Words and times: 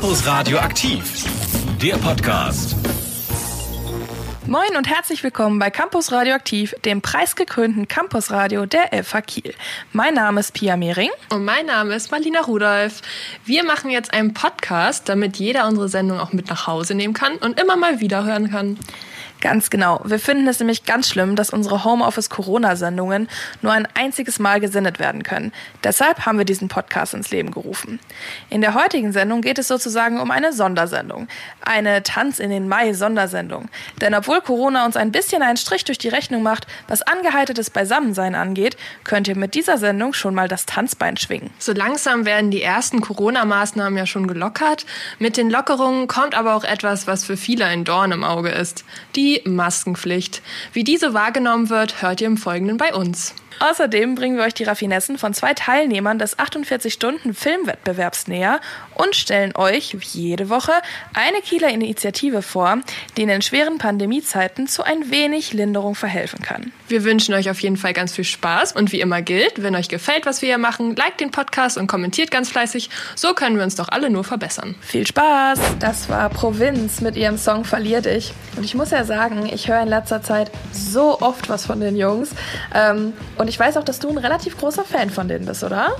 Campus 0.00 0.26
Radio 0.26 0.56
aktiv, 0.56 1.26
der 1.82 1.92
Podcast. 1.98 2.74
Moin 4.46 4.74
und 4.78 4.88
herzlich 4.88 5.22
willkommen 5.22 5.58
bei 5.58 5.68
Campus 5.68 6.10
Radioaktiv, 6.10 6.74
dem 6.86 7.02
preisgekrönten 7.02 7.86
Campusradio 7.86 8.64
der 8.64 9.04
FH 9.04 9.20
Kiel. 9.20 9.54
Mein 9.92 10.14
Name 10.14 10.40
ist 10.40 10.54
Pia 10.54 10.78
Mehring. 10.78 11.10
Und 11.28 11.44
mein 11.44 11.66
Name 11.66 11.94
ist 11.94 12.10
Marlina 12.10 12.40
Rudolph. 12.40 13.02
Wir 13.44 13.62
machen 13.62 13.90
jetzt 13.90 14.14
einen 14.14 14.32
Podcast, 14.32 15.06
damit 15.10 15.36
jeder 15.36 15.68
unsere 15.68 15.90
Sendung 15.90 16.18
auch 16.18 16.32
mit 16.32 16.48
nach 16.48 16.66
Hause 16.66 16.94
nehmen 16.94 17.12
kann 17.12 17.36
und 17.36 17.60
immer 17.60 17.76
mal 17.76 18.00
wieder 18.00 18.24
hören 18.24 18.50
kann. 18.50 18.78
Ganz 19.40 19.70
genau. 19.70 20.02
Wir 20.04 20.18
finden 20.18 20.46
es 20.48 20.58
nämlich 20.58 20.84
ganz 20.84 21.08
schlimm, 21.08 21.34
dass 21.34 21.50
unsere 21.50 21.84
Homeoffice-Corona-Sendungen 21.84 23.28
nur 23.62 23.72
ein 23.72 23.88
einziges 23.94 24.38
Mal 24.38 24.60
gesendet 24.60 24.98
werden 24.98 25.22
können. 25.22 25.52
Deshalb 25.82 26.26
haben 26.26 26.36
wir 26.36 26.44
diesen 26.44 26.68
Podcast 26.68 27.14
ins 27.14 27.30
Leben 27.30 27.50
gerufen. 27.50 28.00
In 28.50 28.60
der 28.60 28.74
heutigen 28.74 29.12
Sendung 29.12 29.40
geht 29.40 29.58
es 29.58 29.68
sozusagen 29.68 30.20
um 30.20 30.30
eine 30.30 30.52
Sondersendung. 30.52 31.26
Eine 31.62 32.02
Tanz 32.02 32.38
in 32.38 32.50
den 32.50 32.68
Mai-Sondersendung. 32.68 33.70
Denn 34.02 34.14
obwohl 34.14 34.42
Corona 34.42 34.84
uns 34.84 34.96
ein 34.96 35.10
bisschen 35.10 35.42
einen 35.42 35.56
Strich 35.56 35.84
durch 35.84 35.98
die 35.98 36.08
Rechnung 36.08 36.42
macht, 36.42 36.66
was 36.86 37.00
angeheitertes 37.00 37.70
Beisammensein 37.70 38.34
angeht, 38.34 38.76
könnt 39.04 39.26
ihr 39.26 39.36
mit 39.36 39.54
dieser 39.54 39.78
Sendung 39.78 40.12
schon 40.12 40.34
mal 40.34 40.48
das 40.48 40.66
Tanzbein 40.66 41.16
schwingen. 41.16 41.50
So 41.58 41.72
langsam 41.72 42.26
werden 42.26 42.50
die 42.50 42.62
ersten 42.62 43.00
Corona-Maßnahmen 43.00 43.96
ja 43.96 44.04
schon 44.04 44.26
gelockert. 44.26 44.84
Mit 45.18 45.38
den 45.38 45.48
Lockerungen 45.48 46.08
kommt 46.08 46.34
aber 46.34 46.56
auch 46.56 46.64
etwas, 46.64 47.06
was 47.06 47.24
für 47.24 47.38
viele 47.38 47.64
ein 47.64 47.84
Dorn 47.84 48.12
im 48.12 48.22
Auge 48.22 48.50
ist. 48.50 48.84
Die 49.16 49.29
die 49.30 49.48
Maskenpflicht. 49.48 50.42
Wie 50.72 50.84
diese 50.84 51.14
wahrgenommen 51.14 51.70
wird, 51.70 52.02
hört 52.02 52.20
ihr 52.20 52.26
im 52.26 52.36
Folgenden 52.36 52.76
bei 52.76 52.94
uns. 52.94 53.34
Außerdem 53.60 54.14
bringen 54.14 54.38
wir 54.38 54.44
euch 54.44 54.54
die 54.54 54.64
Raffinessen 54.64 55.18
von 55.18 55.34
zwei 55.34 55.52
Teilnehmern 55.52 56.18
des 56.18 56.38
48-Stunden-Filmwettbewerbs 56.38 58.26
näher 58.26 58.58
und 58.94 59.14
stellen 59.14 59.54
euch 59.54 59.94
jede 60.00 60.48
Woche 60.48 60.72
eine 61.12 61.42
Kieler 61.42 61.68
Initiative 61.68 62.40
vor, 62.40 62.78
die 63.16 63.22
in 63.22 63.28
den 63.28 63.42
schweren 63.42 63.76
Pandemiezeiten 63.76 64.66
zu 64.66 64.82
ein 64.82 65.10
wenig 65.10 65.52
Linderung 65.52 65.94
verhelfen 65.94 66.40
kann. 66.42 66.72
Wir 66.88 67.04
wünschen 67.04 67.34
euch 67.34 67.50
auf 67.50 67.60
jeden 67.60 67.76
Fall 67.76 67.92
ganz 67.92 68.14
viel 68.14 68.24
Spaß 68.24 68.72
und 68.72 68.92
wie 68.92 69.00
immer 69.00 69.20
gilt, 69.20 69.62
wenn 69.62 69.76
euch 69.76 69.88
gefällt, 69.88 70.24
was 70.24 70.40
wir 70.40 70.48
hier 70.48 70.56
machen, 70.58 70.96
liked 70.96 71.20
den 71.20 71.30
Podcast 71.30 71.76
und 71.76 71.86
kommentiert 71.86 72.30
ganz 72.30 72.48
fleißig. 72.48 72.88
So 73.14 73.34
können 73.34 73.56
wir 73.56 73.64
uns 73.64 73.74
doch 73.74 73.90
alle 73.90 74.08
nur 74.08 74.24
verbessern. 74.24 74.74
Viel 74.80 75.06
Spaß! 75.06 75.60
Das 75.78 76.08
war 76.08 76.30
Provinz 76.30 77.02
mit 77.02 77.14
ihrem 77.14 77.36
Song 77.36 77.64
Verlier 77.64 78.00
dich. 78.00 78.32
Und 78.56 78.64
ich 78.64 78.74
muss 78.74 78.90
ja 78.90 79.04
sagen, 79.04 79.50
ich 79.52 79.68
höre 79.68 79.82
in 79.82 79.88
letzter 79.88 80.22
Zeit 80.22 80.50
so 80.72 81.20
oft 81.20 81.50
was 81.50 81.66
von 81.66 81.80
den 81.80 81.96
Jungs. 81.96 82.30
Ähm, 82.74 83.12
und 83.36 83.49
ich 83.50 83.58
weiß 83.58 83.76
auch, 83.78 83.84
dass 83.84 83.98
du 83.98 84.08
ein 84.08 84.18
relativ 84.18 84.56
großer 84.56 84.84
Fan 84.84 85.10
von 85.10 85.26
denen 85.26 85.44
bist, 85.44 85.64
oder? 85.64 85.96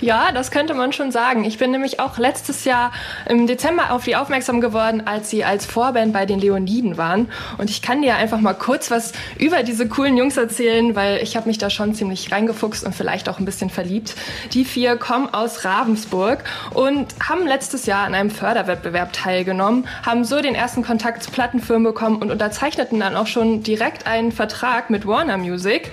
Ja, 0.00 0.32
das 0.32 0.50
könnte 0.50 0.74
man 0.74 0.92
schon 0.92 1.12
sagen. 1.12 1.44
Ich 1.44 1.58
bin 1.58 1.70
nämlich 1.70 2.00
auch 2.00 2.16
letztes 2.16 2.64
Jahr 2.64 2.90
im 3.28 3.46
Dezember 3.46 3.92
auf 3.92 4.04
die 4.04 4.16
aufmerksam 4.16 4.60
geworden, 4.60 5.02
als 5.04 5.28
sie 5.28 5.44
als 5.44 5.66
Vorband 5.66 6.14
bei 6.14 6.24
den 6.24 6.40
Leoniden 6.40 6.96
waren. 6.96 7.28
Und 7.58 7.68
ich 7.68 7.82
kann 7.82 8.00
dir 8.00 8.16
einfach 8.16 8.40
mal 8.40 8.54
kurz 8.54 8.90
was 8.90 9.12
über 9.38 9.62
diese 9.62 9.88
coolen 9.88 10.16
Jungs 10.16 10.38
erzählen, 10.38 10.96
weil 10.96 11.18
ich 11.22 11.36
habe 11.36 11.48
mich 11.48 11.58
da 11.58 11.68
schon 11.68 11.94
ziemlich 11.94 12.32
reingefuchst 12.32 12.84
und 12.84 12.94
vielleicht 12.94 13.28
auch 13.28 13.38
ein 13.38 13.44
bisschen 13.44 13.68
verliebt. 13.68 14.14
Die 14.52 14.64
vier 14.64 14.96
kommen 14.96 15.32
aus 15.32 15.64
Ravensburg 15.66 16.44
und 16.72 17.14
haben 17.28 17.46
letztes 17.46 17.84
Jahr 17.86 18.06
an 18.06 18.14
einem 18.14 18.30
Förderwettbewerb 18.30 19.12
teilgenommen, 19.12 19.86
haben 20.04 20.24
so 20.24 20.40
den 20.40 20.54
ersten 20.54 20.82
Kontakt 20.82 21.22
zu 21.22 21.30
Plattenfirmen 21.30 21.84
bekommen 21.84 22.16
und 22.16 22.30
unterzeichneten 22.30 22.98
dann 23.00 23.16
auch 23.16 23.26
schon 23.26 23.62
direkt 23.62 24.06
einen 24.06 24.32
Vertrag 24.32 24.88
mit 24.88 25.06
Warner 25.06 25.36
Music. 25.36 25.92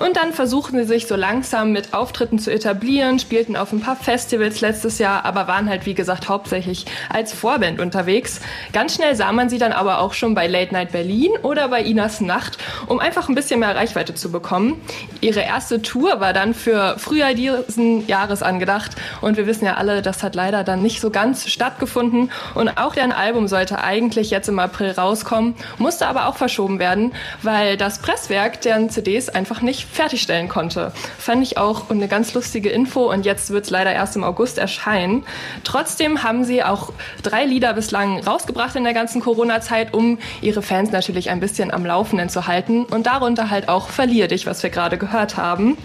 Und 0.00 0.16
dann 0.16 0.32
versuchten 0.32 0.78
sie 0.78 0.84
sich 0.84 1.06
so 1.06 1.14
langsam 1.14 1.72
mit 1.72 1.92
Auftritten 1.92 2.38
zu 2.38 2.50
etablieren, 2.50 3.18
spielten 3.18 3.54
auf 3.54 3.70
ein 3.70 3.80
paar 3.80 3.96
Festivals 3.96 4.62
letztes 4.62 4.98
Jahr, 4.98 5.26
aber 5.26 5.46
waren 5.46 5.68
halt, 5.68 5.84
wie 5.84 5.92
gesagt, 5.92 6.30
hauptsächlich 6.30 6.86
als 7.10 7.34
Vorband 7.34 7.80
unterwegs. 7.80 8.40
Ganz 8.72 8.94
schnell 8.94 9.14
sah 9.14 9.30
man 9.30 9.50
sie 9.50 9.58
dann 9.58 9.72
aber 9.72 10.00
auch 10.00 10.14
schon 10.14 10.34
bei 10.34 10.46
Late 10.46 10.72
Night 10.72 10.92
Berlin 10.92 11.32
oder 11.42 11.68
bei 11.68 11.82
Inas 11.82 12.22
Nacht, 12.22 12.56
um 12.86 12.98
einfach 12.98 13.28
ein 13.28 13.34
bisschen 13.34 13.60
mehr 13.60 13.76
Reichweite 13.76 14.14
zu 14.14 14.32
bekommen. 14.32 14.80
Ihre 15.20 15.40
erste 15.40 15.82
Tour 15.82 16.18
war 16.18 16.32
dann 16.32 16.54
für 16.54 16.98
Frühjahr 16.98 17.34
diesen 17.34 18.06
Jahres 18.06 18.42
angedacht 18.42 18.92
und 19.20 19.36
wir 19.36 19.46
wissen 19.46 19.66
ja 19.66 19.74
alle, 19.74 20.00
das 20.00 20.22
hat 20.22 20.34
leider 20.34 20.64
dann 20.64 20.80
nicht 20.80 21.02
so 21.02 21.10
ganz 21.10 21.46
stattgefunden 21.46 22.32
und 22.54 22.70
auch 22.78 22.94
deren 22.94 23.12
Album 23.12 23.48
sollte 23.48 23.84
eigentlich 23.84 24.30
jetzt 24.30 24.48
im 24.48 24.60
April 24.60 24.92
rauskommen, 24.92 25.56
musste 25.76 26.06
aber 26.06 26.26
auch 26.26 26.36
verschoben 26.36 26.78
werden, 26.78 27.12
weil 27.42 27.76
das 27.76 27.98
Presswerk 27.98 28.62
deren 28.62 28.88
CDs 28.88 29.28
einfach 29.28 29.60
nicht 29.60 29.89
fertigstellen 29.92 30.48
konnte. 30.48 30.92
Fand 31.18 31.42
ich 31.42 31.58
auch 31.58 31.90
eine 31.90 32.08
ganz 32.08 32.34
lustige 32.34 32.70
Info 32.70 33.10
und 33.10 33.24
jetzt 33.26 33.50
wird 33.50 33.64
es 33.64 33.70
leider 33.70 33.92
erst 33.92 34.16
im 34.16 34.24
August 34.24 34.58
erscheinen. 34.58 35.24
Trotzdem 35.64 36.22
haben 36.22 36.44
sie 36.44 36.62
auch 36.62 36.92
drei 37.22 37.44
Lieder 37.44 37.74
bislang 37.74 38.20
rausgebracht 38.20 38.76
in 38.76 38.84
der 38.84 38.94
ganzen 38.94 39.20
Corona-Zeit, 39.20 39.92
um 39.94 40.18
ihre 40.40 40.62
Fans 40.62 40.92
natürlich 40.92 41.30
ein 41.30 41.40
bisschen 41.40 41.70
am 41.70 41.84
Laufenden 41.84 42.28
zu 42.28 42.46
halten 42.46 42.84
und 42.84 43.06
darunter 43.06 43.50
halt 43.50 43.68
auch 43.68 43.88
Verlier 43.88 44.28
dich, 44.28 44.46
was 44.46 44.62
wir 44.62 44.70
gerade 44.70 44.98
gehört 44.98 45.36
haben. 45.36 45.76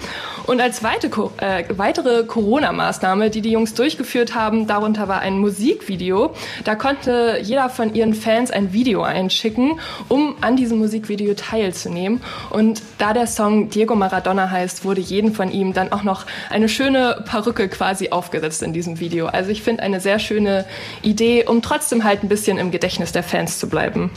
Und 0.45 0.61
als 0.61 0.83
weite, 0.83 1.09
äh, 1.37 1.63
weitere 1.75 2.23
Corona-Maßnahme, 2.23 3.29
die 3.29 3.41
die 3.41 3.51
Jungs 3.51 3.73
durchgeführt 3.73 4.35
haben, 4.35 4.67
darunter 4.67 5.07
war 5.07 5.19
ein 5.19 5.39
Musikvideo. 5.39 6.33
Da 6.63 6.75
konnte 6.75 7.39
jeder 7.41 7.69
von 7.69 7.93
ihren 7.95 8.13
Fans 8.13 8.51
ein 8.51 8.71
Video 8.71 9.01
einschicken, 9.01 9.79
um 10.07 10.35
an 10.41 10.55
diesem 10.55 10.77
Musikvideo 10.77 11.33
teilzunehmen. 11.33 12.21
Und 12.51 12.81
da 12.99 13.13
der 13.13 13.27
Song 13.27 13.69
Diego 13.69 13.94
Maradona 13.95 14.49
heißt, 14.49 14.85
wurde 14.85 15.01
jedem 15.01 15.33
von 15.33 15.51
ihm 15.51 15.73
dann 15.73 15.91
auch 15.91 16.03
noch 16.03 16.25
eine 16.49 16.69
schöne 16.69 17.23
Perücke 17.25 17.69
quasi 17.69 18.09
aufgesetzt 18.09 18.63
in 18.63 18.73
diesem 18.73 18.99
Video. 18.99 19.27
Also 19.27 19.51
ich 19.51 19.61
finde 19.61 19.83
eine 19.83 19.99
sehr 19.99 20.19
schöne 20.19 20.65
Idee, 21.01 21.45
um 21.45 21.61
trotzdem 21.61 22.03
halt 22.03 22.23
ein 22.23 22.29
bisschen 22.29 22.57
im 22.57 22.71
Gedächtnis 22.71 23.11
der 23.11 23.23
Fans 23.23 23.59
zu 23.59 23.67
bleiben. 23.69 24.11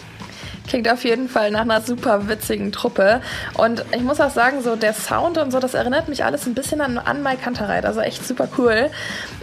Klingt 0.68 0.88
auf 0.90 1.02
jeden 1.04 1.28
Fall 1.28 1.50
nach 1.50 1.62
einer 1.62 1.80
super 1.80 2.28
witzigen 2.28 2.72
Truppe. 2.72 3.22
Und 3.54 3.84
ich 3.92 4.02
muss 4.02 4.20
auch 4.20 4.30
sagen, 4.30 4.62
so 4.62 4.76
der 4.76 4.92
Sound 4.92 5.38
und 5.38 5.50
so, 5.50 5.60
das 5.60 5.72
erinnert 5.72 6.08
mich 6.08 6.24
alles 6.24 6.46
ein 6.46 6.54
bisschen 6.54 6.82
an, 6.82 6.98
an 6.98 7.22
Mike 7.22 7.42
Kantereit. 7.42 7.86
Also 7.86 8.00
echt 8.00 8.26
super 8.26 8.48
cool. 8.58 8.90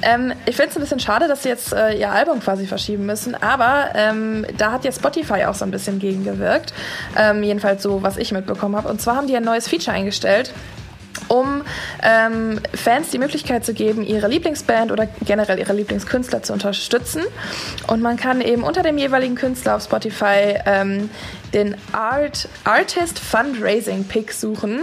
Ähm, 0.03 0.34
ich 0.46 0.56
finde 0.56 0.69
es 0.69 0.78
ein 0.78 0.81
bisschen 0.81 1.00
schade, 1.00 1.28
dass 1.28 1.44
sie 1.44 1.50
jetzt 1.50 1.74
äh, 1.74 1.97
ihr 1.97 2.12
Album 2.12 2.40
quasi 2.41 2.68
verschieben 2.68 3.08
müssen. 3.08 3.35
Aber 3.35 3.90
ähm, 3.96 4.46
da 4.58 4.72
hat 4.72 4.85
ja 4.85 4.91
Spotify 4.91 5.46
auch 5.46 5.56
so 5.56 5.66
ein 5.66 5.72
bisschen 5.72 5.97
gegengewirkt. 5.97 6.74
Ähm, 7.18 7.41
jedenfalls 7.41 7.81
so, 7.81 8.03
was 8.03 8.18
ich 8.18 8.31
mitbekommen 8.31 8.75
habe. 8.75 8.88
Und 8.88 9.02
zwar 9.02 9.16
haben 9.16 9.28
die 9.28 9.35
ein 9.35 9.44
neues 9.44 9.68
Feature 9.68 9.96
eingestellt 9.96 10.53
um 11.28 11.64
ähm, 12.03 12.59
Fans 12.74 13.09
die 13.09 13.18
Möglichkeit 13.18 13.66
zu 13.66 13.74
geben, 13.74 14.03
ihre 14.03 14.28
Lieblingsband 14.28 14.92
oder 14.92 15.08
generell 15.26 15.59
ihre 15.59 15.74
Lieblingskünstler 15.74 16.44
zu 16.44 16.53
unterstützen. 16.53 17.24
Und 17.88 18.02
man 18.02 18.18
kann 18.18 18.42
eben 18.42 18.64
unter 18.64 18.84
dem 18.84 18.98
jeweiligen 18.98 19.36
Künstler 19.36 19.76
auf 19.76 19.84
Spotify 19.84 20.59
ähm, 20.66 21.09
den 21.56 21.76
Art, 21.94 22.50
Artist 22.66 23.18
Fundraising 23.18 24.04
Pick 24.04 24.34
suchen 24.34 24.82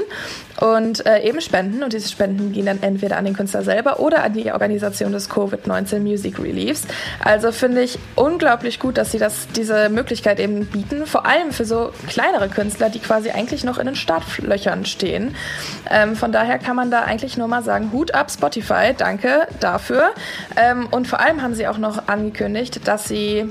und 0.58 1.04
äh, 1.06 1.22
eben 1.22 1.40
spenden. 1.40 1.82
Und 1.82 1.92
diese 1.92 2.08
Spenden 2.08 2.52
gehen 2.52 2.66
dann 2.66 2.82
entweder 2.82 3.18
an 3.18 3.26
den 3.26 3.34
Künstler 3.34 3.62
selber 3.62 4.00
oder 4.00 4.24
an 4.24 4.32
die 4.32 4.50
Organisation 4.50 5.12
des 5.12 5.30
Covid-19 5.30 6.00
Music 6.00 6.38
Reliefs. 6.38 6.84
Also 7.22 7.52
finde 7.52 7.82
ich 7.82 7.98
unglaublich 8.16 8.80
gut, 8.80 8.96
dass 8.96 9.12
sie 9.12 9.18
das, 9.18 9.48
diese 9.54 9.90
Möglichkeit 9.90 10.40
eben 10.40 10.66
bieten, 10.66 11.06
vor 11.06 11.26
allem 11.26 11.52
für 11.52 11.66
so 11.66 11.92
kleinere 12.08 12.48
Künstler, 12.48 12.88
die 12.88 13.00
quasi 13.00 13.30
eigentlich 13.30 13.64
noch 13.64 13.78
in 13.78 13.86
den 13.86 13.96
Startlöchern 13.96 14.86
stehen. 14.86 15.34
Ähm, 15.90 16.16
von 16.16 16.32
daher 16.32 16.58
kann 16.58 16.76
man 16.76 16.90
da 16.90 17.02
eigentlich 17.02 17.36
nur 17.36 17.48
mal 17.48 17.62
sagen, 17.62 17.92
Hut 17.92 18.14
ab 18.14 18.30
Spotify, 18.30 18.94
danke 18.96 19.46
dafür. 19.60 20.12
Ähm, 20.56 20.88
und 20.90 21.06
vor 21.06 21.20
allem 21.20 21.42
haben 21.42 21.54
sie 21.54 21.68
auch 21.68 21.78
noch 21.78 22.08
angekündigt, 22.08 22.88
dass 22.88 23.08
sie 23.08 23.50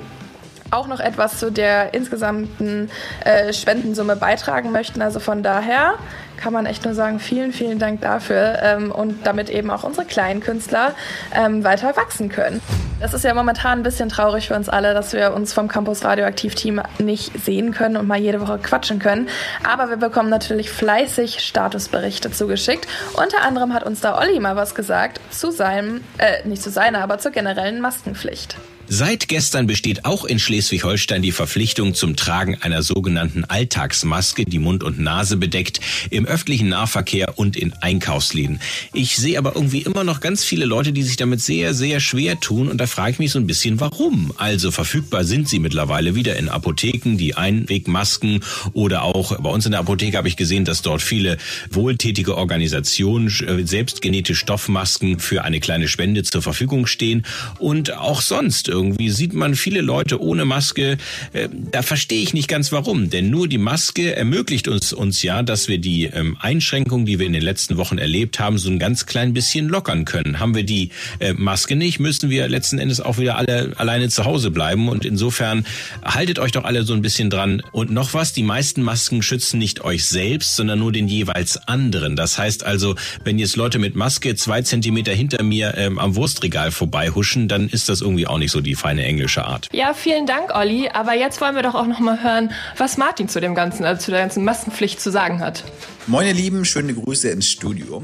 auch 0.71 0.87
noch 0.87 0.99
etwas 0.99 1.37
zu 1.37 1.51
der 1.51 1.93
insgesamten 1.93 2.89
äh, 3.25 3.53
Spendensumme 3.53 4.15
beitragen 4.15 4.71
möchten. 4.71 5.01
Also 5.01 5.19
von 5.19 5.43
daher 5.43 5.95
kann 6.37 6.53
man 6.53 6.65
echt 6.65 6.85
nur 6.85 6.95
sagen, 6.95 7.19
vielen, 7.19 7.53
vielen 7.53 7.77
Dank 7.77 8.01
dafür 8.01 8.57
ähm, 8.63 8.91
und 8.91 9.27
damit 9.27 9.49
eben 9.49 9.69
auch 9.69 9.83
unsere 9.83 10.07
kleinen 10.07 10.39
Künstler 10.41 10.95
ähm, 11.35 11.63
weiter 11.63 11.95
wachsen 11.95 12.29
können. 12.29 12.61
Das 12.99 13.13
ist 13.13 13.23
ja 13.23 13.33
momentan 13.33 13.79
ein 13.79 13.83
bisschen 13.83 14.09
traurig 14.09 14.47
für 14.47 14.55
uns 14.55 14.67
alle, 14.67 14.93
dass 14.93 15.13
wir 15.13 15.33
uns 15.33 15.53
vom 15.53 15.67
Campus 15.67 16.03
Radioaktiv 16.03 16.55
Team 16.55 16.81
nicht 16.99 17.31
sehen 17.43 17.73
können 17.73 17.97
und 17.97 18.07
mal 18.07 18.19
jede 18.19 18.41
Woche 18.41 18.57
quatschen 18.57 18.99
können. 18.99 19.29
Aber 19.63 19.89
wir 19.89 19.97
bekommen 19.97 20.29
natürlich 20.29 20.71
fleißig 20.71 21.39
Statusberichte 21.39 22.31
zugeschickt. 22.31 22.87
Unter 23.13 23.41
anderem 23.43 23.73
hat 23.73 23.83
uns 23.83 24.01
da 24.01 24.17
Olli 24.17 24.39
mal 24.39 24.55
was 24.55 24.73
gesagt 24.73 25.19
zu 25.29 25.51
seinem, 25.51 26.03
äh, 26.17 26.47
nicht 26.47 26.63
zu 26.63 26.71
seiner, 26.71 27.01
aber 27.01 27.19
zur 27.19 27.31
generellen 27.31 27.81
Maskenpflicht. 27.81 28.55
Seit 28.93 29.29
gestern 29.29 29.67
besteht 29.67 30.03
auch 30.03 30.25
in 30.25 30.37
Schleswig-Holstein 30.37 31.21
die 31.21 31.31
Verpflichtung 31.31 31.93
zum 31.93 32.17
Tragen 32.17 32.57
einer 32.59 32.83
sogenannten 32.83 33.45
Alltagsmaske, 33.45 34.43
die 34.43 34.59
Mund 34.59 34.83
und 34.83 34.99
Nase 34.99 35.37
bedeckt, 35.37 35.79
im 36.09 36.25
öffentlichen 36.25 36.67
Nahverkehr 36.67 37.39
und 37.39 37.55
in 37.55 37.71
Einkaufsläden. 37.71 38.59
Ich 38.91 39.15
sehe 39.15 39.37
aber 39.37 39.55
irgendwie 39.55 39.83
immer 39.83 40.03
noch 40.03 40.19
ganz 40.19 40.43
viele 40.43 40.65
Leute, 40.65 40.91
die 40.91 41.03
sich 41.03 41.15
damit 41.15 41.39
sehr, 41.39 41.73
sehr 41.73 42.01
schwer 42.01 42.41
tun 42.41 42.67
und 42.67 42.79
da 42.79 42.85
frage 42.85 43.11
ich 43.11 43.19
mich 43.19 43.31
so 43.31 43.39
ein 43.39 43.47
bisschen, 43.47 43.79
warum. 43.79 44.33
Also 44.35 44.71
verfügbar 44.71 45.23
sind 45.23 45.47
sie 45.47 45.59
mittlerweile 45.59 46.13
wieder 46.13 46.35
in 46.35 46.49
Apotheken, 46.49 47.15
die 47.15 47.35
Einwegmasken 47.35 48.43
oder 48.73 49.03
auch 49.03 49.39
bei 49.39 49.49
uns 49.49 49.65
in 49.65 49.71
der 49.71 49.79
Apotheke 49.79 50.17
habe 50.17 50.27
ich 50.27 50.35
gesehen, 50.35 50.65
dass 50.65 50.81
dort 50.81 51.01
viele 51.01 51.37
wohltätige 51.69 52.35
Organisationen 52.35 53.27
äh, 53.27 53.65
selbstgenähte 53.65 54.35
Stoffmasken 54.35 55.19
für 55.19 55.45
eine 55.45 55.61
kleine 55.61 55.87
Spende 55.87 56.23
zur 56.23 56.41
Verfügung 56.41 56.87
stehen 56.87 57.25
und 57.57 57.93
auch 57.93 58.19
sonst 58.19 58.67
irgendwie 58.81 59.09
sieht 59.09 59.33
man 59.33 59.55
viele 59.55 59.81
Leute 59.81 60.21
ohne 60.21 60.45
Maske. 60.45 60.97
Äh, 61.33 61.49
da 61.71 61.83
verstehe 61.83 62.21
ich 62.21 62.33
nicht 62.33 62.47
ganz 62.47 62.71
warum, 62.71 63.09
denn 63.09 63.29
nur 63.29 63.47
die 63.47 63.59
Maske 63.59 64.15
ermöglicht 64.15 64.67
uns, 64.67 64.91
uns 64.91 65.21
ja, 65.21 65.43
dass 65.43 65.67
wir 65.67 65.77
die 65.77 66.05
ähm, 66.05 66.37
Einschränkungen, 66.39 67.05
die 67.05 67.19
wir 67.19 67.27
in 67.27 67.33
den 67.33 67.43
letzten 67.43 67.77
Wochen 67.77 67.97
erlebt 67.97 68.39
haben, 68.39 68.57
so 68.57 68.69
ein 68.69 68.79
ganz 68.79 69.05
klein 69.05 69.33
bisschen 69.33 69.69
lockern 69.69 70.05
können. 70.05 70.39
Haben 70.39 70.55
wir 70.55 70.63
die 70.63 70.89
äh, 71.19 71.33
Maske 71.33 71.75
nicht, 71.75 71.99
müssen 71.99 72.29
wir 72.29 72.47
letzten 72.47 72.79
Endes 72.79 72.99
auch 73.01 73.17
wieder 73.17 73.37
alle 73.37 73.73
alleine 73.77 74.09
zu 74.09 74.25
Hause 74.25 74.51
bleiben 74.51 74.89
und 74.89 75.05
insofern 75.05 75.65
haltet 76.03 76.39
euch 76.39 76.51
doch 76.51 76.63
alle 76.63 76.83
so 76.83 76.93
ein 76.93 77.01
bisschen 77.01 77.29
dran. 77.29 77.61
Und 77.71 77.91
noch 77.91 78.13
was, 78.13 78.33
die 78.33 78.43
meisten 78.43 78.81
Masken 78.81 79.21
schützen 79.21 79.59
nicht 79.59 79.83
euch 79.83 80.05
selbst, 80.05 80.55
sondern 80.55 80.79
nur 80.79 80.91
den 80.91 81.07
jeweils 81.07 81.57
anderen. 81.67 82.15
Das 82.15 82.37
heißt 82.37 82.63
also, 82.63 82.95
wenn 83.23 83.37
jetzt 83.37 83.55
Leute 83.55 83.79
mit 83.79 83.95
Maske 83.95 84.35
zwei 84.35 84.61
Zentimeter 84.61 85.13
hinter 85.13 85.43
mir 85.43 85.75
ähm, 85.77 85.99
am 85.99 86.15
Wurstregal 86.15 86.71
vorbeihuschen, 86.71 87.47
dann 87.47 87.69
ist 87.69 87.89
das 87.89 88.01
irgendwie 88.01 88.27
auch 88.27 88.37
nicht 88.37 88.51
so 88.51 88.61
die 88.61 88.70
feine 88.75 89.03
englische 89.03 89.45
Art. 89.45 89.67
Ja, 89.71 89.93
vielen 89.93 90.25
Dank, 90.25 90.53
Olli. 90.53 90.89
Aber 90.89 91.13
jetzt 91.13 91.41
wollen 91.41 91.55
wir 91.55 91.63
doch 91.63 91.75
auch 91.75 91.87
noch 91.87 91.99
mal 91.99 92.23
hören, 92.23 92.51
was 92.77 92.97
Martin 92.97 93.29
zu 93.29 93.39
dem 93.39 93.55
ganzen, 93.55 93.85
also 93.85 94.01
zu 94.01 94.11
der 94.11 94.21
ganzen 94.21 94.43
Maskenpflicht 94.43 94.99
zu 94.99 95.11
sagen 95.11 95.39
hat. 95.39 95.63
Moin 96.07 96.27
ihr 96.27 96.33
Lieben, 96.33 96.65
schöne 96.65 96.93
Grüße 96.93 97.29
ins 97.29 97.47
Studio. 97.47 98.03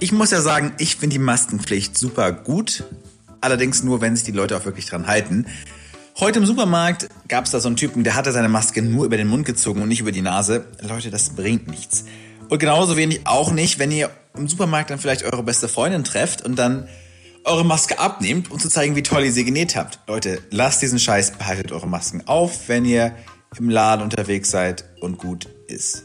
Ich 0.00 0.12
muss 0.12 0.30
ja 0.30 0.40
sagen, 0.40 0.72
ich 0.78 0.96
finde 0.96 1.14
die 1.14 1.18
Maskenpflicht 1.18 1.96
super 1.96 2.32
gut. 2.32 2.84
Allerdings 3.40 3.82
nur, 3.82 4.00
wenn 4.00 4.16
sich 4.16 4.24
die 4.24 4.32
Leute 4.32 4.56
auch 4.56 4.64
wirklich 4.64 4.86
dran 4.86 5.06
halten. 5.06 5.46
Heute 6.20 6.40
im 6.40 6.46
Supermarkt 6.46 7.08
gab 7.28 7.44
es 7.44 7.52
da 7.52 7.60
so 7.60 7.68
einen 7.68 7.76
Typen, 7.76 8.02
der 8.02 8.16
hatte 8.16 8.32
seine 8.32 8.48
Maske 8.48 8.82
nur 8.82 9.04
über 9.04 9.16
den 9.16 9.28
Mund 9.28 9.46
gezogen 9.46 9.82
und 9.82 9.88
nicht 9.88 10.00
über 10.00 10.10
die 10.10 10.22
Nase. 10.22 10.64
Leute, 10.80 11.10
das 11.10 11.30
bringt 11.30 11.68
nichts. 11.68 12.04
Und 12.48 12.58
genauso 12.58 12.96
wenig 12.96 13.20
auch 13.24 13.52
nicht, 13.52 13.78
wenn 13.78 13.92
ihr 13.92 14.10
im 14.36 14.48
Supermarkt 14.48 14.90
dann 14.90 14.98
vielleicht 14.98 15.24
eure 15.24 15.42
beste 15.42 15.68
Freundin 15.68 16.02
trefft 16.02 16.44
und 16.44 16.58
dann 16.58 16.88
eure 17.48 17.64
Maske 17.64 17.98
abnehmt, 17.98 18.50
um 18.50 18.58
zu 18.58 18.68
zeigen, 18.68 18.94
wie 18.94 19.02
toll 19.02 19.24
ihr 19.24 19.32
sie 19.32 19.44
genäht 19.44 19.74
habt. 19.74 19.98
Leute, 20.06 20.40
lasst 20.50 20.82
diesen 20.82 20.98
Scheiß, 20.98 21.32
behaltet 21.32 21.72
eure 21.72 21.88
Masken 21.88 22.26
auf, 22.26 22.68
wenn 22.68 22.84
ihr 22.84 23.14
im 23.58 23.70
Laden 23.70 24.02
unterwegs 24.02 24.50
seid 24.50 24.84
und 25.00 25.18
gut 25.18 25.48
ist. 25.66 26.04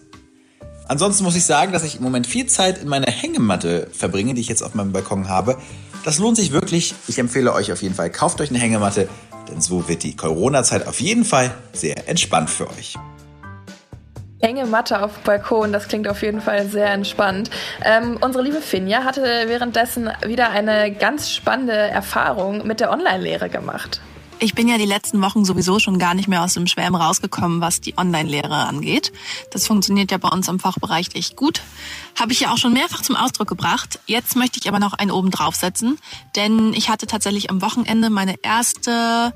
Ansonsten 0.88 1.24
muss 1.24 1.36
ich 1.36 1.46
sagen, 1.46 1.72
dass 1.72 1.84
ich 1.84 1.98
im 1.98 2.04
Moment 2.04 2.28
viel 2.28 2.48
Zeit 2.48 2.78
in 2.78 2.88
meiner 2.88 3.12
Hängematte 3.12 3.90
verbringe, 3.92 4.34
die 4.34 4.42
ich 4.42 4.50
jetzt 4.50 4.64
auf 4.64 4.76
meinem 4.76 4.92
Balkon 4.92 5.30
habe. 5.30 5.58
Das 6.04 6.20
lohnt 6.20 6.38
sich 6.38 6.52
wirklich. 6.52 6.94
Ich 7.08 7.20
empfehle 7.20 7.54
euch 7.54 7.72
auf 7.72 7.82
jeden 7.82 7.96
Fall, 7.96 8.10
kauft 8.10 8.42
euch 8.42 8.50
eine 8.50 8.60
Hängematte, 8.60 9.08
denn 9.50 9.62
so 9.62 9.88
wird 9.88 10.04
die 10.04 10.16
Corona-Zeit 10.16 10.88
auf 10.88 11.00
jeden 11.00 11.26
Fall 11.26 11.54
sehr 11.72 12.10
entspannt 12.10 12.50
für 12.50 12.70
euch. 12.70 12.96
Hängematte 14.44 15.02
auf 15.02 15.20
Balkon, 15.20 15.72
das 15.72 15.88
klingt 15.88 16.06
auf 16.06 16.22
jeden 16.22 16.42
Fall 16.42 16.68
sehr 16.68 16.92
entspannt. 16.92 17.50
Ähm, 17.82 18.18
unsere 18.20 18.44
liebe 18.44 18.60
Finja 18.60 19.06
hatte 19.06 19.22
währenddessen 19.48 20.10
wieder 20.26 20.50
eine 20.50 20.92
ganz 20.92 21.32
spannende 21.32 21.72
Erfahrung 21.72 22.68
mit 22.68 22.82
der 22.82 22.92
Online-Lehre 22.92 23.48
gemacht. 23.48 24.02
Ich 24.40 24.56
bin 24.56 24.68
ja 24.68 24.78
die 24.78 24.86
letzten 24.86 25.22
Wochen 25.22 25.46
sowieso 25.46 25.80
schon 25.80 25.98
gar 25.98 26.14
nicht 26.14 26.28
mehr 26.28 26.44
aus 26.44 26.56
dem 26.56 26.68
Schwärm 26.68 26.96
rausgekommen, 26.96 27.62
was 27.62 27.80
die 27.80 27.98
Online-Lehre 27.98 28.54
angeht. 28.54 29.14
Das 29.52 29.66
funktioniert 29.66 30.12
ja 30.12 30.18
bei 30.18 30.28
uns 30.28 30.50
im 30.50 30.60
Fachbereich 30.60 31.12
echt 31.14 31.38
gut. 31.38 31.62
Habe 32.20 32.34
ich 32.34 32.42
ja 32.42 32.52
auch 32.52 32.58
schon 32.58 32.74
mehrfach 32.74 33.02
zum 33.02 33.16
Ausdruck 33.16 33.48
gebracht. 33.48 34.02
Jetzt 34.06 34.36
möchte 34.36 34.60
ich 34.60 34.68
aber 34.68 34.80
noch 34.80 34.94
einen 34.94 35.12
oben 35.12 35.32
draufsetzen, 35.32 35.98
denn 36.36 36.74
ich 36.74 36.90
hatte 36.90 37.08
tatsächlich 37.08 37.50
am 37.50 37.62
Wochenende 37.62 38.10
meine 38.10 38.36
erste 38.44 39.32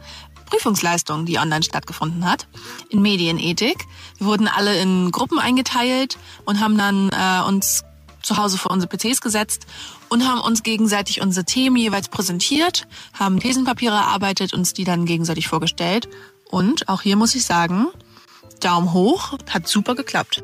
Prüfungsleistung, 0.47 1.25
die 1.25 1.37
online 1.37 1.63
stattgefunden 1.63 2.29
hat, 2.29 2.47
in 2.89 3.01
Medienethik. 3.01 3.85
Wir 4.17 4.27
wurden 4.27 4.47
alle 4.47 4.79
in 4.79 5.11
Gruppen 5.11 5.39
eingeteilt 5.39 6.17
und 6.45 6.59
haben 6.59 6.77
dann 6.77 7.09
äh, 7.09 7.47
uns 7.47 7.83
zu 8.23 8.37
Hause 8.37 8.57
vor 8.57 8.71
unsere 8.71 8.89
PCs 8.95 9.21
gesetzt 9.21 9.67
und 10.09 10.27
haben 10.27 10.41
uns 10.41 10.63
gegenseitig 10.63 11.21
unsere 11.21 11.45
Themen 11.45 11.77
jeweils 11.77 12.09
präsentiert, 12.09 12.87
haben 13.13 13.39
Thesenpapiere 13.39 13.95
erarbeitet, 13.95 14.53
uns 14.53 14.73
die 14.73 14.83
dann 14.83 15.05
gegenseitig 15.05 15.47
vorgestellt. 15.47 16.09
Und 16.49 16.89
auch 16.89 17.01
hier 17.01 17.15
muss 17.15 17.35
ich 17.35 17.45
sagen, 17.45 17.87
Daumen 18.59 18.93
hoch, 18.93 19.37
hat 19.49 19.67
super 19.67 19.95
geklappt. 19.95 20.43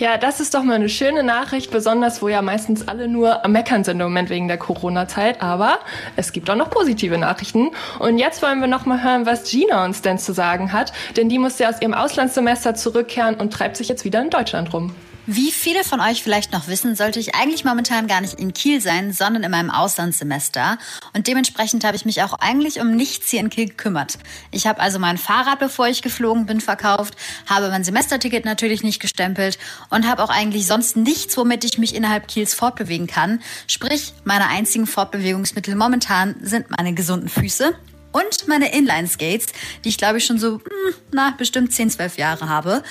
Ja, 0.00 0.16
das 0.16 0.40
ist 0.40 0.54
doch 0.54 0.62
mal 0.62 0.76
eine 0.76 0.88
schöne 0.88 1.22
Nachricht, 1.22 1.70
besonders 1.70 2.22
wo 2.22 2.28
ja 2.28 2.40
meistens 2.40 2.88
alle 2.88 3.06
nur 3.06 3.44
am 3.44 3.52
Meckern 3.52 3.84
sind 3.84 4.00
im 4.00 4.06
Moment 4.06 4.30
wegen 4.30 4.48
der 4.48 4.56
Corona-Zeit. 4.56 5.42
Aber 5.42 5.78
es 6.16 6.32
gibt 6.32 6.48
auch 6.48 6.56
noch 6.56 6.70
positive 6.70 7.18
Nachrichten. 7.18 7.72
Und 7.98 8.16
jetzt 8.16 8.40
wollen 8.42 8.60
wir 8.60 8.66
noch 8.66 8.86
mal 8.86 9.04
hören, 9.04 9.26
was 9.26 9.50
Gina 9.50 9.84
uns 9.84 10.00
denn 10.00 10.16
zu 10.16 10.32
sagen 10.32 10.72
hat. 10.72 10.94
Denn 11.18 11.28
die 11.28 11.38
musste 11.38 11.68
aus 11.68 11.82
ihrem 11.82 11.92
Auslandssemester 11.92 12.74
zurückkehren 12.74 13.34
und 13.34 13.52
treibt 13.52 13.76
sich 13.76 13.90
jetzt 13.90 14.06
wieder 14.06 14.22
in 14.22 14.30
Deutschland 14.30 14.72
rum. 14.72 14.94
Wie 15.26 15.52
viele 15.52 15.84
von 15.84 16.00
euch 16.00 16.22
vielleicht 16.22 16.52
noch 16.52 16.66
wissen, 16.66 16.96
sollte 16.96 17.20
ich 17.20 17.34
eigentlich 17.34 17.64
momentan 17.64 18.06
gar 18.06 18.20
nicht 18.20 18.40
in 18.40 18.54
Kiel 18.54 18.80
sein, 18.80 19.12
sondern 19.12 19.42
in 19.42 19.50
meinem 19.50 19.70
Auslandssemester. 19.70 20.78
Und 21.14 21.26
dementsprechend 21.26 21.84
habe 21.84 21.96
ich 21.96 22.04
mich 22.04 22.22
auch 22.22 22.32
eigentlich 22.34 22.80
um 22.80 22.96
nichts 22.96 23.28
hier 23.28 23.40
in 23.40 23.50
Kiel 23.50 23.66
gekümmert. 23.66 24.18
Ich 24.50 24.66
habe 24.66 24.80
also 24.80 24.98
mein 24.98 25.18
Fahrrad, 25.18 25.58
bevor 25.58 25.88
ich 25.88 26.02
geflogen 26.02 26.46
bin, 26.46 26.60
verkauft, 26.60 27.16
habe 27.46 27.68
mein 27.68 27.84
Semesterticket 27.84 28.44
natürlich 28.44 28.82
nicht 28.82 28.98
gestempelt 28.98 29.58
und 29.90 30.08
habe 30.08 30.24
auch 30.24 30.30
eigentlich 30.30 30.66
sonst 30.66 30.96
nichts, 30.96 31.36
womit 31.36 31.64
ich 31.64 31.78
mich 31.78 31.94
innerhalb 31.94 32.26
Kiels 32.26 32.54
fortbewegen 32.54 33.06
kann. 33.06 33.42
Sprich, 33.66 34.14
meine 34.24 34.48
einzigen 34.48 34.86
Fortbewegungsmittel 34.86 35.74
momentan 35.74 36.36
sind 36.40 36.70
meine 36.70 36.94
gesunden 36.94 37.28
Füße 37.28 37.74
und 38.12 38.48
meine 38.48 38.72
Inline-Skates, 38.72 39.46
die 39.84 39.88
ich 39.88 39.98
glaube 39.98 40.18
ich 40.18 40.24
schon 40.24 40.38
so, 40.38 40.54
hm, 40.54 40.94
na, 41.12 41.34
bestimmt 41.36 41.72
10, 41.72 41.90
12 41.90 42.18
Jahre 42.18 42.48
habe. 42.48 42.82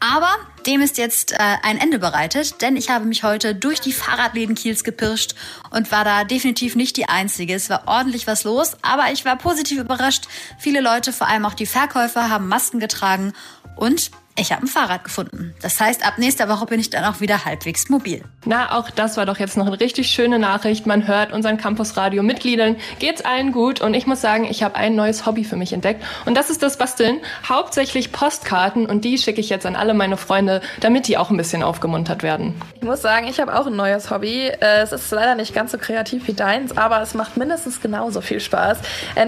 Aber 0.00 0.30
dem 0.66 0.80
ist 0.80 0.96
jetzt 0.96 1.32
äh, 1.32 1.36
ein 1.62 1.78
Ende 1.78 1.98
bereitet, 1.98 2.62
denn 2.62 2.74
ich 2.76 2.88
habe 2.88 3.04
mich 3.04 3.22
heute 3.22 3.54
durch 3.54 3.80
die 3.80 3.92
Fahrradläden 3.92 4.54
Kiels 4.54 4.82
gepirscht 4.82 5.34
und 5.70 5.92
war 5.92 6.04
da 6.04 6.24
definitiv 6.24 6.74
nicht 6.74 6.96
die 6.96 7.08
Einzige. 7.08 7.54
Es 7.54 7.68
war 7.68 7.82
ordentlich 7.86 8.26
was 8.26 8.44
los, 8.44 8.76
aber 8.80 9.12
ich 9.12 9.26
war 9.26 9.36
positiv 9.36 9.78
überrascht. 9.78 10.24
Viele 10.58 10.80
Leute, 10.80 11.12
vor 11.12 11.28
allem 11.28 11.44
auch 11.44 11.52
die 11.52 11.66
Verkäufer, 11.66 12.30
haben 12.30 12.48
Masken 12.48 12.80
getragen 12.80 13.34
und 13.76 14.10
ich 14.36 14.52
habe 14.52 14.62
ein 14.62 14.68
Fahrrad 14.68 15.04
gefunden. 15.04 15.54
Das 15.60 15.80
heißt, 15.80 16.06
ab 16.06 16.14
nächster 16.16 16.48
Woche 16.48 16.64
bin 16.66 16.80
ich 16.80 16.88
dann 16.88 17.04
auch 17.04 17.20
wieder 17.20 17.44
halbwegs 17.44 17.88
mobil. 17.88 18.22
Na, 18.46 18.78
auch 18.78 18.88
das 18.90 19.16
war 19.16 19.26
doch 19.26 19.38
jetzt 19.38 19.56
noch 19.56 19.66
eine 19.66 19.78
richtig 19.78 20.08
schöne 20.08 20.38
Nachricht. 20.38 20.86
Man 20.86 21.06
hört 21.06 21.32
unseren 21.32 21.58
Campus-Radio-Mitgliedern. 21.58 22.76
Geht's 23.00 23.22
allen 23.22 23.52
gut? 23.52 23.80
Und 23.80 23.92
ich 23.92 24.06
muss 24.06 24.20
sagen, 24.20 24.44
ich 24.44 24.62
habe 24.62 24.76
ein 24.76 24.94
neues 24.94 25.26
Hobby 25.26 25.44
für 25.44 25.56
mich 25.56 25.72
entdeckt. 25.72 26.02
Und 26.24 26.36
das 26.36 26.48
ist 26.48 26.62
das 26.62 26.78
Basteln. 26.78 27.18
Hauptsächlich 27.46 28.12
Postkarten. 28.12 28.86
Und 28.86 29.04
die 29.04 29.18
schicke 29.18 29.40
ich 29.40 29.50
jetzt 29.50 29.66
an 29.66 29.76
alle 29.76 29.94
meine 29.94 30.16
Freunde, 30.16 30.62
damit 30.80 31.08
die 31.08 31.18
auch 31.18 31.30
ein 31.30 31.36
bisschen 31.36 31.62
aufgemuntert 31.62 32.22
werden. 32.22 32.54
Ich 32.76 32.82
muss 32.82 33.02
sagen, 33.02 33.26
ich 33.28 33.40
habe 33.40 33.58
auch 33.58 33.66
ein 33.66 33.76
neues 33.76 34.10
Hobby. 34.10 34.46
Äh, 34.46 34.82
es 34.82 34.92
ist 34.92 35.10
leider 35.10 35.34
nicht 35.34 35.54
ganz 35.54 35.72
so 35.72 35.78
kreativ 35.78 36.28
wie 36.28 36.34
deins, 36.34 36.76
aber 36.76 37.02
es 37.02 37.14
macht 37.14 37.36
mindestens 37.36 37.80
genauso 37.80 38.20
viel 38.20 38.40
Spaß. 38.40 38.78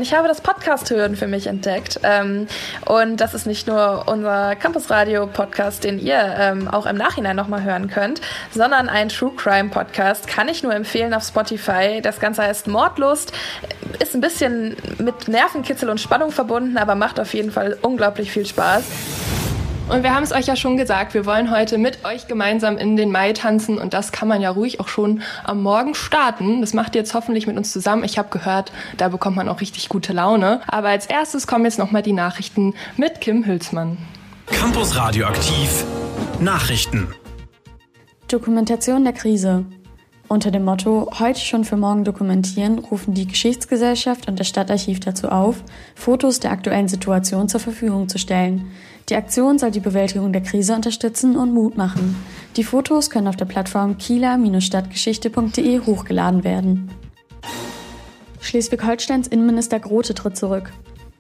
Ich 0.01 0.15
habe 0.15 0.29
das 0.29 0.41
Podcast-Hören 0.41 1.17
für 1.17 1.27
mich 1.27 1.49
entdeckt. 1.49 2.01
Ähm, 2.03 2.47
und 2.87 3.19
das 3.19 3.35
ist 3.35 3.47
nicht 3.47 3.67
nur 3.67 4.05
unser 4.07 4.57
Campus 4.57 4.87
Radio-Podcast, 4.93 5.85
den 5.85 5.99
ihr 5.99 6.37
ähm, 6.39 6.69
auch 6.69 6.85
im 6.85 6.97
Nachhinein 6.97 7.35
nochmal 7.35 7.65
hören 7.65 7.89
könnt, 7.89 8.21
sondern 8.51 8.91
ein 8.91 9.09
True 9.09 9.33
Crime 9.35 9.71
Podcast. 9.71 10.27
Kann 10.27 10.49
ich 10.49 10.63
nur 10.63 10.75
empfehlen 10.75 11.15
auf 11.15 11.25
Spotify. 11.25 12.01
Das 12.03 12.21
Ganze 12.21 12.43
heißt 12.43 12.69
Mordlust. 12.69 13.33
Ist 14.01 14.15
ein 14.15 14.21
bisschen 14.21 14.77
mit 14.99 15.29
Nervenkitzel 15.29 15.89
und 15.89 15.99
Spannung 15.99 16.31
verbunden, 16.31 16.77
aber 16.77 16.95
macht 16.95 17.19
auf 17.19 17.33
jeden 17.33 17.51
Fall 17.51 17.79
unglaublich 17.81 18.31
viel 18.31 18.45
Spaß. 18.45 18.85
Und 19.89 20.05
wir 20.05 20.15
haben 20.15 20.23
es 20.23 20.33
euch 20.33 20.47
ja 20.47 20.57
schon 20.57 20.77
gesagt, 20.77 21.13
wir 21.13 21.27
wollen 21.27 21.51
heute 21.51 21.77
mit 21.77 22.05
euch 22.05 22.29
gemeinsam 22.29 22.79
in 22.79 22.97
den 22.97 23.11
Mai 23.11 23.33
tanzen 23.33 23.79
und 23.79 23.93
das 23.95 24.13
kann 24.13 24.29
man 24.29 24.41
ja 24.41 24.51
ruhig 24.51 24.79
auch 24.79 24.89
schon 24.89 25.23
am 25.45 25.63
Morgen 25.63 25.95
starten. 25.95 26.61
Das 26.61 26.73
macht 26.73 26.95
ihr 26.95 27.01
jetzt 27.01 27.15
hoffentlich 27.15 27.47
mit 27.47 27.57
uns 27.57 27.73
zusammen. 27.73 28.05
Ich 28.05 28.17
habe 28.17 28.29
gehört, 28.31 28.73
da 28.97 29.09
bekommt 29.09 29.37
man 29.37 29.49
auch 29.49 29.61
richtig 29.61 29.89
gute 29.89 30.13
Laune. 30.13 30.61
Aber 30.67 30.89
als 30.89 31.07
erstes 31.07 31.47
kommen 31.47 31.65
jetzt 31.65 31.79
nochmal 31.79 32.03
die 32.03 32.13
Nachrichten 32.13 32.75
mit 32.97 33.21
Kim 33.21 33.45
Hülsmann. 33.45 33.99
Campus 34.53 34.95
Radioaktiv 34.97 35.85
Nachrichten. 36.41 37.09
Dokumentation 38.29 39.05
der 39.05 39.13
Krise. 39.13 39.65
Unter 40.29 40.51
dem 40.51 40.65
Motto 40.65 41.11
Heute 41.19 41.41
schon 41.41 41.65
für 41.65 41.77
morgen 41.77 42.05
dokumentieren 42.05 42.79
rufen 42.79 43.15
die 43.15 43.27
Geschichtsgesellschaft 43.27 44.29
und 44.29 44.39
das 44.39 44.49
Stadtarchiv 44.49 45.01
dazu 45.01 45.29
auf, 45.29 45.63
Fotos 45.95 46.39
der 46.41 46.53
aktuellen 46.53 46.89
Situation 46.89 47.49
zur 47.49 47.61
Verfügung 47.61 48.09
zu 48.09 48.19
stellen. 48.19 48.71
Die 49.09 49.17
Aktion 49.17 49.59
soll 49.59 49.73
die 49.73 49.81
Bewältigung 49.81 50.33
der 50.33 50.43
Krise 50.43 50.75
unterstützen 50.75 51.37
und 51.37 51.53
Mut 51.53 51.77
machen. 51.77 52.17
Die 52.57 52.65
Fotos 52.65 53.11
können 53.11 53.29
auf 53.29 53.37
der 53.37 53.47
Plattform 53.47 53.99
kieler-stadtgeschichte.de 53.99 55.81
hochgeladen 55.81 56.45
werden. 56.45 56.91
Schleswig-Holsteins 58.41 59.29
Innenminister 59.29 59.81
Grote 59.81 60.15
tritt 60.15 60.37
zurück. 60.37 60.73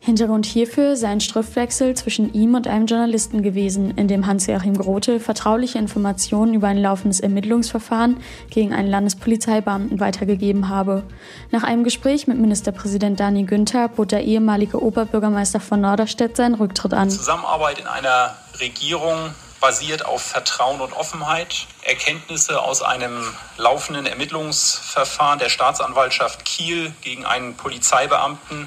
Hintergrund 0.05 0.47
hierfür 0.47 0.97
sei 0.97 1.11
ein 1.11 1.21
Schriftwechsel 1.21 1.95
zwischen 1.95 2.35
ihm 2.35 2.57
und 2.57 2.67
einem 2.67 2.87
Journalisten 2.87 3.41
gewesen, 3.41 3.97
in 3.97 4.09
dem 4.09 4.27
Hans-Joachim 4.27 4.77
Grote 4.77 5.21
vertrauliche 5.21 5.79
Informationen 5.79 6.55
über 6.55 6.67
ein 6.67 6.77
laufendes 6.77 7.21
Ermittlungsverfahren 7.21 8.21
gegen 8.51 8.73
einen 8.73 8.89
Landespolizeibeamten 8.89 10.01
weitergegeben 10.01 10.69
habe. 10.69 11.05
Nach 11.53 11.63
einem 11.63 11.85
Gespräch 11.85 12.27
mit 12.27 12.37
Ministerpräsident 12.37 13.21
Dani 13.21 13.45
Günther 13.45 13.87
bot 13.87 14.11
der 14.11 14.25
ehemalige 14.25 14.83
Oberbürgermeister 14.83 15.61
von 15.61 15.81
Norderstedt 15.81 16.37
seinen 16.37 16.57
Rücktritt 16.57 16.95
an. 16.95 17.09
Zusammenarbeit 17.09 17.79
in 17.79 17.87
einer 17.87 18.37
Regierung 18.59 19.31
basiert 19.61 20.05
auf 20.05 20.21
Vertrauen 20.21 20.81
und 20.81 20.95
Offenheit. 20.95 21.69
Erkenntnisse 21.85 22.61
aus 22.61 22.83
einem 22.83 23.23
laufenden 23.57 24.07
Ermittlungsverfahren 24.07 25.39
der 25.39 25.49
Staatsanwaltschaft 25.49 26.45
Kiel 26.45 26.93
gegen 27.03 27.25
einen 27.25 27.55
Polizeibeamten 27.55 28.67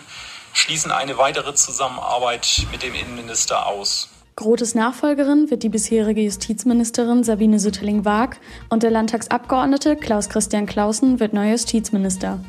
schließen 0.55 0.91
eine 0.91 1.17
weitere 1.17 1.53
Zusammenarbeit 1.53 2.65
mit 2.71 2.81
dem 2.81 2.95
Innenminister 2.95 3.67
aus. 3.67 4.09
Grotes 4.37 4.73
Nachfolgerin 4.75 5.49
wird 5.49 5.63
die 5.63 5.69
bisherige 5.69 6.21
Justizministerin 6.21 7.23
Sabine 7.23 7.59
Sütterling-Waag 7.59 8.37
und 8.69 8.83
der 8.83 8.91
Landtagsabgeordnete 8.91 9.95
Klaus-Christian 9.95 10.65
Clausen 10.65 11.19
wird 11.19 11.33
neuer 11.33 11.51
Justizminister. 11.51 12.39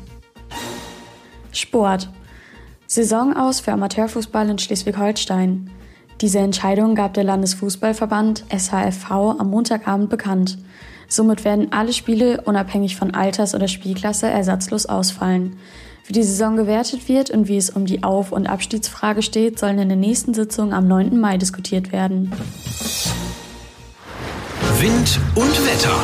Sport. 1.51 2.09
Saison 2.87 3.35
aus 3.35 3.59
für 3.59 3.73
Amateurfußball 3.73 4.49
in 4.49 4.57
Schleswig-Holstein. 4.57 5.69
Diese 6.21 6.39
Entscheidung 6.39 6.95
gab 6.95 7.13
der 7.13 7.23
Landesfußballverband 7.25 8.45
SHFV 8.49 9.11
am 9.37 9.49
Montagabend 9.49 10.09
bekannt. 10.09 10.57
Somit 11.07 11.45
werden 11.45 11.71
alle 11.71 11.93
Spiele 11.93 12.41
unabhängig 12.41 12.95
von 12.95 13.13
Alters- 13.13 13.55
oder 13.55 13.67
Spielklasse 13.67 14.27
ersatzlos 14.27 14.85
ausfallen. 14.87 15.57
Wie 16.07 16.13
die 16.13 16.23
Saison 16.23 16.55
gewertet 16.55 17.09
wird 17.09 17.31
und 17.31 17.49
wie 17.49 17.57
es 17.57 17.69
um 17.69 17.85
die 17.85 18.01
Auf- 18.01 18.31
und 18.31 18.47
Abstiegsfrage 18.47 19.21
steht, 19.21 19.59
sollen 19.59 19.77
in 19.77 19.89
der 19.89 19.97
nächsten 19.97 20.33
Sitzung 20.33 20.73
am 20.73 20.87
9. 20.87 21.19
Mai 21.19 21.37
diskutiert 21.37 21.91
werden. 21.91 22.31
Wind 24.79 25.19
und 25.35 25.67
Wetter. 25.67 25.99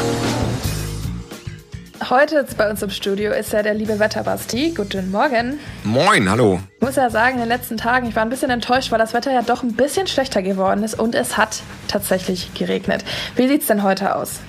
Heute 2.10 2.46
bei 2.58 2.70
uns 2.70 2.82
im 2.82 2.90
Studio 2.90 3.32
ist 3.32 3.54
ja 3.54 3.64
der 3.64 3.76
liebe 3.76 3.98
Wetterbasti. 3.98 4.74
Guten 4.76 5.10
Morgen. 5.10 5.58
Moin, 5.86 6.30
hallo. 6.30 6.60
Ich 6.76 6.86
muss 6.86 6.98
ja 6.98 7.10
sagen, 7.10 7.36
in 7.36 7.40
den 7.40 7.48
letzten 7.48 7.78
Tagen, 7.78 8.06
ich 8.10 8.16
war 8.18 8.24
ein 8.24 8.30
bisschen 8.30 8.50
enttäuscht, 8.50 8.92
weil 8.92 9.00
das 9.00 9.14
Wetter 9.14 9.32
ja 9.32 9.42
doch 9.42 9.64
ein 9.64 9.72
bisschen 9.72 10.08
schlechter 10.08 10.42
geworden 10.42 10.84
ist 10.84 11.00
und 11.00 11.16
es 11.16 11.38
hat 11.38 11.64
tatsächlich 11.88 12.54
geregnet. 12.56 13.06
Wie 13.38 13.48
sieht's 13.48 13.68
denn 13.68 13.84
heute 13.84 14.18
aus? 14.18 14.42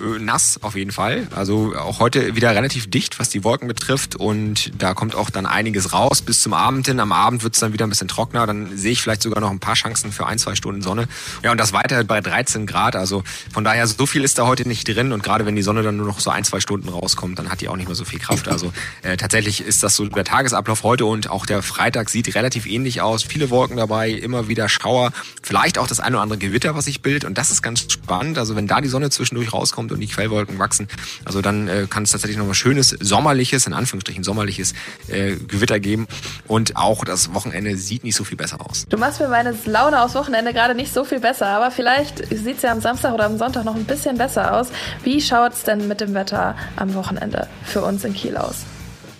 Äh, 0.00 0.18
nass 0.18 0.58
auf 0.62 0.76
jeden 0.76 0.92
Fall. 0.92 1.26
Also 1.34 1.74
auch 1.76 2.00
heute 2.00 2.36
wieder 2.36 2.54
relativ 2.54 2.90
dicht, 2.90 3.18
was 3.18 3.28
die 3.28 3.44
Wolken 3.44 3.68
betrifft. 3.68 4.16
Und 4.16 4.72
da 4.80 4.94
kommt 4.94 5.14
auch 5.14 5.30
dann 5.30 5.46
einiges 5.46 5.92
raus 5.92 6.22
bis 6.22 6.42
zum 6.42 6.52
Abend 6.52 6.86
hin. 6.86 7.00
Am 7.00 7.12
Abend 7.12 7.42
wird 7.42 7.54
es 7.54 7.60
dann 7.60 7.72
wieder 7.72 7.86
ein 7.86 7.90
bisschen 7.90 8.08
trockener. 8.08 8.46
Dann 8.46 8.76
sehe 8.76 8.92
ich 8.92 9.02
vielleicht 9.02 9.22
sogar 9.22 9.40
noch 9.40 9.50
ein 9.50 9.60
paar 9.60 9.74
Chancen 9.74 10.12
für 10.12 10.26
ein, 10.26 10.38
zwei 10.38 10.54
Stunden 10.54 10.82
Sonne. 10.82 11.08
Ja, 11.42 11.52
und 11.52 11.58
das 11.58 11.72
weiter 11.72 12.02
bei 12.04 12.20
13 12.20 12.66
Grad. 12.66 12.96
Also 12.96 13.22
von 13.52 13.64
daher, 13.64 13.86
so 13.86 14.06
viel 14.06 14.24
ist 14.24 14.38
da 14.38 14.46
heute 14.46 14.66
nicht 14.66 14.88
drin. 14.88 15.12
Und 15.12 15.22
gerade 15.22 15.46
wenn 15.46 15.56
die 15.56 15.62
Sonne 15.62 15.82
dann 15.82 15.96
nur 15.96 16.06
noch 16.06 16.20
so 16.20 16.30
ein, 16.30 16.44
zwei 16.44 16.60
Stunden 16.60 16.88
rauskommt, 16.88 17.38
dann 17.38 17.50
hat 17.50 17.60
die 17.60 17.68
auch 17.68 17.76
nicht 17.76 17.86
mehr 17.86 17.96
so 17.96 18.04
viel 18.04 18.18
Kraft. 18.18 18.48
Also 18.48 18.72
äh, 19.02 19.16
tatsächlich 19.16 19.60
ist 19.60 19.82
das 19.82 19.96
so 19.96 20.06
der 20.06 20.24
Tagesablauf 20.24 20.82
heute 20.82 21.04
und 21.04 21.30
auch 21.30 21.46
der 21.46 21.62
Freitag 21.62 22.08
sieht 22.10 22.34
relativ 22.34 22.66
ähnlich 22.66 23.00
aus. 23.00 23.22
Viele 23.22 23.50
Wolken 23.50 23.76
dabei, 23.76 24.10
immer 24.10 24.48
wieder 24.48 24.68
Schauer. 24.68 25.12
Vielleicht 25.42 25.78
auch 25.78 25.86
das 25.86 26.00
eine 26.00 26.16
oder 26.16 26.22
andere 26.22 26.38
Gewitter, 26.38 26.74
was 26.74 26.86
sich 26.86 27.02
bildet. 27.02 27.24
Und 27.24 27.38
das 27.38 27.50
ist 27.50 27.62
ganz 27.62 27.80
spannend. 27.92 28.38
Also 28.38 28.56
wenn 28.56 28.66
da 28.66 28.80
die 28.80 28.88
Sonne 28.88 29.10
zwischendurch 29.10 29.52
rauskommt 29.52 29.89
und 29.92 30.00
die 30.00 30.06
Quellwolken 30.06 30.58
wachsen, 30.58 30.88
also 31.24 31.40
dann 31.40 31.68
äh, 31.68 31.86
kann 31.88 32.02
es 32.02 32.10
tatsächlich 32.10 32.38
noch 32.38 32.46
mal 32.46 32.54
schönes 32.54 32.90
sommerliches, 33.00 33.66
in 33.66 33.72
Anführungsstrichen 33.72 34.24
sommerliches 34.24 34.74
äh, 35.08 35.36
Gewitter 35.36 35.80
geben. 35.80 36.06
Und 36.46 36.76
auch 36.76 37.04
das 37.04 37.34
Wochenende 37.34 37.76
sieht 37.76 38.04
nicht 38.04 38.16
so 38.16 38.24
viel 38.24 38.36
besser 38.36 38.58
aus. 38.60 38.86
Du 38.88 38.96
machst 38.96 39.20
mir 39.20 39.28
meine 39.28 39.54
Laune 39.64 40.02
aufs 40.02 40.14
Wochenende 40.14 40.52
gerade 40.52 40.74
nicht 40.74 40.92
so 40.92 41.04
viel 41.04 41.20
besser, 41.20 41.46
aber 41.46 41.70
vielleicht 41.70 42.18
sieht 42.28 42.56
es 42.56 42.62
ja 42.62 42.72
am 42.72 42.80
Samstag 42.80 43.14
oder 43.14 43.26
am 43.26 43.38
Sonntag 43.38 43.64
noch 43.64 43.74
ein 43.74 43.84
bisschen 43.84 44.18
besser 44.18 44.54
aus. 44.54 44.68
Wie 45.04 45.20
schaut 45.20 45.52
es 45.52 45.62
denn 45.62 45.88
mit 45.88 46.00
dem 46.00 46.14
Wetter 46.14 46.56
am 46.76 46.94
Wochenende 46.94 47.48
für 47.64 47.82
uns 47.82 48.04
in 48.04 48.14
Kiel 48.14 48.36
aus? 48.36 48.64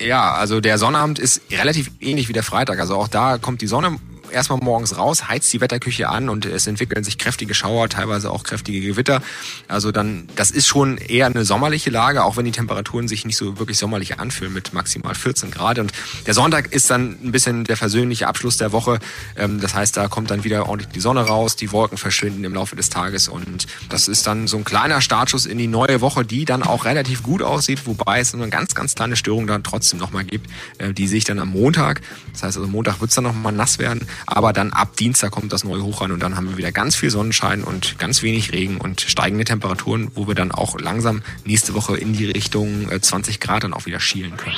Ja, 0.01 0.33
also 0.33 0.61
der 0.61 0.79
Sonnabend 0.79 1.19
ist 1.19 1.43
relativ 1.51 1.91
ähnlich 2.01 2.29
wie 2.29 2.33
der 2.33 2.43
Freitag. 2.43 2.81
Also 2.81 2.97
auch 2.97 3.09
da 3.09 3.37
kommt 3.37 3.61
die 3.61 3.67
Sonne 3.67 3.99
erstmal 4.33 4.59
morgens 4.61 4.97
raus, 4.97 5.29
heizt 5.29 5.53
die 5.53 5.61
Wetterküche 5.61 6.09
an 6.09 6.29
und 6.29 6.47
es 6.47 6.67
entwickeln 6.67 7.05
sich 7.05 7.19
kräftige 7.19 7.55
Schauer, 7.55 7.89
teilweise 7.89 8.31
auch 8.31 8.43
kräftige 8.43 8.81
Gewitter. 8.81 9.23
Also 9.69 9.93
dann, 9.93 10.29
das 10.37 10.51
ist 10.51 10.67
schon 10.67 10.99
eher 10.99 11.27
eine 11.27 11.45
sommerliche 11.45 11.91
Lage, 11.91 12.25
auch 12.25 12.37
wenn 12.37 12.45
die 12.45 12.53
Temperaturen 12.53 13.09
sich 13.09 13.25
nicht 13.25 13.37
so 13.37 13.59
wirklich 13.59 13.79
sommerlich 13.79 14.19
anfühlen 14.19 14.53
mit 14.53 14.73
maximal 14.73 15.15
14 15.15 15.51
Grad. 15.51 15.79
Und 15.79 15.93
der 16.27 16.35
Sonntag 16.35 16.73
ist 16.73 16.91
dann 16.91 17.19
ein 17.23 17.33
bisschen 17.33 17.65
der 17.65 17.77
versöhnliche 17.77 18.27
Abschluss 18.27 18.57
der 18.57 18.73
Woche. 18.73 18.99
Ähm, 19.37 19.61
das 19.61 19.75
heißt, 19.75 19.97
da 19.97 20.09
kommt 20.09 20.31
dann 20.31 20.45
wieder 20.45 20.69
ordentlich 20.69 20.91
die 20.91 21.01
Sonne 21.01 21.23
raus, 21.23 21.57
die 21.57 21.73
Wolken 21.73 21.99
verschwinden 21.99 22.45
im 22.45 22.55
Laufe 22.55 22.77
des 22.77 22.91
Tages 22.91 23.29
und 23.29 23.67
das 23.89 24.09
ist 24.09 24.27
dann 24.27 24.47
so 24.47 24.57
ein 24.57 24.65
kleiner 24.65 25.01
Startschuss 25.01 25.47
in 25.47 25.59
die 25.59 25.67
neue 25.67 26.01
Woche, 26.01 26.25
die 26.25 26.45
dann 26.45 26.63
auch 26.63 26.85
relativ 26.85 27.23
gut 27.23 27.43
aussieht, 27.43 27.87
wobei 27.87 28.21
es 28.21 28.35
eine 28.35 28.49
ganz, 28.49 28.75
ganz 28.75 28.95
kleine 28.95 29.17
Störung 29.17 29.47
dann 29.47 29.63
trotzdem 29.63 29.99
nochmal 29.99 30.25
gibt. 30.25 30.51
Äh, 30.79 30.93
die 30.93 31.07
sehe 31.07 31.19
ich 31.19 31.25
dann 31.25 31.39
am 31.39 31.51
Montag. 31.51 32.01
Das 32.33 32.43
heißt, 32.43 32.57
also 32.57 32.69
Montag 32.69 33.01
wird 33.01 33.11
es 33.11 33.15
dann 33.15 33.25
nochmal 33.25 33.53
nass 33.53 33.79
werden. 33.79 34.07
Aber 34.27 34.53
dann 34.53 34.73
ab 34.73 34.97
Dienstag 34.97 35.31
kommt 35.33 35.53
das 35.53 35.65
neue 35.65 35.83
hoch 35.83 36.01
ran 36.01 36.13
und 36.13 36.23
dann 36.23 36.37
haben 36.37 36.49
wir 36.49 36.57
wieder 36.57 36.73
ganz 36.73 36.97
viel 36.97 37.11
Sonnenschein 37.11 37.65
und 37.65 37.99
ganz 37.99 38.23
wenig 38.23 38.53
Regen 38.53 38.79
und 38.79 39.01
steigende 39.01 39.45
Temperaturen, 39.45 40.11
wo 40.15 40.27
wir 40.27 40.35
dann 40.35 40.53
auch 40.53 40.79
langsam 40.79 41.23
nächste 41.45 41.75
Woche 41.75 41.97
in 41.97 42.13
die 42.13 42.27
Richtung 42.27 42.89
20 43.01 43.35
äh, 43.35 43.39
Grad 43.39 43.65
dann 43.65 43.75
auch 43.75 43.87
wieder 43.87 44.01
schielen 44.01 44.37
können. 44.37 44.57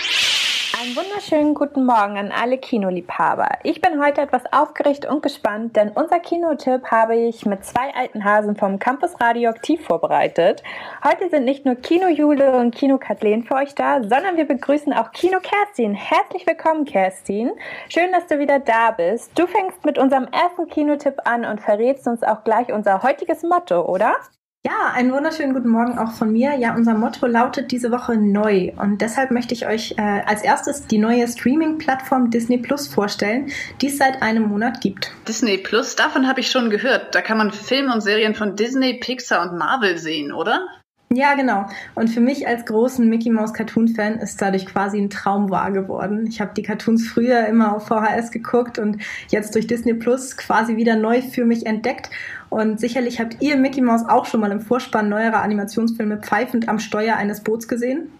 Einen 0.82 0.96
wunderschönen 0.96 1.54
guten 1.54 1.84
Morgen 1.86 2.18
an 2.18 2.32
alle 2.32 2.58
Kinoliebhaber. 2.58 3.46
Ich 3.62 3.80
bin 3.80 4.02
heute 4.02 4.20
etwas 4.20 4.42
aufgeregt 4.52 5.06
und 5.06 5.22
gespannt, 5.22 5.76
denn 5.76 5.90
unser 5.90 6.18
Kinotipp 6.18 6.86
habe 6.90 7.14
ich 7.14 7.46
mit 7.46 7.64
zwei 7.64 7.94
alten 7.94 8.24
Hasen 8.24 8.56
vom 8.56 8.80
Campus 8.80 9.12
Radioaktiv 9.20 9.84
vorbereitet. 9.84 10.62
Heute 11.04 11.28
sind 11.30 11.44
nicht 11.44 11.64
nur 11.64 11.76
Kino 11.76 12.08
Jule 12.08 12.56
und 12.56 12.74
Kino 12.74 12.98
Kathleen 12.98 13.44
für 13.44 13.54
euch 13.54 13.76
da, 13.76 14.00
sondern 14.00 14.36
wir 14.36 14.44
begrüßen 14.44 14.92
auch 14.92 15.12
Kino 15.12 15.38
Kerstin. 15.40 15.94
Herzlich 15.94 16.46
willkommen, 16.48 16.84
Kerstin. 16.84 17.52
Schön, 17.88 18.10
dass 18.10 18.26
du 18.26 18.40
wieder 18.40 18.58
da 18.58 18.90
bist. 18.90 19.30
Du 19.38 19.46
fängst 19.52 19.84
mit 19.84 19.98
unserem 19.98 20.26
ersten 20.26 20.68
Kinotipp 20.68 21.16
an 21.24 21.44
und 21.44 21.60
verrätst 21.60 22.06
uns 22.06 22.22
auch 22.22 22.44
gleich 22.44 22.72
unser 22.72 23.02
heutiges 23.02 23.42
Motto, 23.42 23.82
oder? 23.82 24.16
Ja, 24.64 24.92
einen 24.94 25.12
wunderschönen 25.12 25.54
guten 25.54 25.70
Morgen 25.70 25.98
auch 25.98 26.12
von 26.12 26.30
mir. 26.30 26.54
Ja, 26.54 26.76
unser 26.76 26.94
Motto 26.94 27.26
lautet 27.26 27.72
diese 27.72 27.90
Woche 27.90 28.16
neu 28.16 28.72
und 28.76 29.00
deshalb 29.00 29.32
möchte 29.32 29.54
ich 29.54 29.66
euch 29.66 29.96
äh, 29.98 30.22
als 30.24 30.42
erstes 30.42 30.86
die 30.86 30.98
neue 30.98 31.26
Streaming-Plattform 31.26 32.30
Disney 32.30 32.58
Plus 32.58 32.86
vorstellen, 32.86 33.50
die 33.80 33.88
es 33.88 33.98
seit 33.98 34.22
einem 34.22 34.44
Monat 34.44 34.80
gibt. 34.80 35.10
Disney 35.26 35.58
Plus, 35.58 35.96
davon 35.96 36.28
habe 36.28 36.38
ich 36.38 36.48
schon 36.48 36.70
gehört. 36.70 37.12
Da 37.12 37.22
kann 37.22 37.38
man 37.38 37.50
Filme 37.50 37.92
und 37.92 38.02
Serien 38.02 38.36
von 38.36 38.54
Disney, 38.54 39.00
Pixar 39.00 39.42
und 39.42 39.58
Marvel 39.58 39.98
sehen, 39.98 40.32
oder? 40.32 40.64
Ja, 41.14 41.34
genau. 41.34 41.66
Und 41.94 42.08
für 42.08 42.20
mich 42.20 42.46
als 42.46 42.64
großen 42.64 43.06
Mickey 43.06 43.30
Mouse 43.30 43.52
Cartoon 43.52 43.88
Fan 43.88 44.14
ist 44.14 44.40
dadurch 44.40 44.64
quasi 44.64 44.98
ein 44.98 45.10
Traum 45.10 45.50
wahr 45.50 45.70
geworden. 45.70 46.26
Ich 46.26 46.40
habe 46.40 46.52
die 46.56 46.62
Cartoons 46.62 47.06
früher 47.06 47.46
immer 47.46 47.76
auf 47.76 47.86
VHS 47.86 48.30
geguckt 48.30 48.78
und 48.78 48.96
jetzt 49.28 49.54
durch 49.54 49.66
Disney 49.66 49.92
Plus 49.92 50.36
quasi 50.38 50.76
wieder 50.76 50.96
neu 50.96 51.20
für 51.20 51.44
mich 51.44 51.66
entdeckt. 51.66 52.08
Und 52.48 52.80
sicherlich 52.80 53.20
habt 53.20 53.36
ihr 53.40 53.56
Mickey 53.56 53.82
Mouse 53.82 54.08
auch 54.08 54.24
schon 54.24 54.40
mal 54.40 54.52
im 54.52 54.60
Vorspann 54.60 55.10
neuerer 55.10 55.42
Animationsfilme 55.42 56.16
pfeifend 56.16 56.68
am 56.68 56.78
Steuer 56.78 57.16
eines 57.16 57.42
Boots 57.42 57.68
gesehen. 57.68 58.10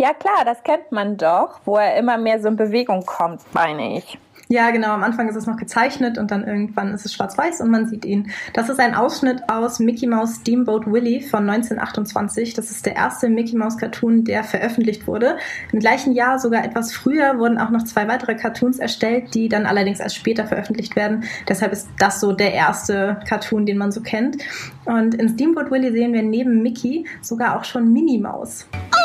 Ja 0.00 0.14
klar, 0.14 0.44
das 0.44 0.62
kennt 0.62 0.92
man 0.92 1.16
doch, 1.16 1.60
wo 1.64 1.76
er 1.76 1.96
immer 1.96 2.18
mehr 2.18 2.40
so 2.40 2.46
in 2.46 2.54
Bewegung 2.54 3.04
kommt, 3.04 3.42
meine 3.52 3.98
ich. 3.98 4.16
Ja, 4.50 4.70
genau. 4.70 4.92
Am 4.92 5.04
Anfang 5.04 5.28
ist 5.28 5.36
es 5.36 5.46
noch 5.46 5.58
gezeichnet 5.58 6.16
und 6.16 6.30
dann 6.30 6.46
irgendwann 6.46 6.94
ist 6.94 7.04
es 7.04 7.12
schwarz-weiß 7.12 7.60
und 7.60 7.70
man 7.70 7.86
sieht 7.86 8.06
ihn. 8.06 8.30
Das 8.54 8.70
ist 8.70 8.80
ein 8.80 8.94
Ausschnitt 8.94 9.42
aus 9.48 9.78
Mickey 9.78 10.06
Mouse 10.06 10.36
Steamboat 10.36 10.86
Willie 10.90 11.20
von 11.20 11.50
1928. 11.50 12.54
Das 12.54 12.70
ist 12.70 12.86
der 12.86 12.96
erste 12.96 13.28
Mickey 13.28 13.56
Mouse 13.56 13.76
Cartoon, 13.76 14.24
der 14.24 14.44
veröffentlicht 14.44 15.06
wurde. 15.06 15.36
Im 15.70 15.80
gleichen 15.80 16.14
Jahr, 16.14 16.38
sogar 16.38 16.64
etwas 16.64 16.94
früher, 16.94 17.38
wurden 17.38 17.58
auch 17.58 17.68
noch 17.68 17.84
zwei 17.84 18.08
weitere 18.08 18.36
Cartoons 18.36 18.78
erstellt, 18.78 19.34
die 19.34 19.50
dann 19.50 19.66
allerdings 19.66 20.00
erst 20.00 20.16
später 20.16 20.46
veröffentlicht 20.46 20.96
werden. 20.96 21.24
Deshalb 21.46 21.72
ist 21.72 21.88
das 21.98 22.18
so 22.18 22.32
der 22.32 22.54
erste 22.54 23.20
Cartoon, 23.28 23.66
den 23.66 23.76
man 23.76 23.92
so 23.92 24.00
kennt. 24.00 24.38
Und 24.86 25.14
in 25.14 25.28
Steamboat 25.28 25.70
Willie 25.70 25.92
sehen 25.92 26.14
wir 26.14 26.22
neben 26.22 26.62
Mickey 26.62 27.06
sogar 27.20 27.58
auch 27.58 27.64
schon 27.64 27.92
Minnie 27.92 28.18
Maus. 28.18 28.66
Oh, 28.72 28.97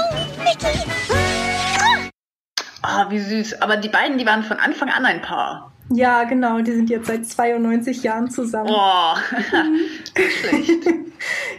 Mickey! 0.43 0.79
Ah, 2.81 3.09
wie 3.09 3.19
süß. 3.19 3.61
Aber 3.61 3.77
die 3.77 3.89
beiden, 3.89 4.17
die 4.17 4.25
waren 4.25 4.43
von 4.43 4.59
Anfang 4.59 4.89
an 4.89 5.05
ein 5.05 5.21
Paar. 5.21 5.72
Ja, 5.89 6.23
genau, 6.23 6.59
die 6.61 6.71
sind 6.71 6.89
jetzt 6.89 7.07
seit 7.07 7.25
92 7.25 8.03
Jahren 8.03 8.29
zusammen. 8.29 8.69
Oh, 8.71 9.15
schlecht. 10.15 10.87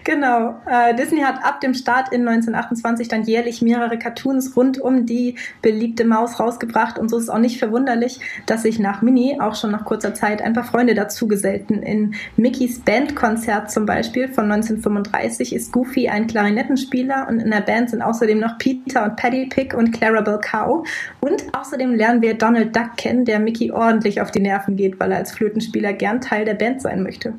genau. 0.02 0.60
Äh, 0.66 0.94
Disney 0.94 1.20
hat 1.20 1.44
ab 1.44 1.60
dem 1.60 1.74
Start 1.74 2.12
in 2.12 2.26
1928 2.26 3.08
dann 3.08 3.24
jährlich 3.24 3.60
mehrere 3.60 3.98
Cartoons 3.98 4.56
rund 4.56 4.80
um 4.80 5.04
die 5.04 5.36
beliebte 5.62 6.04
Maus 6.04 6.40
rausgebracht 6.40 6.98
und 6.98 7.10
so 7.10 7.18
ist 7.18 7.24
es 7.24 7.28
auch 7.28 7.38
nicht 7.38 7.58
verwunderlich, 7.58 8.18
dass 8.46 8.62
sich 8.62 8.78
nach 8.78 9.02
Minnie 9.02 9.40
auch 9.40 9.54
schon 9.54 9.70
nach 9.70 9.84
kurzer 9.84 10.14
Zeit 10.14 10.40
ein 10.40 10.54
paar 10.54 10.64
Freunde 10.64 10.94
dazu 10.94 11.28
gesellten. 11.28 11.82
In 11.82 12.14
Mickeys 12.36 12.80
Bandkonzert 12.80 13.70
zum 13.70 13.84
Beispiel 13.84 14.28
von 14.28 14.50
1935 14.50 15.54
ist 15.54 15.70
Goofy 15.70 16.08
ein 16.08 16.26
Klarinettenspieler 16.26 17.26
und 17.28 17.40
in 17.40 17.50
der 17.50 17.60
Band 17.60 17.90
sind 17.90 18.02
außerdem 18.02 18.40
noch 18.40 18.58
Peter 18.58 19.04
und 19.04 19.16
Paddy 19.16 19.46
Pig 19.46 19.74
und 19.74 19.92
Clarabelle 19.92 20.40
Cow 20.40 20.86
und 21.20 21.44
außerdem 21.52 21.94
lernen 21.94 22.22
wir 22.22 22.34
Donald 22.34 22.74
Duck 22.74 22.96
kennen, 22.96 23.24
der 23.24 23.38
Mickey 23.38 23.70
ordentlich 23.70 24.13
auf 24.21 24.30
die 24.30 24.40
Nerven 24.40 24.76
geht, 24.76 24.99
weil 25.00 25.12
er 25.12 25.18
als 25.18 25.33
Flötenspieler 25.33 25.92
gern 25.92 26.21
Teil 26.21 26.44
der 26.44 26.54
Band 26.54 26.83
sein 26.83 27.02
möchte. 27.02 27.35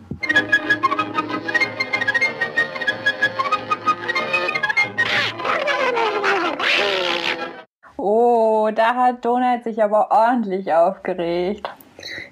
Oh, 7.98 8.70
da 8.74 8.96
hat 8.96 9.26
Donald 9.26 9.64
sich 9.64 9.82
aber 9.82 10.12
ordentlich 10.12 10.72
aufgeregt. 10.74 11.70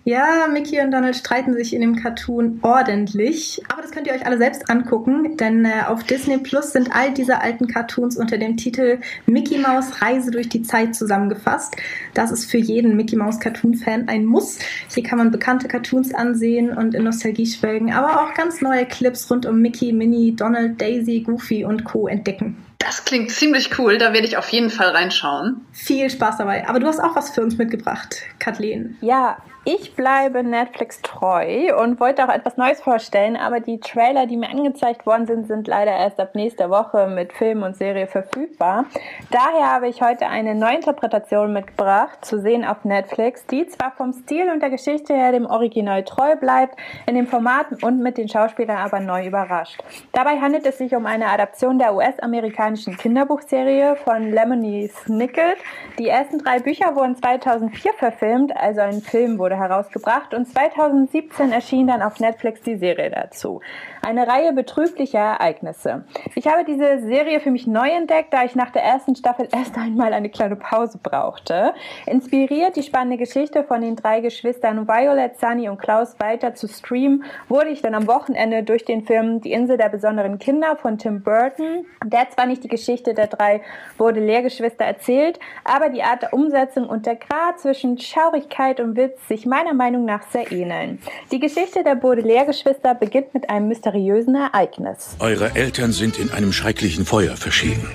Ja, 0.04 0.48
Mickey 0.52 0.80
und 0.82 0.92
Donald 0.92 1.16
streiten 1.16 1.54
sich 1.54 1.74
in 1.74 1.82
dem 1.82 1.96
Cartoon 1.96 2.60
ordentlich. 2.62 3.62
Aber 3.70 3.82
das 3.82 3.92
könnt 3.92 4.08
ihr 4.08 4.14
euch 4.14 4.26
alle 4.26 4.38
selbst 4.38 4.70
angucken, 4.70 5.38
denn 5.38 5.66
äh, 5.66 5.84
auf 5.88 6.04
Disney 6.04 6.38
Plus 6.38 6.74
sind 6.74 6.94
all 6.96 7.14
diese 7.14 7.42
alten 7.42 7.68
Cartoons 7.68 8.18
unter 8.18 8.38
dem 8.38 8.58
Titel 8.58 9.00
Mickey 9.26 9.58
Mouse 9.58 10.02
Reise 10.02 10.32
durch 10.32 10.50
die 10.50 10.62
Zeit 10.62 10.96
zusammengefasst. 10.96 11.76
Das 12.14 12.32
ist 12.32 12.50
für 12.50 12.58
jeden 12.58 12.96
Mickey 12.96 13.16
Mouse 13.16 13.40
Cartoon-Fan 13.40 14.08
ein 14.08 14.26
Muss. 14.26 14.60
Hier 14.94 15.04
kann 15.04 15.18
man 15.18 15.32
bekannte 15.32 15.68
Cartoons 15.68 16.14
ansehen 16.14 16.76
und 16.76 16.96
in 16.96 17.04
Nostalgie 17.04 17.46
schwelgen, 17.46 17.94
aber 17.94 18.22
auch 18.22 18.34
ganz 18.34 18.62
neue 18.62 18.86
Clips 18.86 19.30
rund 19.30 19.46
um 19.46 19.62
Mickey, 19.62 19.94
Minnie, 19.94 20.36
Donald, 20.36 20.82
Daisy, 20.82 21.22
Goofy 21.22 21.66
und 21.66 21.84
Co. 21.84 22.08
entdecken. 22.08 22.58
Das 22.80 23.06
klingt 23.06 23.32
ziemlich 23.32 23.80
cool, 23.80 23.98
da 23.98 24.12
werde 24.12 24.28
ich 24.28 24.36
auf 24.36 24.50
jeden 24.50 24.70
Fall 24.70 24.90
reinschauen. 24.90 25.62
Viel 25.72 26.10
Spaß 26.10 26.38
dabei. 26.38 26.68
Aber 26.68 26.80
du 26.82 26.88
hast 26.88 27.00
auch 27.00 27.16
was 27.16 27.30
für 27.30 27.42
uns 27.42 27.58
mitgebracht, 27.58 28.18
Kathleen. 28.40 28.98
Ja, 29.00 29.38
ich 29.66 29.96
bleibe 29.96 30.44
Netflix 30.44 31.02
treu 31.02 31.74
und 31.82 32.02
wollte 32.02 32.26
auch 32.26 32.34
etwas 32.34 32.58
Neues 32.58 32.82
vorstellen, 32.82 33.38
aber 33.38 33.62
die 33.62 33.80
Trailer, 33.80 34.26
die 34.26 34.36
mir 34.36 34.50
angezeigt 34.50 35.06
worden 35.06 35.26
sind, 35.26 35.48
sind 35.48 35.68
leider 35.70 35.92
erst 35.92 36.20
ab 36.20 36.36
nächster 36.36 36.70
Woche 36.70 37.08
mit 37.08 37.32
Film 37.32 37.64
und 37.64 37.78
Serie 37.78 38.08
verfügbar. 38.08 38.86
Daher 39.32 39.72
habe 39.72 39.88
ich 39.88 40.02
heute 40.02 40.28
eine 40.28 40.54
Neuinterpretation 40.54 41.54
mitgebracht, 41.54 42.26
zu 42.26 42.42
sehen 42.42 42.66
auf 42.66 42.84
Netflix, 42.84 43.46
die 43.46 43.66
zwar 43.68 43.92
vom 43.92 44.12
Stil 44.12 44.50
und 44.50 44.62
der 44.62 44.70
Geschichte 44.70 45.14
her 45.14 45.32
dem 45.32 45.46
Original 45.46 46.04
treu 46.04 46.36
bleibt, 46.36 46.78
in 47.08 47.16
den 47.16 47.28
Formaten 47.28 47.78
und 47.82 48.00
mit 48.00 48.18
den 48.18 48.28
Schauspielern 48.28 48.78
aber 48.78 49.00
neu 49.00 49.26
überrascht. 49.26 49.82
Dabei 50.12 50.42
handelt 50.42 50.66
es 50.66 50.78
sich 50.78 50.94
um 50.94 51.06
eine 51.06 51.28
Adaption 51.28 51.80
der 51.80 51.96
US-amerikanischen 51.96 52.98
Kinderbuchserie 52.98 53.96
von 53.96 54.30
Lemony 54.30 54.92
Snicket. 54.94 55.58
Die 56.00 56.10
ersten 56.10 56.40
drei 56.40 56.60
Bücher 56.60 56.98
wurden 56.98 57.16
2004 57.16 57.94
verfilmt, 57.94 58.58
also 58.58 58.82
ein 58.82 59.02
Film 59.02 59.40
wurde 59.40 59.53
wurde 59.54 59.58
herausgebracht 59.58 60.34
und 60.34 60.48
2017 60.48 61.52
erschien 61.52 61.88
dann 61.88 62.02
auf 62.02 62.20
Netflix 62.20 62.62
die 62.62 62.78
Serie 62.78 63.10
dazu. 63.10 63.62
Eine 64.02 64.28
Reihe 64.28 64.54
betrüblicher 64.54 65.20
Ereignisse. 65.20 66.06
Ich 66.36 66.48
habe 66.48 66.66
diese 66.66 67.00
Serie 67.00 67.40
für 67.40 67.52
mich 67.52 67.68
neu 67.68 67.90
entdeckt, 67.90 68.34
da 68.34 68.44
ich 68.44 68.56
nach 68.56 68.72
der 68.72 68.84
ersten 68.84 69.16
Staffel 69.16 69.48
erst 69.52 69.78
einmal 69.78 70.14
eine 70.14 70.30
kleine 70.30 70.56
Pause 70.56 71.00
brauchte. 71.02 71.74
Inspiriert 72.06 72.76
die 72.76 72.84
spannende 72.84 73.18
Geschichte 73.18 73.64
von 73.64 73.82
den 73.82 73.96
drei 73.96 74.20
Geschwistern 74.20 74.88
Violet, 74.88 75.40
Sunny 75.40 75.70
und 75.70 75.80
Klaus 75.80 76.20
weiter 76.20 76.56
zu 76.56 76.68
streamen, 76.68 77.24
wurde 77.48 77.70
ich 77.70 77.82
dann 77.82 77.96
am 77.96 78.08
Wochenende 78.08 78.64
durch 78.64 78.86
den 78.86 79.06
Film 79.06 79.42
Die 79.42 79.52
Insel 79.52 79.78
der 79.78 79.90
besonderen 79.90 80.40
Kinder 80.40 80.76
von 80.76 80.98
Tim 80.98 81.24
Burton, 81.24 81.86
der 82.04 82.30
zwar 82.30 82.46
nicht 82.46 82.64
die 82.64 82.70
Geschichte 82.70 83.14
der 83.14 83.28
drei 83.28 83.62
Baudelaire-Geschwister 83.98 84.86
erzählt, 84.86 85.40
aber 85.64 85.90
die 85.90 86.04
Art 86.04 86.24
der 86.24 86.34
Umsetzung 86.34 86.88
und 86.88 87.06
der 87.06 87.16
Grad 87.16 87.60
zwischen 87.60 87.98
Schaurigkeit 87.98 88.80
und 88.80 88.98
Witz 88.98 89.28
sich 89.28 89.43
meiner 89.46 89.74
Meinung 89.74 90.06
nach 90.06 90.22
sehr 90.32 90.52
ähneln. 90.52 91.00
Die 91.32 91.40
Geschichte 91.40 91.84
der 91.84 91.96
Baudelaire-Geschwister 91.96 92.96
beginnt 92.96 93.34
mit 93.34 93.50
einem 93.50 93.68
mysteriösen 93.68 94.36
Ereignis. 94.36 95.16
Eure 95.20 95.56
Eltern 95.56 95.92
sind 95.92 96.18
in 96.20 96.32
einem 96.32 96.52
schrecklichen 96.52 97.06
Feuer 97.06 97.36
verschieden. 97.36 97.90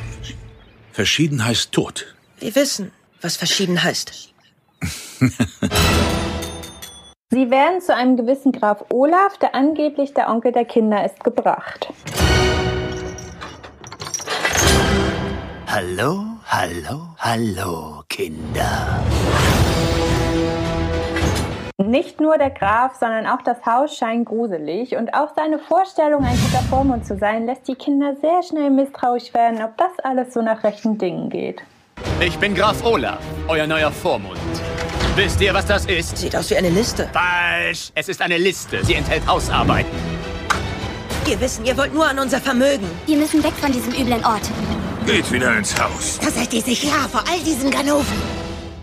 Verschieden 0.93 1.45
heißt 1.45 1.73
Tod. 1.73 2.15
Wir 2.41 2.55
wissen, 2.55 2.93
was 3.21 3.37
verschieden 3.37 3.83
heißt. 3.83 4.33
Sie 7.31 7.51
werden 7.51 7.83
zu 7.83 7.95
einem 7.95 8.17
gewissen 8.17 8.53
Graf 8.53 8.87
Olaf, 8.91 9.37
der 9.39 9.55
angeblich 9.55 10.15
der 10.15 10.31
Onkel 10.31 10.53
der 10.53 10.65
Kinder 10.65 11.05
ist, 11.05 11.23
gebracht. 11.23 11.93
Hallo, 15.67 16.25
hallo, 16.47 17.15
hallo, 17.19 18.03
Kinder. 18.09 19.05
Nicht 21.81 22.21
nur 22.21 22.39
der 22.39 22.51
Graf, 22.51 22.97
sondern 22.99 23.29
auch 23.29 23.41
das 23.43 23.65
Haus 23.65 23.97
scheint 23.97 24.27
gruselig 24.27 24.97
und 24.97 25.15
auch 25.15 25.29
seine 25.37 25.61
Vorstellung, 25.61 26.25
ein 26.25 26.37
guter 26.37 26.65
Vormund 26.65 27.07
zu 27.07 27.17
sein, 27.17 27.47
lässt 27.47 27.69
die 27.69 27.77
Kinder 27.77 28.17
sehr 28.21 28.43
schnell 28.43 28.71
misstrauisch 28.71 29.33
werden, 29.33 29.63
ob 29.63 29.77
das 29.77 29.93
alles 30.03 30.35
so 30.35 30.43
nach 30.43 30.65
rechten 30.65 30.99
Dingen 30.99 31.31
geht. 31.31 31.63
Ich 32.21 32.37
bin 32.37 32.57
Graf 32.57 32.85
Olaf, 32.85 33.21
euer 33.47 33.69
neuer 33.69 33.93
Vormund. 33.93 34.41
Wisst 35.15 35.41
ihr, 35.41 35.55
was 35.55 35.67
das 35.67 35.87
ist? 35.87 36.19
Sieht 36.19 36.35
aus 36.35 36.51
wie 36.51 36.57
eine 36.57 36.71
Liste. 36.71 37.09
Falsch! 37.13 37.93
Es 37.95 38.09
ist 38.09 38.21
eine 38.23 38.39
Liste. 38.39 38.85
Sie 38.85 38.95
enthält 38.95 39.25
Hausarbeiten. 39.29 39.97
Wir 41.27 41.41
wissen, 41.41 41.65
ihr 41.65 41.77
wollt 41.77 41.95
nur 41.95 42.09
an 42.09 42.19
unser 42.19 42.41
Vermögen. 42.41 42.91
Wir 43.07 43.17
müssen 43.17 43.41
weg 43.45 43.53
von 43.53 43.71
diesem 43.71 43.93
üblen 43.93 44.25
Ort. 44.25 44.51
Geht 45.07 45.31
wieder 45.31 45.57
ins 45.57 45.81
Haus. 45.81 46.19
Da 46.19 46.29
seid 46.29 46.53
ihr 46.53 46.63
sicher 46.63 47.09
vor 47.09 47.23
all 47.31 47.39
diesen 47.47 47.71
Ganoven. 47.71 48.21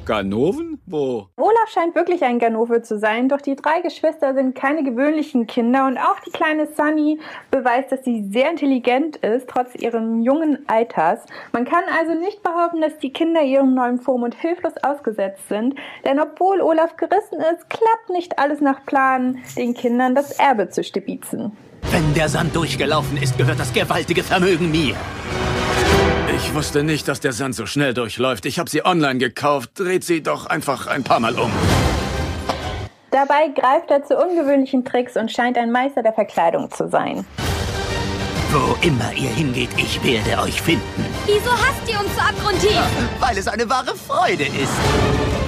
Ganoven? 0.05 0.74
Wo? 0.87 1.27
Olaf 1.37 1.69
scheint 1.73 1.95
wirklich 1.95 2.23
ein 2.23 2.37
Ganove 2.37 2.83
zu 2.83 2.99
sein, 2.99 3.27
doch 3.27 3.41
die 3.41 3.55
drei 3.55 3.81
Geschwister 3.81 4.35
sind 4.35 4.53
keine 4.53 4.83
gewöhnlichen 4.83 5.47
Kinder 5.47 5.87
und 5.87 5.97
auch 5.97 6.19
die 6.19 6.29
kleine 6.29 6.67
Sunny 6.67 7.19
beweist, 7.49 7.91
dass 7.91 8.03
sie 8.03 8.29
sehr 8.31 8.51
intelligent 8.51 9.15
ist, 9.17 9.47
trotz 9.47 9.73
ihrem 9.73 10.21
jungen 10.21 10.59
Alters. 10.67 11.25
Man 11.53 11.65
kann 11.65 11.83
also 11.97 12.13
nicht 12.13 12.43
behaupten, 12.43 12.81
dass 12.81 12.99
die 12.99 13.11
Kinder 13.11 13.41
ihrem 13.41 13.73
neuen 13.73 13.99
Vormund 13.99 14.35
hilflos 14.35 14.73
ausgesetzt 14.83 15.49
sind, 15.49 15.73
denn 16.03 16.19
obwohl 16.19 16.61
Olaf 16.61 16.95
gerissen 16.97 17.39
ist, 17.39 17.67
klappt 17.69 18.09
nicht 18.09 18.37
alles 18.37 18.61
nach 18.61 18.85
Plan, 18.85 19.39
den 19.57 19.73
Kindern 19.73 20.13
das 20.13 20.37
Erbe 20.37 20.69
zu 20.69 20.83
stibitzen. 20.83 21.57
Wenn 21.91 22.13
der 22.13 22.29
Sand 22.29 22.55
durchgelaufen 22.55 23.17
ist, 23.17 23.37
gehört 23.37 23.59
das 23.59 23.73
gewaltige 23.73 24.21
Vermögen 24.21 24.69
mir. 24.69 24.95
Ich 26.55 26.59
wusste 26.59 26.83
nicht, 26.83 27.09
dass 27.09 27.19
der 27.19 27.33
Sand 27.33 27.53
so 27.53 27.65
schnell 27.65 27.93
durchläuft. 27.93 28.45
Ich 28.45 28.59
habe 28.59 28.69
sie 28.69 28.85
online 28.85 29.19
gekauft. 29.19 29.71
Dreht 29.77 30.05
sie 30.05 30.23
doch 30.23 30.45
einfach 30.45 30.87
ein 30.87 31.03
paar 31.03 31.19
Mal 31.19 31.37
um. 31.37 31.51
Dabei 33.11 33.49
greift 33.49 33.91
er 33.91 34.05
zu 34.05 34.15
ungewöhnlichen 34.15 34.85
Tricks 34.85 35.17
und 35.17 35.29
scheint 35.29 35.57
ein 35.57 35.69
Meister 35.69 36.01
der 36.01 36.13
Verkleidung 36.13 36.71
zu 36.71 36.87
sein. 36.87 37.25
Wo 38.51 38.77
immer 38.87 39.11
ihr 39.11 39.31
hingeht, 39.31 39.71
ich 39.75 40.01
werde 40.01 40.41
euch 40.43 40.61
finden. 40.61 41.05
Wieso 41.25 41.51
hasst 41.51 41.91
ihr 41.91 41.99
uns 41.99 42.15
so 42.15 42.21
abgrundtief? 42.21 42.79
Weil 43.19 43.37
es 43.37 43.49
eine 43.49 43.69
wahre 43.69 43.93
Freude 43.93 44.45
ist. 44.45 45.44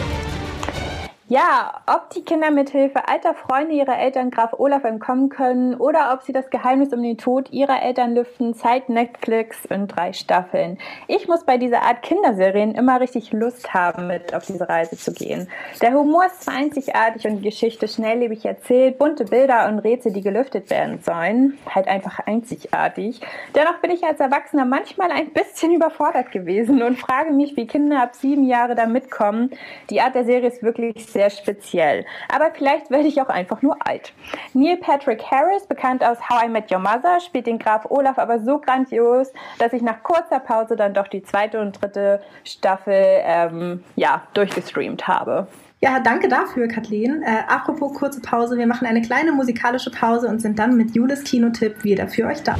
Ja, 1.29 1.81
ob 1.87 2.11
die 2.11 2.23
Kinder 2.23 2.51
mithilfe 2.51 3.09
alter 3.09 3.33
Freunde 3.33 3.73
ihrer 3.73 3.99
Eltern 3.99 4.31
Graf 4.31 4.53
Olaf 4.57 4.85
entkommen 4.85 5.27
können 5.27 5.75
oder 5.75 6.13
ob 6.13 6.21
sie 6.21 6.31
das 6.31 6.49
Geheimnis 6.49 6.93
um 6.93 7.03
den 7.03 7.17
Tod 7.17 7.51
ihrer 7.51 7.81
Eltern 7.81 8.15
lüften, 8.15 8.53
zeigt 8.53 8.87
Netflix 8.87 9.65
in 9.65 9.89
drei 9.89 10.13
Staffeln. 10.13 10.77
Ich 11.07 11.27
muss 11.27 11.43
bei 11.43 11.57
dieser 11.57 11.81
Art 11.81 12.01
Kinderserien 12.01 12.75
immer 12.75 13.01
richtig 13.01 13.33
Lust 13.33 13.73
haben, 13.73 14.07
mit 14.07 14.33
auf 14.33 14.45
diese 14.45 14.69
Reise 14.69 14.95
zu 14.95 15.11
gehen. 15.11 15.49
Der 15.81 15.91
Humor 15.95 16.27
ist 16.27 16.43
zwar 16.43 16.53
einzigartig 16.53 17.27
und 17.27 17.39
die 17.39 17.49
Geschichte 17.49 17.89
schnelllebig 17.89 18.45
erzählt, 18.45 18.97
bunte 18.97 19.25
Bilder 19.25 19.67
und 19.67 19.79
Rätsel, 19.79 20.13
die 20.13 20.21
gelüftet 20.21 20.69
werden 20.69 21.01
sollen, 21.01 21.57
halt 21.69 21.89
einfach 21.89 22.19
einzigartig. 22.25 23.19
Dennoch 23.53 23.79
bin 23.79 23.91
ich 23.91 24.05
als 24.05 24.21
Erwachsener 24.21 24.63
manchmal 24.63 25.11
ein 25.11 25.31
bisschen 25.31 25.71
überfordert 25.75 26.31
gewesen 26.31 26.81
und 26.81 26.97
frage 26.97 27.33
mich, 27.33 27.57
wie 27.57 27.67
Kinder 27.67 28.01
ab 28.01 28.15
sieben 28.15 28.45
Jahre 28.45 28.75
da 28.75 28.85
mitkommen. 28.85 29.51
Die 29.89 29.99
Art 29.99 30.15
der 30.15 30.23
Serie 30.23 30.47
ist 30.47 30.63
wirklich 30.63 31.16
sehr 31.17 31.31
speziell. 31.31 32.05
Aber 32.29 32.51
vielleicht 32.53 32.91
werde 32.91 33.07
ich 33.07 33.19
auch 33.19 33.29
einfach 33.29 33.63
nur 33.63 33.75
alt. 33.87 34.13
Neil 34.53 34.77
Patrick 34.77 35.23
Harris, 35.23 35.65
bekannt 35.65 36.03
aus 36.03 36.19
How 36.29 36.43
I 36.45 36.47
Met 36.47 36.71
Your 36.71 36.77
Mother, 36.77 37.19
spielt 37.21 37.47
den 37.47 37.57
Graf 37.57 37.87
Olaf 37.89 38.19
aber 38.19 38.39
so 38.39 38.59
grandios, 38.59 39.33
dass 39.57 39.73
ich 39.73 39.81
nach 39.81 40.03
kurzer 40.03 40.39
Pause 40.39 40.75
dann 40.75 40.93
doch 40.93 41.07
die 41.07 41.23
zweite 41.23 41.59
und 41.59 41.81
dritte 41.81 42.21
Staffel 42.43 42.93
ähm, 42.93 43.83
ja, 43.95 44.21
durchgestreamt 44.35 45.07
habe. 45.07 45.47
Ja, 45.81 45.99
danke 45.99 46.27
dafür, 46.27 46.67
Kathleen. 46.67 47.23
Äh, 47.23 47.43
apropos 47.47 47.95
kurze 47.95 48.21
Pause, 48.21 48.57
wir 48.57 48.67
machen 48.67 48.85
eine 48.85 49.01
kleine 49.01 49.31
musikalische 49.31 49.89
Pause 49.89 50.27
und 50.27 50.39
sind 50.39 50.59
dann 50.59 50.77
mit 50.77 50.95
Julis 50.95 51.23
Kinotipp 51.23 51.83
wieder 51.83 52.07
für 52.07 52.27
euch 52.27 52.43
da. 52.43 52.55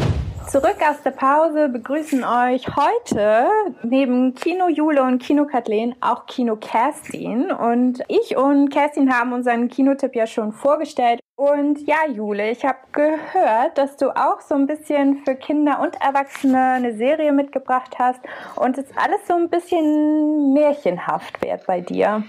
Zurück 0.49 0.77
aus 0.89 1.01
der 1.03 1.12
Pause 1.12 1.67
begrüßen 1.67 2.23
euch 2.23 2.65
heute 2.73 3.47
neben 3.83 4.33
Kino 4.33 4.69
Jule 4.69 5.03
und 5.03 5.21
Kino 5.21 5.45
Kathleen 5.45 5.93
auch 5.99 6.25
Kino 6.25 6.55
Kerstin. 6.55 7.51
Und 7.51 8.01
ich 8.07 8.38
und 8.38 8.69
Kerstin 8.69 9.13
haben 9.13 9.33
unseren 9.33 9.67
Kinotipp 9.67 10.15
ja 10.15 10.25
schon 10.25 10.53
vorgestellt. 10.53 11.19
Und 11.36 11.86
ja, 11.86 12.07
Jule, 12.10 12.49
ich 12.49 12.63
habe 12.63 12.77
gehört, 12.93 13.77
dass 13.77 13.97
du 13.97 14.10
auch 14.12 14.39
so 14.39 14.55
ein 14.55 14.67
bisschen 14.67 15.17
für 15.25 15.36
Kinder 15.36 15.81
und 15.81 15.99
Erwachsene 16.01 16.57
eine 16.57 16.95
Serie 16.95 17.33
mitgebracht 17.33 17.99
hast 17.99 18.21
und 18.55 18.77
es 18.77 18.86
alles 18.95 19.27
so 19.27 19.33
ein 19.33 19.49
bisschen 19.49 20.53
märchenhaft 20.53 21.41
wird 21.43 21.67
bei 21.67 21.81
dir. 21.81 22.23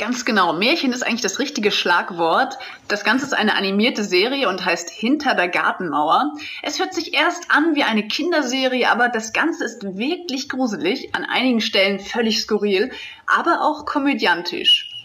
Ganz 0.00 0.24
genau. 0.24 0.54
Märchen 0.54 0.94
ist 0.94 1.02
eigentlich 1.02 1.20
das 1.20 1.38
richtige 1.40 1.70
Schlagwort. 1.70 2.56
Das 2.88 3.04
Ganze 3.04 3.26
ist 3.26 3.34
eine 3.34 3.54
animierte 3.54 4.02
Serie 4.02 4.48
und 4.48 4.64
heißt 4.64 4.88
Hinter 4.88 5.34
der 5.34 5.48
Gartenmauer. 5.48 6.32
Es 6.62 6.78
hört 6.78 6.94
sich 6.94 7.12
erst 7.12 7.50
an 7.50 7.74
wie 7.74 7.82
eine 7.82 8.08
Kinderserie, 8.08 8.90
aber 8.90 9.10
das 9.10 9.34
Ganze 9.34 9.62
ist 9.62 9.82
wirklich 9.98 10.48
gruselig, 10.48 11.14
an 11.14 11.26
einigen 11.26 11.60
Stellen 11.60 12.00
völlig 12.00 12.40
skurril, 12.40 12.90
aber 13.26 13.60
auch 13.60 13.84
komödiantisch. 13.84 15.04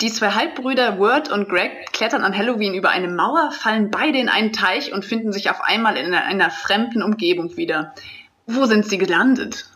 Die 0.00 0.12
zwei 0.12 0.30
Halbbrüder 0.30 1.00
Word 1.00 1.28
und 1.28 1.48
Greg 1.48 1.90
klettern 1.92 2.22
an 2.22 2.38
Halloween 2.38 2.74
über 2.74 2.90
eine 2.90 3.08
Mauer, 3.08 3.50
fallen 3.50 3.90
beide 3.90 4.18
in 4.18 4.28
einen 4.28 4.52
Teich 4.52 4.92
und 4.92 5.04
finden 5.04 5.32
sich 5.32 5.50
auf 5.50 5.60
einmal 5.62 5.96
in 5.96 6.14
einer 6.14 6.52
fremden 6.52 7.02
Umgebung 7.02 7.56
wieder. 7.56 7.92
Wo 8.46 8.66
sind 8.66 8.86
sie 8.86 8.98
gelandet? 8.98 9.66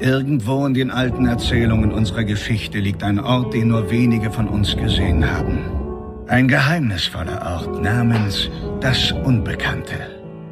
Irgendwo 0.00 0.66
in 0.66 0.74
den 0.74 0.90
alten 0.90 1.26
Erzählungen 1.26 1.92
unserer 1.92 2.24
Geschichte 2.24 2.78
liegt 2.78 3.02
ein 3.02 3.20
Ort, 3.20 3.54
den 3.54 3.68
nur 3.68 3.90
wenige 3.90 4.30
von 4.30 4.48
uns 4.48 4.76
gesehen 4.76 5.30
haben. 5.30 6.24
Ein 6.28 6.48
geheimnisvoller 6.48 7.42
Ort 7.44 7.82
namens 7.82 8.50
Das 8.80 9.12
Unbekannte, 9.12 9.94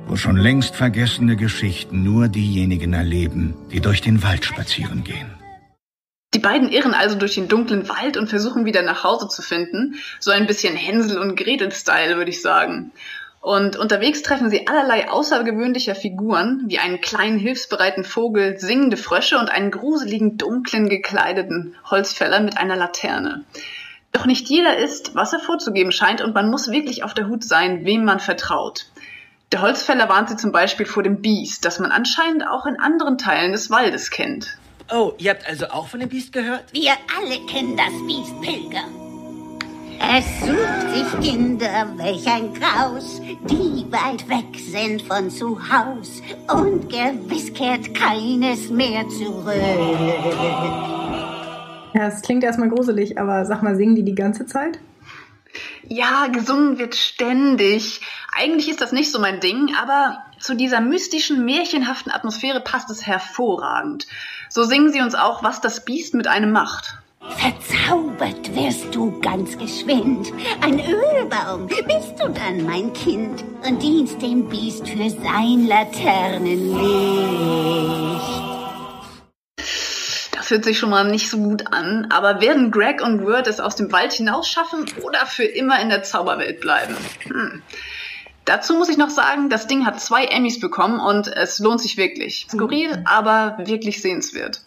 wo 0.06 0.16
schon 0.16 0.36
längst 0.36 0.76
vergessene 0.76 1.36
Geschichten 1.36 2.02
nur 2.02 2.28
diejenigen 2.28 2.92
erleben, 2.92 3.54
die 3.72 3.80
durch 3.80 4.00
den 4.02 4.22
Wald 4.22 4.44
spazieren 4.44 5.04
gehen. 5.04 5.30
Die 6.32 6.38
beiden 6.38 6.70
irren 6.70 6.94
also 6.94 7.16
durch 7.16 7.34
den 7.34 7.48
dunklen 7.48 7.88
Wald 7.88 8.16
und 8.16 8.28
versuchen 8.28 8.64
wieder 8.64 8.82
nach 8.82 9.02
Hause 9.02 9.26
zu 9.28 9.42
finden. 9.42 9.96
So 10.20 10.30
ein 10.30 10.46
bisschen 10.46 10.76
Hänsel 10.76 11.18
und 11.18 11.34
Gretel-Style, 11.36 12.16
würde 12.16 12.30
ich 12.30 12.40
sagen. 12.40 12.92
Und 13.40 13.76
unterwegs 13.76 14.22
treffen 14.22 14.50
sie 14.50 14.66
allerlei 14.68 15.08
außergewöhnlicher 15.08 15.94
Figuren, 15.94 16.64
wie 16.66 16.78
einen 16.78 17.00
kleinen 17.00 17.38
hilfsbereiten 17.38 18.04
Vogel, 18.04 18.58
singende 18.58 18.98
Frösche 18.98 19.38
und 19.38 19.50
einen 19.50 19.70
gruseligen, 19.70 20.36
dunklen, 20.36 20.90
gekleideten 20.90 21.74
Holzfäller 21.90 22.40
mit 22.40 22.58
einer 22.58 22.76
Laterne. 22.76 23.44
Doch 24.12 24.26
nicht 24.26 24.48
jeder 24.48 24.76
ist, 24.76 25.14
was 25.14 25.32
er 25.32 25.40
vorzugeben 25.40 25.92
scheint, 25.92 26.20
und 26.20 26.34
man 26.34 26.50
muss 26.50 26.70
wirklich 26.70 27.02
auf 27.02 27.14
der 27.14 27.28
Hut 27.28 27.42
sein, 27.42 27.86
wem 27.86 28.04
man 28.04 28.20
vertraut. 28.20 28.86
Der 29.52 29.62
Holzfäller 29.62 30.08
warnt 30.08 30.28
sie 30.28 30.36
zum 30.36 30.52
Beispiel 30.52 30.86
vor 30.86 31.02
dem 31.02 31.22
Biest, 31.22 31.64
das 31.64 31.78
man 31.78 31.92
anscheinend 31.92 32.46
auch 32.46 32.66
in 32.66 32.78
anderen 32.78 33.18
Teilen 33.18 33.52
des 33.52 33.70
Waldes 33.70 34.10
kennt. 34.10 34.58
Oh, 34.92 35.12
ihr 35.18 35.30
habt 35.30 35.48
also 35.48 35.68
auch 35.68 35.88
von 35.88 36.00
dem 36.00 36.08
Biest 36.08 36.32
gehört? 36.32 36.64
Wir 36.72 36.92
alle 37.16 37.38
kennen 37.46 37.76
das 37.76 37.92
Biest, 38.06 38.40
Pilger. 38.42 39.09
Es 40.02 40.24
sucht 40.40 41.20
sich 41.20 41.30
Kinder, 41.30 41.92
welch 41.96 42.26
ein 42.26 42.52
Graus, 42.54 43.20
die 43.48 43.86
weit 43.92 44.28
weg 44.28 44.58
sind 44.58 45.02
von 45.02 45.30
zu 45.30 45.58
Haus 45.70 46.22
und 46.52 46.88
gewiss 46.88 47.52
kehrt 47.52 47.94
keines 47.94 48.70
mehr 48.70 49.06
zurück. 49.08 49.54
Ja, 51.94 52.06
es 52.06 52.22
klingt 52.22 52.42
erstmal 52.42 52.70
gruselig, 52.70 53.18
aber 53.18 53.44
sag 53.44 53.62
mal, 53.62 53.76
singen 53.76 53.94
die 53.94 54.04
die 54.04 54.14
ganze 54.14 54.46
Zeit? 54.46 54.78
Ja, 55.86 56.28
gesungen 56.28 56.78
wird 56.78 56.94
ständig. 56.94 58.00
Eigentlich 58.36 58.68
ist 58.68 58.80
das 58.80 58.92
nicht 58.92 59.12
so 59.12 59.18
mein 59.18 59.40
Ding, 59.40 59.74
aber 59.80 60.18
zu 60.38 60.54
dieser 60.54 60.80
mystischen, 60.80 61.44
märchenhaften 61.44 62.12
Atmosphäre 62.12 62.60
passt 62.60 62.90
es 62.90 63.06
hervorragend. 63.06 64.06
So 64.48 64.64
singen 64.64 64.92
sie 64.92 65.02
uns 65.02 65.14
auch, 65.14 65.42
was 65.42 65.60
das 65.60 65.84
Biest 65.84 66.14
mit 66.14 66.26
einem 66.26 66.52
macht. 66.52 66.98
Verzaubert 67.20 68.54
wirst 68.54 68.94
du 68.94 69.20
ganz 69.20 69.58
geschwind. 69.58 70.32
Ein 70.62 70.80
Ölbaum 70.80 71.66
bist 71.66 72.18
du 72.18 72.30
dann, 72.30 72.64
mein 72.64 72.94
Kind, 72.94 73.44
und 73.66 73.82
dienst 73.82 74.22
dem 74.22 74.48
Biest 74.48 74.88
für 74.88 75.10
sein 75.10 75.66
Laternenlicht. 75.66 76.80
Das 80.32 80.50
hört 80.50 80.64
sich 80.64 80.78
schon 80.78 80.88
mal 80.88 81.04
nicht 81.10 81.28
so 81.28 81.36
gut 81.36 81.70
an, 81.72 82.06
aber 82.10 82.40
werden 82.40 82.70
Greg 82.70 83.02
und 83.02 83.26
Word 83.26 83.46
es 83.46 83.60
aus 83.60 83.76
dem 83.76 83.92
Wald 83.92 84.14
hinausschaffen 84.14 84.86
oder 85.02 85.26
für 85.26 85.44
immer 85.44 85.78
in 85.80 85.90
der 85.90 86.02
Zauberwelt 86.02 86.60
bleiben? 86.60 86.96
Hm. 87.24 87.62
Dazu 88.46 88.74
muss 88.74 88.88
ich 88.88 88.96
noch 88.96 89.10
sagen, 89.10 89.50
das 89.50 89.66
Ding 89.66 89.84
hat 89.84 90.00
zwei 90.00 90.24
Emmys 90.24 90.58
bekommen 90.58 90.98
und 90.98 91.28
es 91.28 91.58
lohnt 91.58 91.82
sich 91.82 91.98
wirklich. 91.98 92.46
Skurril, 92.50 93.02
aber 93.04 93.58
wirklich 93.58 94.00
sehenswert. 94.00 94.62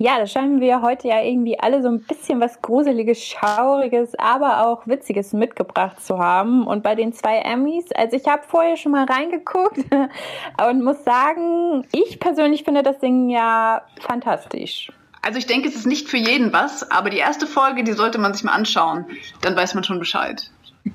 Ja, 0.00 0.16
da 0.16 0.28
scheinen 0.28 0.60
wir 0.60 0.80
heute 0.80 1.08
ja 1.08 1.20
irgendwie 1.20 1.58
alle 1.58 1.82
so 1.82 1.88
ein 1.88 2.00
bisschen 2.00 2.40
was 2.40 2.62
Gruseliges, 2.62 3.20
Schauriges, 3.20 4.14
aber 4.16 4.64
auch 4.64 4.86
Witziges 4.86 5.32
mitgebracht 5.32 6.00
zu 6.00 6.18
haben. 6.20 6.68
Und 6.68 6.84
bei 6.84 6.94
den 6.94 7.12
zwei 7.12 7.38
Emmys, 7.38 7.90
also 7.90 8.16
ich 8.16 8.28
habe 8.28 8.42
vorher 8.46 8.76
schon 8.76 8.92
mal 8.92 9.06
reingeguckt 9.06 9.80
und 10.70 10.84
muss 10.84 11.02
sagen, 11.02 11.84
ich 11.90 12.20
persönlich 12.20 12.62
finde 12.62 12.84
das 12.84 13.00
Ding 13.00 13.28
ja 13.28 13.82
fantastisch. 14.00 14.92
Also 15.20 15.40
ich 15.40 15.46
denke, 15.46 15.68
es 15.68 15.74
ist 15.74 15.86
nicht 15.86 16.08
für 16.08 16.16
jeden 16.16 16.52
was, 16.52 16.88
aber 16.92 17.10
die 17.10 17.18
erste 17.18 17.48
Folge, 17.48 17.82
die 17.82 17.92
sollte 17.92 18.18
man 18.18 18.34
sich 18.34 18.44
mal 18.44 18.52
anschauen. 18.52 19.04
Dann 19.40 19.56
weiß 19.56 19.74
man 19.74 19.82
schon 19.82 19.98
Bescheid. 19.98 20.48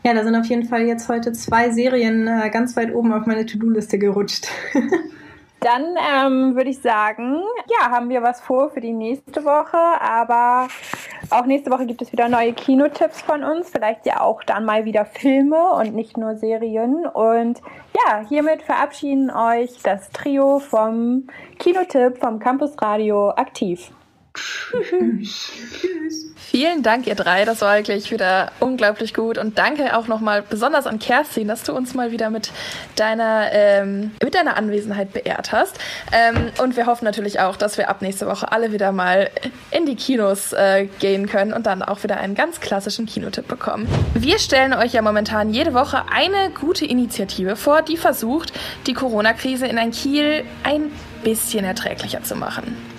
Ja, 0.06 0.14
da 0.14 0.24
sind 0.24 0.36
auf 0.36 0.46
jeden 0.46 0.66
Fall 0.66 0.84
jetzt 0.84 1.10
heute 1.10 1.34
zwei 1.34 1.72
Serien 1.72 2.26
äh, 2.26 2.50
ganz 2.50 2.78
weit 2.78 2.94
oben 2.94 3.12
auf 3.12 3.26
meine 3.26 3.46
To-Do-Liste 3.46 4.00
gerutscht. 4.00 4.48
Dann 5.64 5.96
ähm, 5.98 6.56
würde 6.56 6.72
ich 6.72 6.82
sagen, 6.82 7.42
ja, 7.70 7.90
haben 7.90 8.10
wir 8.10 8.22
was 8.22 8.42
vor 8.42 8.70
für 8.70 8.82
die 8.82 8.92
nächste 8.92 9.46
Woche, 9.46 9.78
aber 9.78 10.68
auch 11.30 11.46
nächste 11.46 11.72
Woche 11.72 11.86
gibt 11.86 12.02
es 12.02 12.12
wieder 12.12 12.28
neue 12.28 12.52
Kinotipps 12.52 13.22
von 13.22 13.46
uns, 13.46 13.70
vielleicht 13.70 14.06
ja 14.06 14.20
auch 14.20 14.44
dann 14.44 14.66
mal 14.66 14.84
wieder 14.84 15.06
Filme 15.06 15.72
und 15.76 15.96
nicht 15.96 16.18
nur 16.18 16.36
Serien. 16.36 17.06
Und 17.06 17.62
ja, 17.96 18.26
hiermit 18.28 18.62
verabschieden 18.62 19.32
euch 19.32 19.82
das 19.84 20.10
Trio 20.12 20.60
vom 20.60 21.28
Kinotipp 21.60 22.18
vom 22.20 22.40
Campus 22.40 22.74
Radio 22.82 23.30
aktiv. 23.30 23.92
Vielen 26.38 26.82
Dank, 26.82 27.06
ihr 27.08 27.16
drei. 27.16 27.46
Das 27.46 27.62
war 27.62 27.78
wirklich 27.78 28.12
wieder 28.12 28.52
unglaublich 28.60 29.14
gut. 29.14 29.38
Und 29.38 29.58
danke 29.58 29.96
auch 29.98 30.08
nochmal 30.08 30.42
besonders 30.42 30.88
an 30.88 31.00
Kerstin, 31.00 31.48
dass 31.48 31.64
du 31.64 31.74
uns 31.74 31.94
mal 31.94 32.12
wieder 32.12 32.30
mit 32.30 32.52
deiner, 32.96 33.52
ähm, 33.52 34.12
mit 34.22 34.34
deiner 34.34 34.58
Anwesenheit 34.58 35.14
beehrt 35.14 35.52
hast. 35.52 35.80
Ähm, 36.12 36.52
und 36.62 36.76
wir 36.76 36.86
hoffen 36.88 37.06
natürlich 37.06 37.40
auch, 37.40 37.58
dass 37.58 37.78
wir 37.78 37.90
ab 37.90 38.02
nächste 38.02 38.28
Woche 38.28 38.52
alle 38.52 38.72
wieder 38.72 38.92
mal 38.92 39.30
in 39.72 39.86
die 39.86 39.96
Kinos 39.96 40.54
äh, 40.54 40.88
gehen 41.00 41.28
können 41.28 41.54
und 41.54 41.66
dann 41.66 41.84
auch 41.84 42.04
wieder 42.04 42.18
einen 42.18 42.36
ganz 42.36 42.60
klassischen 42.60 43.06
Kinotipp 43.06 43.48
bekommen. 43.48 43.88
Wir 44.14 44.40
stellen 44.40 44.74
euch 44.74 44.94
ja 44.94 45.02
momentan 45.02 45.52
jede 45.52 45.74
Woche 45.74 46.04
eine 46.12 46.50
gute 46.52 46.86
Initiative 46.86 47.56
vor, 47.56 47.82
die 47.84 47.98
versucht, 47.98 48.54
die 48.88 48.94
Corona-Krise 48.94 49.68
in 49.68 49.78
ein 49.78 49.92
Kiel 49.92 50.44
ein 50.64 50.92
bisschen 51.24 51.66
erträglicher 51.66 52.24
zu 52.24 52.36
machen. 52.36 52.93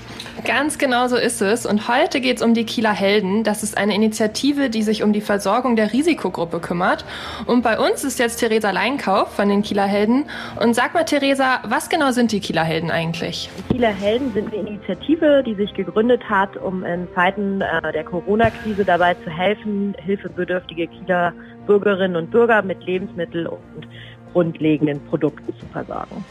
Ganz 0.45 0.77
genau 0.77 1.09
so 1.09 1.17
ist 1.17 1.41
es. 1.41 1.65
Und 1.65 1.89
heute 1.89 2.21
geht 2.21 2.37
es 2.37 2.43
um 2.43 2.53
die 2.53 2.65
Kieler 2.65 2.93
Helden. 2.93 3.45
Das 3.45 3.63
ist 3.63 3.79
eine 3.79 3.95
Initiative, 3.95 4.69
die 4.69 4.83
sich 4.83 5.03
um 5.03 5.15
die 5.15 5.23
Versorgung 5.23 5.75
der 5.75 5.95
Risikogruppe 5.95 6.61
kümmert. 6.61 7.07
Und 7.47 7.63
bei 7.63 7.79
uns 7.79 8.05
ist 8.05 8.19
jetzt 8.19 8.37
Theresa 8.37 8.71
Leinkauf 8.71 9.35
von 9.35 9.49
den 9.49 9.63
Kieler 9.63 9.87
Helden. 9.87 10.27
Und 10.61 10.75
sag 10.75 10.93
mal, 10.93 11.05
Theresa, 11.05 11.61
was 11.67 11.89
genau 11.89 12.11
sind 12.11 12.31
die 12.31 12.41
Kieler 12.41 12.63
Helden 12.63 12.91
eigentlich? 12.91 13.49
Die 13.71 13.75
Kieler 13.75 13.89
Helden 13.89 14.35
sind 14.35 14.53
eine 14.53 14.69
Initiative, 14.69 15.43
die 15.47 15.55
sich 15.55 15.73
gegründet 15.73 16.23
hat, 16.29 16.59
um 16.59 16.85
in 16.85 17.09
Zeiten 17.15 17.63
äh, 17.63 17.93
der 17.93 18.05
Corona-Krise 18.05 18.85
dabei 18.85 19.15
zu 19.15 19.31
helfen, 19.31 19.97
hilfebedürftige 20.05 20.89
Kieler 20.89 21.33
Bürgerinnen 21.67 22.17
und 22.17 22.31
Bürger 22.31 22.61
mit 22.61 22.85
Lebensmitteln 22.85 23.47
und 23.47 23.89
grundlegenden 24.35 25.03
Produkten 25.07 25.55
zu 25.59 25.67
versorgen. 25.73 26.25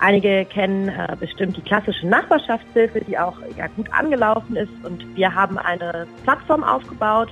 Einige 0.00 0.44
kennen 0.44 0.88
äh, 0.88 1.16
bestimmt 1.18 1.56
die 1.56 1.62
klassische 1.62 2.06
Nachbarschaftshilfe, 2.06 3.00
die 3.00 3.18
auch 3.18 3.36
ja, 3.56 3.66
gut 3.76 3.92
angelaufen 3.92 4.56
ist. 4.56 4.70
Und 4.84 5.04
wir 5.16 5.34
haben 5.34 5.58
eine 5.58 6.06
Plattform 6.22 6.62
aufgebaut, 6.62 7.28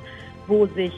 wo 0.48 0.66
sich 0.66 0.92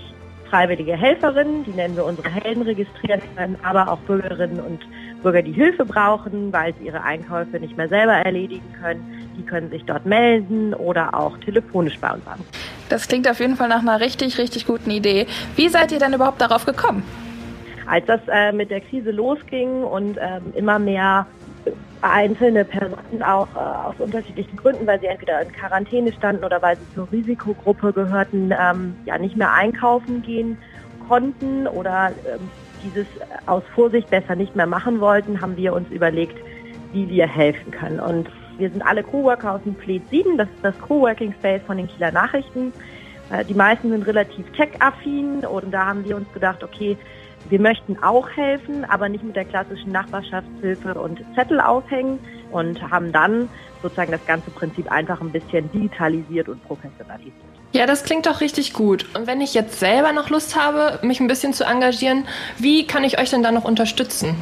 freiwillige 0.48 0.96
Helferinnen, 0.96 1.64
die 1.64 1.72
nennen 1.72 1.94
wir 1.94 2.04
unsere 2.04 2.30
Helden, 2.30 2.62
registrieren 2.62 3.20
können, 3.36 3.56
aber 3.62 3.88
auch 3.88 3.98
Bürgerinnen 4.00 4.60
und 4.60 4.80
Bürger, 5.22 5.42
die 5.42 5.52
Hilfe 5.52 5.84
brauchen, 5.84 6.52
weil 6.52 6.74
sie 6.78 6.86
ihre 6.86 7.02
Einkäufe 7.02 7.58
nicht 7.58 7.76
mehr 7.76 7.88
selber 7.88 8.12
erledigen 8.12 8.64
können, 8.80 9.30
die 9.36 9.42
können 9.44 9.68
sich 9.70 9.84
dort 9.84 10.06
melden 10.06 10.74
oder 10.74 11.14
auch 11.14 11.36
telefonisch 11.38 11.98
bei 12.00 12.12
uns 12.12 12.26
an. 12.26 12.40
Das 12.88 13.08
klingt 13.08 13.28
auf 13.28 13.40
jeden 13.40 13.56
Fall 13.56 13.68
nach 13.68 13.80
einer 13.80 14.00
richtig, 14.00 14.38
richtig 14.38 14.66
guten 14.66 14.90
Idee. 14.90 15.26
Wie 15.56 15.68
seid 15.68 15.92
ihr 15.92 15.98
denn 15.98 16.14
überhaupt 16.14 16.40
darauf 16.40 16.64
gekommen? 16.64 17.02
Als 17.86 18.06
das 18.06 18.20
äh, 18.28 18.52
mit 18.52 18.70
der 18.70 18.80
Krise 18.80 19.10
losging 19.10 19.82
und 19.82 20.18
ähm, 20.20 20.52
immer 20.54 20.78
mehr 20.78 21.26
einzelne 22.02 22.64
Personen 22.64 23.22
auch 23.22 23.48
äh, 23.54 23.58
aus 23.58 23.94
unterschiedlichen 23.98 24.56
Gründen, 24.56 24.86
weil 24.86 25.00
sie 25.00 25.06
entweder 25.06 25.42
in 25.42 25.52
Quarantäne 25.52 26.12
standen 26.12 26.44
oder 26.44 26.60
weil 26.62 26.76
sie 26.76 26.94
zur 26.94 27.10
Risikogruppe 27.10 27.92
gehörten, 27.92 28.54
ähm, 28.58 28.96
ja 29.04 29.18
nicht 29.18 29.36
mehr 29.36 29.52
einkaufen 29.52 30.22
gehen 30.22 30.58
konnten 31.08 31.66
oder 31.66 32.12
ähm, 32.26 32.48
dieses 32.84 33.06
aus 33.46 33.62
Vorsicht 33.74 34.10
besser 34.10 34.36
nicht 34.36 34.54
mehr 34.54 34.66
machen 34.66 35.00
wollten, 35.00 35.40
haben 35.40 35.56
wir 35.56 35.72
uns 35.72 35.90
überlegt, 35.90 36.36
wie 36.92 37.08
wir 37.08 37.26
helfen 37.26 37.70
können. 37.70 38.00
Und 38.00 38.28
wir 38.58 38.70
sind 38.70 38.82
alle 38.82 39.02
Coworker 39.02 39.52
aus 39.52 39.62
dem 39.64 39.76
Fleet 39.76 40.02
7, 40.10 40.36
das 40.38 40.48
ist 40.48 40.64
das 40.64 40.78
Coworking 40.80 41.32
Space 41.34 41.62
von 41.66 41.76
den 41.76 41.88
Kieler 41.88 42.12
Nachrichten. 42.12 42.72
Äh, 43.30 43.44
die 43.44 43.54
meisten 43.54 43.90
sind 43.90 44.06
relativ 44.06 44.50
tech-affin 44.52 45.44
und 45.46 45.70
da 45.72 45.86
haben 45.86 46.04
wir 46.04 46.16
uns 46.16 46.32
gedacht, 46.32 46.62
okay, 46.62 46.96
wir 47.48 47.60
möchten 47.60 48.02
auch 48.02 48.28
helfen, 48.30 48.84
aber 48.84 49.08
nicht 49.08 49.24
mit 49.24 49.36
der 49.36 49.44
klassischen 49.44 49.92
Nachbarschaftshilfe 49.92 50.94
und 50.94 51.20
Zettel 51.34 51.60
aufhängen 51.60 52.18
und 52.50 52.82
haben 52.90 53.12
dann 53.12 53.48
sozusagen 53.82 54.12
das 54.12 54.24
ganze 54.26 54.50
Prinzip 54.50 54.90
einfach 54.90 55.20
ein 55.20 55.30
bisschen 55.30 55.70
digitalisiert 55.72 56.48
und 56.48 56.62
professionalisiert. 56.64 57.34
Ja, 57.72 57.86
das 57.86 58.02
klingt 58.02 58.26
doch 58.26 58.40
richtig 58.40 58.72
gut. 58.72 59.06
Und 59.14 59.26
wenn 59.26 59.40
ich 59.40 59.54
jetzt 59.54 59.78
selber 59.78 60.12
noch 60.12 60.30
Lust 60.30 60.56
habe, 60.56 60.98
mich 61.06 61.20
ein 61.20 61.28
bisschen 61.28 61.52
zu 61.52 61.64
engagieren, 61.64 62.24
wie 62.56 62.86
kann 62.86 63.04
ich 63.04 63.20
euch 63.20 63.30
denn 63.30 63.42
da 63.42 63.52
noch 63.52 63.64
unterstützen? 63.64 64.34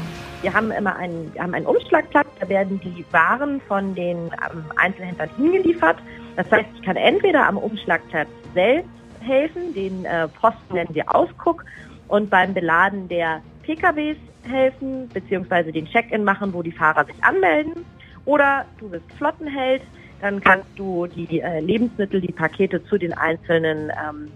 Wir 0.42 0.54
haben 0.54 0.70
immer 0.70 0.94
einen, 0.94 1.32
haben 1.38 1.54
einen 1.54 1.66
Umschlagplatz, 1.66 2.28
da 2.38 2.48
werden 2.48 2.78
die 2.80 3.04
Waren 3.10 3.60
von 3.62 3.94
den 3.94 4.16
ähm, 4.16 4.64
Einzelhändlern 4.76 5.30
hingeliefert. 5.36 5.96
Das 6.36 6.48
heißt, 6.50 6.68
ich 6.76 6.82
kann 6.82 6.96
entweder 6.96 7.46
am 7.46 7.56
Umschlagplatz 7.56 8.28
selbst 8.54 8.90
helfen, 9.20 9.74
den 9.74 10.04
äh, 10.04 10.28
Posten 10.28 10.74
nennen 10.74 10.94
wir 10.94 11.12
Ausguck, 11.12 11.64
und 12.08 12.30
beim 12.30 12.54
Beladen 12.54 13.08
der 13.08 13.42
PKWs 13.62 14.16
helfen, 14.48 15.08
beziehungsweise 15.12 15.72
den 15.72 15.86
Check-in 15.86 16.24
machen, 16.24 16.52
wo 16.52 16.62
die 16.62 16.72
Fahrer 16.72 17.04
sich 17.04 17.22
anmelden. 17.22 17.84
Oder 18.24 18.64
du 18.78 18.88
bist 18.88 19.04
Flottenheld, 19.16 19.82
dann 20.20 20.40
kannst 20.40 20.68
du 20.76 21.06
die 21.06 21.40
äh, 21.40 21.60
Lebensmittel, 21.60 22.20
die 22.20 22.32
Pakete 22.32 22.84
zu 22.84 22.98
den 22.98 23.12
einzelnen 23.12 23.90
ähm, 23.90 24.30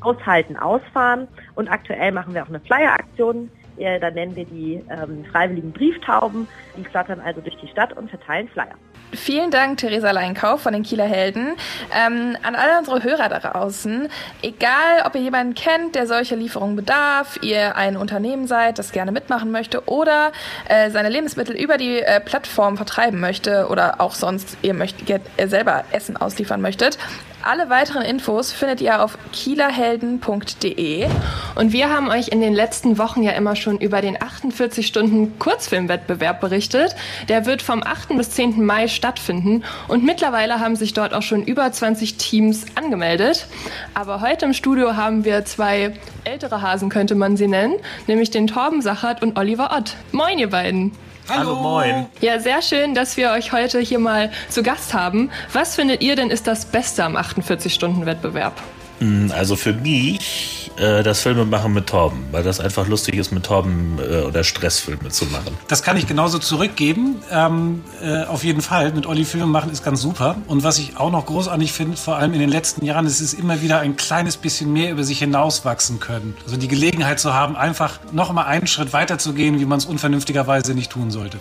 Aushalten 0.00 0.56
ausfahren. 0.56 1.28
Und 1.54 1.68
aktuell 1.68 2.12
machen 2.12 2.34
wir 2.34 2.42
auch 2.42 2.48
eine 2.48 2.60
Flyer-Aktion. 2.60 3.50
Ja, 3.76 3.98
da 3.98 4.10
nennen 4.10 4.34
wir 4.34 4.46
die 4.46 4.82
ähm, 4.88 5.24
freiwilligen 5.30 5.72
Brieftauben. 5.72 6.48
Die 6.76 6.84
flattern 6.84 7.20
also 7.20 7.40
durch 7.40 7.56
die 7.56 7.68
Stadt 7.68 7.96
und 7.96 8.08
verteilen 8.08 8.48
Flyer. 8.48 8.74
Vielen 9.12 9.50
Dank, 9.50 9.78
Theresa 9.78 10.10
Leinkauf 10.10 10.62
von 10.62 10.72
den 10.72 10.82
Kieler 10.82 11.04
Helden. 11.04 11.54
Ähm, 11.94 12.36
an 12.42 12.54
alle 12.54 12.78
unsere 12.78 13.02
Hörer 13.02 13.28
da 13.28 13.38
draußen, 13.38 14.08
egal 14.42 15.02
ob 15.04 15.14
ihr 15.14 15.20
jemanden 15.20 15.54
kennt, 15.54 15.94
der 15.94 16.06
solche 16.06 16.34
Lieferungen 16.34 16.76
bedarf, 16.76 17.38
ihr 17.40 17.76
ein 17.76 17.96
Unternehmen 17.96 18.46
seid, 18.46 18.78
das 18.78 18.92
gerne 18.92 19.12
mitmachen 19.12 19.50
möchte 19.50 19.84
oder 19.88 20.32
äh, 20.68 20.90
seine 20.90 21.08
Lebensmittel 21.08 21.56
über 21.56 21.78
die 21.78 22.00
äh, 22.00 22.20
Plattform 22.20 22.76
vertreiben 22.76 23.20
möchte 23.20 23.68
oder 23.68 24.00
auch 24.00 24.12
sonst 24.12 24.56
ihr, 24.62 24.74
möchtet, 24.74 25.08
ihr 25.08 25.48
selber 25.48 25.84
Essen 25.92 26.16
ausliefern 26.16 26.60
möchtet, 26.60 26.98
alle 27.46 27.70
weiteren 27.70 28.02
Infos 28.02 28.52
findet 28.52 28.80
ihr 28.80 29.02
auf 29.02 29.16
kielerhelden.de. 29.32 31.06
Und 31.54 31.72
wir 31.72 31.90
haben 31.90 32.10
euch 32.10 32.28
in 32.28 32.40
den 32.40 32.54
letzten 32.54 32.98
Wochen 32.98 33.22
ja 33.22 33.32
immer 33.32 33.56
schon 33.56 33.78
über 33.78 34.00
den 34.00 34.20
48 34.20 34.86
Stunden 34.86 35.38
Kurzfilmwettbewerb 35.38 36.40
berichtet. 36.40 36.96
Der 37.28 37.46
wird 37.46 37.62
vom 37.62 37.82
8. 37.82 38.16
bis 38.16 38.30
10. 38.30 38.64
Mai 38.64 38.88
stattfinden 38.88 39.64
und 39.88 40.04
mittlerweile 40.04 40.60
haben 40.60 40.76
sich 40.76 40.92
dort 40.92 41.14
auch 41.14 41.22
schon 41.22 41.44
über 41.44 41.70
20 41.70 42.16
Teams 42.16 42.66
angemeldet. 42.74 43.46
Aber 43.94 44.20
heute 44.20 44.46
im 44.46 44.52
Studio 44.52 44.96
haben 44.96 45.24
wir 45.24 45.44
zwei 45.44 45.94
ältere 46.24 46.62
Hasen, 46.62 46.88
könnte 46.88 47.14
man 47.14 47.36
sie 47.36 47.46
nennen, 47.46 47.74
nämlich 48.06 48.30
den 48.30 48.46
Torben 48.46 48.82
Sachert 48.82 49.22
und 49.22 49.38
Oliver 49.38 49.70
Ott. 49.76 49.96
Moin, 50.12 50.38
ihr 50.38 50.50
beiden. 50.50 50.92
Hallo. 51.28 51.56
moin. 51.56 52.06
Ja, 52.20 52.38
sehr 52.38 52.62
schön, 52.62 52.94
dass 52.94 53.16
wir 53.16 53.30
euch 53.30 53.52
heute 53.52 53.80
hier 53.80 53.98
mal 53.98 54.30
zu 54.48 54.62
Gast 54.62 54.94
haben. 54.94 55.30
Was 55.52 55.74
findet 55.74 56.02
ihr 56.02 56.14
denn 56.14 56.30
ist 56.30 56.46
das 56.46 56.66
Beste 56.66 57.04
am 57.04 57.16
48-Stunden-Wettbewerb? 57.16 58.54
Hm, 58.98 59.32
also 59.34 59.56
für 59.56 59.72
mich 59.72 60.70
äh, 60.76 61.02
das 61.02 61.20
Filmemachen 61.20 61.72
mit 61.72 61.86
Torben, 61.86 62.26
weil 62.32 62.42
das 62.42 62.60
einfach 62.60 62.86
lustig 62.86 63.16
ist, 63.16 63.32
mit 63.32 63.44
Torben 63.44 63.98
äh, 63.98 64.20
oder 64.20 64.44
Stressfilme 64.44 65.08
zu 65.08 65.26
machen. 65.26 65.56
Das 65.68 65.82
kann 65.82 65.96
ich 65.96 66.06
genauso 66.06 66.38
zurückgeben. 66.38 67.22
Ähm, 67.30 67.84
äh, 68.02 68.24
auf 68.24 68.44
jeden 68.44 68.60
Fall. 68.60 68.92
Mit 68.92 69.06
Olli 69.06 69.24
Filme 69.24 69.46
machen 69.46 69.70
ist 69.70 69.84
ganz 69.84 70.00
super. 70.00 70.36
Und 70.46 70.64
was 70.64 70.78
ich 70.78 70.96
auch 70.98 71.10
noch 71.10 71.26
großartig 71.26 71.72
finde, 71.72 71.96
vor 71.96 72.16
allem 72.16 72.32
in 72.34 72.40
den 72.40 72.50
letzten 72.50 72.84
Jahren, 72.84 73.06
ist 73.06 73.20
es 73.20 73.34
immer 73.34 73.62
wieder 73.62 73.80
ein 73.80 73.96
kleines 73.96 74.36
bisschen 74.36 74.72
mehr 74.72 74.90
über 74.90 75.04
sich 75.04 75.18
hinauswachsen 75.18 76.00
können. 76.00 76.36
Also 76.44 76.56
die 76.56 76.68
Gelegenheit 76.68 77.20
zu 77.20 77.34
haben, 77.34 77.56
einfach 77.56 77.98
noch 78.12 78.32
mal 78.32 78.44
einen 78.44 78.66
Schritt 78.66 78.92
weiter 78.92 79.18
zu 79.18 79.32
gehen, 79.32 79.60
wie 79.60 79.64
man 79.64 79.78
es 79.78 79.86
unvernünftigerweise 79.86 80.74
nicht 80.74 80.92
tun 80.92 81.10
sollte. 81.10 81.38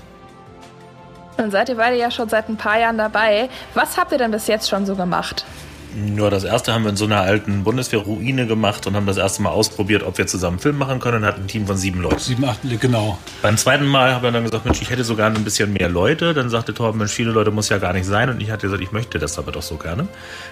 Dann 1.38 1.52
seid 1.52 1.68
ihr 1.68 1.76
beide 1.76 1.98
ja 1.98 2.12
schon 2.12 2.30
seit 2.30 2.48
ein 2.48 2.56
paar 2.56 2.80
Jahren 2.80 2.98
dabei. 2.98 3.50
Was 3.74 3.98
habt 3.98 4.14
ihr 4.14 4.18
denn 4.18 4.32
bis 4.32 4.48
jetzt 4.48 4.70
schon 4.70 4.86
so 4.86 4.96
gemacht? 4.96 5.46
Ja, 6.18 6.30
das 6.30 6.44
erste 6.44 6.74
haben 6.74 6.84
wir 6.84 6.90
in 6.90 6.98
so 6.98 7.06
einer 7.06 7.22
alten 7.22 7.64
Bundeswehr-Ruine 7.64 8.48
gemacht 8.48 8.86
und 8.86 8.96
haben 8.96 9.06
das 9.06 9.16
erste 9.16 9.42
Mal 9.42 9.52
ausprobiert, 9.52 10.04
ob 10.04 10.18
wir 10.18 10.28
zusammen 10.28 10.60
Film 10.60 10.78
machen 10.78 11.00
können 11.00 11.18
und 11.18 11.26
hatten 11.26 11.44
ein 11.44 11.48
Team 11.48 11.68
von 11.68 11.78
sieben 11.78 12.02
Leuten. 12.02 12.20
Sieben, 12.20 12.44
acht, 12.44 12.60
genau. 12.82 13.18
Beim 13.42 13.56
zweiten 13.56 13.86
Mal 13.86 14.14
haben 14.14 14.24
wir 14.24 14.32
dann 14.32 14.44
gesagt, 14.44 14.66
Mensch, 14.66 14.82
ich 14.82 14.90
hätte 14.90 15.06
sogar 15.06 15.28
ein 15.28 15.44
bisschen 15.46 15.72
mehr 15.72 15.88
Leute. 15.88 16.34
Dann 16.34 16.50
sagte 16.50 16.74
Torben, 16.74 16.98
Mensch, 16.98 17.14
viele 17.14 17.32
Leute 17.32 17.52
muss 17.52 17.70
ja 17.70 17.78
gar 17.78 17.94
nicht 17.94 18.06
sein. 18.06 18.30
Und 18.30 18.42
ich 18.42 18.52
hatte 18.52 18.68
gesagt, 18.68 18.84
ich 18.84 18.92
möchte 18.92 19.20
das 19.20 19.40
aber 19.40 19.54
doch 19.54 19.62
so 19.62 19.78
gerne. 19.78 20.08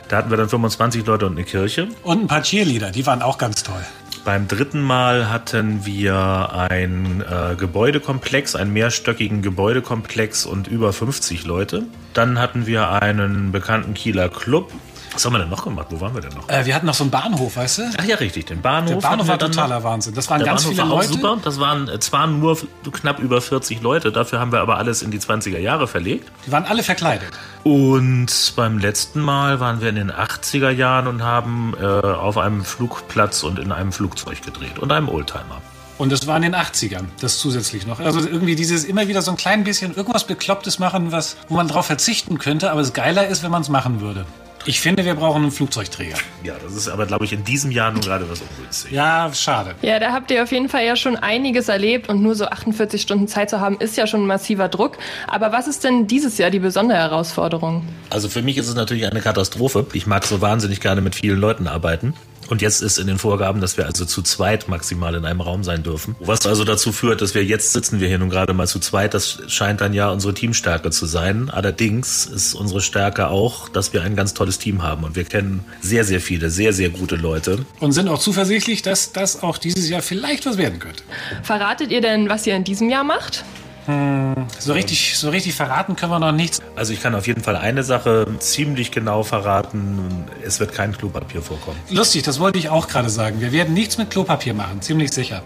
Da 0.08 0.18
hatten 0.18 0.30
wir 0.30 0.38
dann 0.38 0.48
25 0.48 1.06
Leute 1.06 1.26
und 1.26 1.34
eine 1.34 1.44
Kirche. 1.44 1.90
Und 2.04 2.22
ein 2.22 2.28
paar 2.28 2.44
Cheerleader, 2.44 2.92
die 2.92 3.06
waren 3.06 3.22
auch 3.22 3.38
ganz 3.38 3.64
toll. 3.64 3.84
Beim 4.24 4.48
dritten 4.48 4.82
Mal 4.82 5.30
hatten 5.30 5.86
wir 5.86 6.68
ein 6.70 7.22
äh, 7.30 7.56
Gebäudekomplex, 7.56 8.56
einen 8.56 8.72
mehrstöckigen 8.72 9.42
Gebäudekomplex 9.42 10.46
und 10.46 10.68
über 10.68 10.94
50 10.94 11.44
Leute. 11.44 11.84
Dann 12.14 12.40
hatten 12.40 12.66
wir 12.66 12.90
einen 12.90 13.52
bekannten 13.52 13.94
Kieler 13.94 14.30
Club 14.30 14.72
was 15.14 15.26
haben 15.26 15.34
wir 15.34 15.40
denn 15.40 15.50
noch 15.50 15.64
gemacht? 15.64 15.88
Wo 15.90 16.02
waren 16.02 16.14
wir 16.14 16.22
denn 16.22 16.34
noch? 16.34 16.50
Äh, 16.50 16.66
wir 16.66 16.76
hatten 16.76 16.86
noch 16.86 16.94
so 16.94 17.04
einen 17.04 17.12
Bahnhof, 17.12 17.56
weißt 17.56 17.78
du? 17.78 17.84
Ach 17.98 18.06
ja, 18.06 18.16
richtig, 18.16 18.46
den 18.46 18.62
Bahnhof. 18.62 19.02
Der 19.02 19.08
Bahnhof 19.08 19.28
war 19.28 19.40
totaler 19.40 19.84
Wahnsinn. 19.84 20.14
Das 20.14 20.30
waren 20.30 20.40
der 20.40 20.48
ganz 20.48 20.64
Bahnhof 20.64 20.78
viele 20.78 20.90
war 20.90 20.98
Leute. 20.98 21.14
Super. 21.14 21.38
Das 21.44 21.60
waren 21.60 21.88
äh, 21.88 22.00
zwar 22.00 22.28
nur 22.28 22.58
knapp 22.92 23.20
über 23.20 23.42
40 23.42 23.82
Leute, 23.82 24.12
dafür 24.12 24.40
haben 24.40 24.52
wir 24.52 24.60
aber 24.60 24.78
alles 24.78 25.02
in 25.02 25.12
die 25.12 25.20
20er 25.20 25.60
Jahre 25.60 25.88
verlegt. 25.88 26.32
Die 26.46 26.52
waren 26.52 26.66
alle 26.66 26.84
verkleidet. 26.84 27.30
Und 27.64 28.54
beim 28.56 28.78
letzten 28.78 29.22
Mal 29.22 29.60
waren 29.60 29.82
wir 29.82 29.90
in 29.90 29.96
den 29.96 30.12
80er 30.12 30.70
Jahren 30.70 31.08
und 31.08 31.24
haben 31.24 31.74
äh, 31.80 31.86
auf 31.86 32.38
einem 32.38 32.66
Flugplatz 32.66 33.44
und 33.44 33.60
in 33.60 33.72
einem 33.72 33.92
Flugzeug 33.92 34.42
gedreht 34.42 34.80
und 34.80 34.92
einem 34.92 35.10
Oldtimer. 35.10 35.62
Und 35.98 36.12
das 36.12 36.26
war 36.28 36.36
in 36.36 36.42
den 36.42 36.56
80ern, 36.56 37.06
das 37.22 37.38
zusätzlich 37.38 37.86
noch. 37.86 38.00
Also 38.00 38.20
irgendwie 38.20 38.56
dieses 38.56 38.84
immer 38.84 39.08
wieder 39.08 39.22
so 39.22 39.32
ein 39.32 39.38
klein 39.38 39.64
bisschen 39.64 39.96
irgendwas 39.96 40.26
Beklopptes 40.26 40.80
machen, 40.80 41.12
was, 41.12 41.38
wo 41.48 41.56
man 41.56 41.68
drauf 41.68 41.86
verzichten 41.86 42.40
könnte, 42.40 42.72
aber 42.72 42.82
es 42.82 42.94
geiler 42.94 43.28
ist, 43.28 43.44
wenn 43.44 43.52
man 43.52 43.62
es 43.62 43.70
machen 43.70 44.02
würde. 44.02 44.26
Ich 44.66 44.80
finde, 44.80 45.04
wir 45.04 45.16
brauchen 45.16 45.42
einen 45.42 45.52
Flugzeugträger. 45.52 46.16
Ja, 46.44 46.54
das 46.64 46.74
ist 46.74 46.88
aber, 46.88 47.06
glaube 47.06 47.26
ich, 47.26 47.34
in 47.34 47.44
diesem 47.44 47.70
Jahr 47.72 47.92
nur 47.92 48.02
gerade 48.02 48.30
was 48.30 48.42
ungünstig. 48.42 48.92
Ja, 48.92 49.30
schade. 49.34 49.76
Ja, 49.82 50.00
da 50.00 50.14
habt 50.14 50.32
ihr 50.32 50.42
auf 50.42 50.52
jeden 50.54 50.70
Fall 50.70 50.86
ja 50.86 50.96
schon 50.96 51.18
einiges 51.18 51.68
erlebt 51.68 52.08
und 52.08 52.22
nur 52.22 52.34
so 52.36 52.46
48 52.46 53.02
Stunden 53.02 53.28
Zeit 53.28 53.50
zu 53.50 53.60
haben, 53.60 53.78
ist 53.80 53.98
ja 53.98 54.08
schon 54.08 54.24
ein 54.24 54.28
massiver 54.28 54.70
Druck. 54.70 54.98
Aber 55.28 55.52
was 55.52 55.68
ist 55.68 55.84
denn 55.84 56.08
dieses 56.08 56.38
Jahr 56.38 56.50
die 56.50 56.60
besondere 56.60 56.98
Herausforderung? 56.98 57.86
Also 58.10 58.30
für 58.30 58.42
mich 58.42 58.58
ist 58.58 58.70
es 58.70 58.76
natürlich 58.76 59.06
eine 59.06 59.20
Katastrophe. 59.20 59.86
Ich 59.92 60.08
mag 60.08 60.26
so 60.26 60.40
wahnsinnig 60.40 60.80
gerne 60.80 61.02
mit 61.02 61.16
vielen 61.16 61.40
Leuten 61.40 61.68
arbeiten. 61.68 62.14
Und 62.50 62.62
jetzt 62.62 62.82
ist 62.82 62.98
in 62.98 63.08
den 63.08 63.18
Vorgaben, 63.18 63.62
dass 63.62 63.78
wir 63.78 63.86
also 63.86 64.06
zu 64.06 64.22
zweit 64.22 64.68
maximal 64.68 65.16
in 65.16 65.26
einem 65.26 65.42
Raum 65.42 65.64
sein 65.64 65.84
dürfen. 65.84 66.16
Was 66.20 66.46
also 66.46 66.64
dazu 66.64 66.92
führt, 66.92 67.22
dass 67.22 67.36
wir 67.36 67.44
jetzt 67.44 67.74
sitzen 67.74 68.00
wir 68.00 68.08
hier 68.08 68.20
nun 68.20 68.30
gerade 68.30 68.54
mal 68.54 68.68
zu 68.68 68.80
zweit. 68.80 69.14
Das 69.14 69.40
scheint 69.48 69.82
dann 69.82 69.94
ja 69.94 70.10
unsere 70.10 70.34
Teamstärke 70.34 70.92
zu 70.92 71.06
sein. 71.06 71.50
Allerdings 71.50 72.26
ist 72.26 72.54
unsere 72.54 72.82
Stärke 72.82 73.28
auch, 73.28 73.70
dass 73.70 73.94
wir 73.94 74.04
ein 74.04 74.16
ganz 74.16 74.34
tolles 74.34 74.60
Team 74.60 74.84
haben. 74.84 75.04
Und 75.04 75.16
wir 75.16 75.24
kennen 75.24 75.64
sehr, 75.82 76.04
sehr 76.04 76.22
viele, 76.22 76.50
sehr, 76.50 76.74
sehr 76.74 76.90
gute 76.90 77.16
Leute. 77.16 77.66
Und 77.80 77.92
sind 77.94 78.08
auch 78.08 78.20
zuversichtlich, 78.20 78.82
dass 78.82 79.12
das 79.12 79.44
auch 79.44 79.58
dieses 79.58 79.90
Jahr 79.90 80.02
vielleicht 80.02 80.46
was 80.46 80.58
werden 80.58 80.80
könnte. 80.80 81.04
Verratet 81.44 81.92
ihr 81.92 82.02
denn, 82.02 82.30
was 82.30 82.46
ihr 82.48 82.56
in 82.56 82.64
diesem 82.64 82.90
Jahr 82.90 83.04
macht? 83.04 83.44
Hm, 83.86 84.48
so 84.60 84.74
richtig, 84.74 85.18
so 85.18 85.30
richtig 85.30 85.56
verraten 85.56 85.96
können 85.96 86.12
wir 86.12 86.20
noch 86.20 86.32
nichts. 86.32 86.62
Also 86.76 86.94
ich 86.94 87.02
kann 87.02 87.16
auf 87.16 87.28
jeden 87.28 87.44
Fall 87.44 87.56
eine 87.56 87.84
Sache 87.84 88.26
ziemlich 88.40 88.92
genau 88.92 89.24
verraten. 89.24 90.26
Es 90.46 90.60
wird 90.60 90.74
kein 90.74 90.98
Klopapier 90.98 91.42
vorkommen. 91.42 91.78
Lustig, 91.90 92.24
das 92.24 92.40
wollte 92.40 92.60
ich 92.60 92.70
auch 92.70 92.88
gerade 92.88 93.10
sagen. 93.10 93.42
Wir 93.42 93.52
werden 93.52 93.74
nichts 93.74 93.98
mit 93.98 94.10
Klopapier 94.10 94.54
machen, 94.54 94.82
ziemlich 94.82 95.12
sicher. 95.12 95.44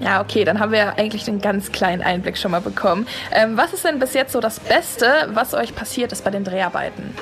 Ja, 0.00 0.20
okay, 0.20 0.44
dann 0.44 0.58
haben 0.58 0.72
wir 0.72 0.78
ja 0.80 0.94
eigentlich 0.96 1.28
einen 1.28 1.40
ganz 1.40 1.70
kleinen 1.70 2.02
Einblick 2.02 2.36
schon 2.36 2.50
mal 2.50 2.60
bekommen. 2.60 3.06
Ähm, 3.30 3.56
was 3.56 3.72
ist 3.72 3.84
denn 3.84 4.00
bis 4.00 4.14
jetzt 4.14 4.32
so 4.32 4.40
das 4.40 4.58
Beste, 4.58 5.28
was 5.32 5.54
euch 5.54 5.76
passiert 5.76 6.10
ist 6.10 6.24
bei 6.24 6.30
den 6.30 6.42
Dreharbeiten? 6.42 7.14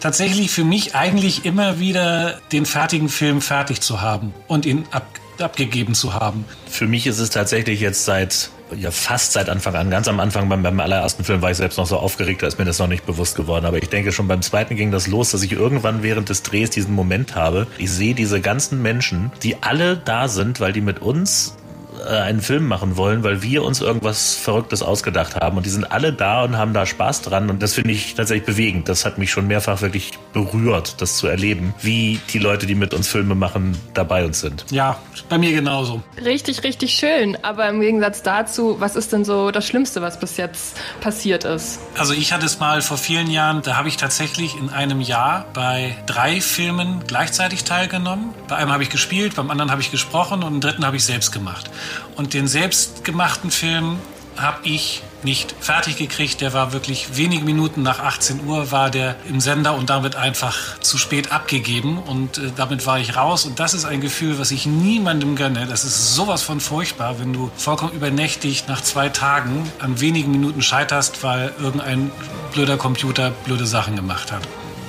Tatsächlich 0.00 0.50
für 0.50 0.62
mich 0.62 0.94
eigentlich 0.94 1.44
immer 1.46 1.80
wieder 1.80 2.38
den 2.52 2.66
fertigen 2.66 3.08
Film 3.08 3.40
fertig 3.40 3.80
zu 3.80 4.02
haben 4.02 4.34
und 4.46 4.66
ihn 4.66 4.84
ab, 4.90 5.06
abgegeben 5.40 5.94
zu 5.94 6.14
haben. 6.14 6.44
Für 6.68 6.86
mich 6.86 7.06
ist 7.06 7.18
es 7.18 7.30
tatsächlich 7.30 7.80
jetzt 7.80 8.04
seit 8.04 8.50
ja 8.76 8.90
fast 8.90 9.32
seit 9.32 9.48
Anfang 9.48 9.74
an. 9.74 9.90
Ganz 9.90 10.08
am 10.08 10.20
Anfang 10.20 10.48
beim, 10.48 10.62
beim 10.62 10.80
allerersten 10.80 11.24
Film 11.24 11.42
war 11.42 11.50
ich 11.50 11.56
selbst 11.56 11.78
noch 11.78 11.86
so 11.86 11.96
aufgeregt, 11.96 12.42
da 12.42 12.46
ist 12.46 12.58
mir 12.58 12.64
das 12.64 12.78
noch 12.78 12.86
nicht 12.86 13.06
bewusst 13.06 13.36
geworden. 13.36 13.66
Aber 13.66 13.78
ich 13.78 13.88
denke 13.88 14.12
schon 14.12 14.28
beim 14.28 14.42
zweiten 14.42 14.76
ging 14.76 14.90
das 14.90 15.06
los, 15.06 15.30
dass 15.30 15.42
ich 15.42 15.52
irgendwann 15.52 16.02
während 16.02 16.28
des 16.28 16.42
Drehs 16.42 16.70
diesen 16.70 16.94
Moment 16.94 17.34
habe. 17.34 17.66
Ich 17.78 17.90
sehe 17.90 18.14
diese 18.14 18.40
ganzen 18.40 18.82
Menschen, 18.82 19.32
die 19.42 19.62
alle 19.62 19.96
da 19.96 20.28
sind, 20.28 20.60
weil 20.60 20.72
die 20.72 20.80
mit 20.80 21.00
uns 21.00 21.54
einen 22.00 22.40
Film 22.40 22.66
machen 22.66 22.96
wollen, 22.96 23.22
weil 23.22 23.42
wir 23.42 23.62
uns 23.62 23.80
irgendwas 23.80 24.36
Verrücktes 24.36 24.82
ausgedacht 24.82 25.36
haben. 25.36 25.56
Und 25.56 25.66
die 25.66 25.70
sind 25.70 25.90
alle 25.90 26.12
da 26.12 26.44
und 26.44 26.56
haben 26.56 26.72
da 26.72 26.86
Spaß 26.86 27.22
dran. 27.22 27.50
Und 27.50 27.62
das 27.62 27.74
finde 27.74 27.92
ich 27.92 28.14
tatsächlich 28.14 28.46
bewegend. 28.46 28.88
Das 28.88 29.04
hat 29.04 29.18
mich 29.18 29.30
schon 29.30 29.46
mehrfach 29.46 29.80
wirklich 29.82 30.12
berührt, 30.32 31.00
das 31.00 31.16
zu 31.16 31.26
erleben, 31.26 31.74
wie 31.80 32.20
die 32.32 32.38
Leute, 32.38 32.66
die 32.66 32.74
mit 32.74 32.94
uns 32.94 33.08
Filme 33.08 33.34
machen, 33.34 33.76
dabei 33.94 34.24
uns 34.24 34.40
sind. 34.40 34.64
Ja, 34.70 34.98
bei 35.28 35.38
mir 35.38 35.52
genauso. 35.52 36.02
Richtig, 36.24 36.62
richtig 36.64 36.94
schön. 36.94 37.36
Aber 37.42 37.68
im 37.68 37.80
Gegensatz 37.80 38.22
dazu, 38.22 38.76
was 38.78 38.96
ist 38.96 39.12
denn 39.12 39.24
so 39.24 39.50
das 39.50 39.66
Schlimmste, 39.66 40.02
was 40.02 40.18
bis 40.18 40.36
jetzt 40.36 40.76
passiert 41.00 41.44
ist? 41.44 41.80
Also 41.96 42.12
ich 42.12 42.32
hatte 42.32 42.46
es 42.46 42.58
mal 42.58 42.82
vor 42.82 42.96
vielen 42.96 43.30
Jahren, 43.30 43.62
da 43.62 43.76
habe 43.76 43.88
ich 43.88 43.96
tatsächlich 43.96 44.56
in 44.56 44.70
einem 44.70 45.00
Jahr 45.00 45.46
bei 45.54 45.96
drei 46.06 46.40
Filmen 46.40 47.02
gleichzeitig 47.06 47.64
teilgenommen. 47.64 48.34
Bei 48.48 48.56
einem 48.56 48.72
habe 48.72 48.82
ich 48.82 48.90
gespielt, 48.90 49.36
beim 49.36 49.50
anderen 49.50 49.70
habe 49.70 49.80
ich 49.80 49.90
gesprochen 49.90 50.42
und 50.42 50.54
im 50.54 50.60
dritten 50.60 50.84
habe 50.84 50.96
ich 50.96 51.04
selbst 51.04 51.32
gemacht. 51.32 51.70
Und 52.16 52.34
den 52.34 52.48
selbstgemachten 52.48 53.50
Film 53.50 53.98
habe 54.36 54.58
ich 54.64 55.02
nicht 55.22 55.54
fertig 55.60 55.96
gekriegt. 55.96 56.40
Der 56.40 56.52
war 56.52 56.72
wirklich 56.72 57.16
wenige 57.16 57.44
Minuten 57.44 57.82
nach 57.82 57.98
18 58.00 58.46
Uhr 58.46 58.70
war 58.70 58.90
der 58.90 59.16
im 59.28 59.40
Sender 59.40 59.74
und 59.74 59.90
damit 59.90 60.16
einfach 60.16 60.78
zu 60.80 60.98
spät 60.98 61.32
abgegeben 61.32 61.98
und 61.98 62.38
äh, 62.38 62.50
damit 62.54 62.86
war 62.86 62.98
ich 62.98 63.16
raus 63.16 63.44
und 63.44 63.58
das 63.58 63.74
ist 63.74 63.84
ein 63.84 64.00
Gefühl, 64.00 64.38
was 64.38 64.50
ich 64.50 64.66
niemandem 64.66 65.36
gönne. 65.36 65.66
Das 65.66 65.84
ist 65.84 66.14
sowas 66.14 66.42
von 66.42 66.60
furchtbar, 66.60 67.18
wenn 67.18 67.32
du 67.32 67.50
vollkommen 67.56 67.92
übernächtig 67.92 68.68
nach 68.68 68.80
zwei 68.80 69.08
Tagen 69.08 69.70
an 69.80 70.00
wenigen 70.00 70.30
Minuten 70.30 70.62
scheiterst, 70.62 71.22
weil 71.22 71.52
irgendein 71.58 72.10
blöder 72.52 72.76
Computer 72.76 73.30
blöde 73.30 73.66
Sachen 73.66 73.96
gemacht 73.96 74.30
hat. 74.30 74.42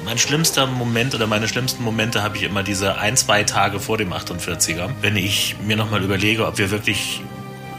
Mein 0.05 0.17
schlimmster 0.17 0.65
Moment 0.65 1.13
oder 1.13 1.27
meine 1.27 1.47
schlimmsten 1.47 1.83
Momente 1.83 2.23
habe 2.23 2.37
ich 2.37 2.43
immer 2.43 2.63
diese 2.63 2.97
ein, 2.97 3.17
zwei 3.17 3.43
Tage 3.43 3.79
vor 3.79 3.97
dem 3.97 4.13
48er, 4.13 4.89
wenn 5.01 5.15
ich 5.15 5.55
mir 5.65 5.75
nochmal 5.75 6.03
überlege, 6.03 6.47
ob 6.47 6.57
wir 6.57 6.71
wirklich 6.71 7.21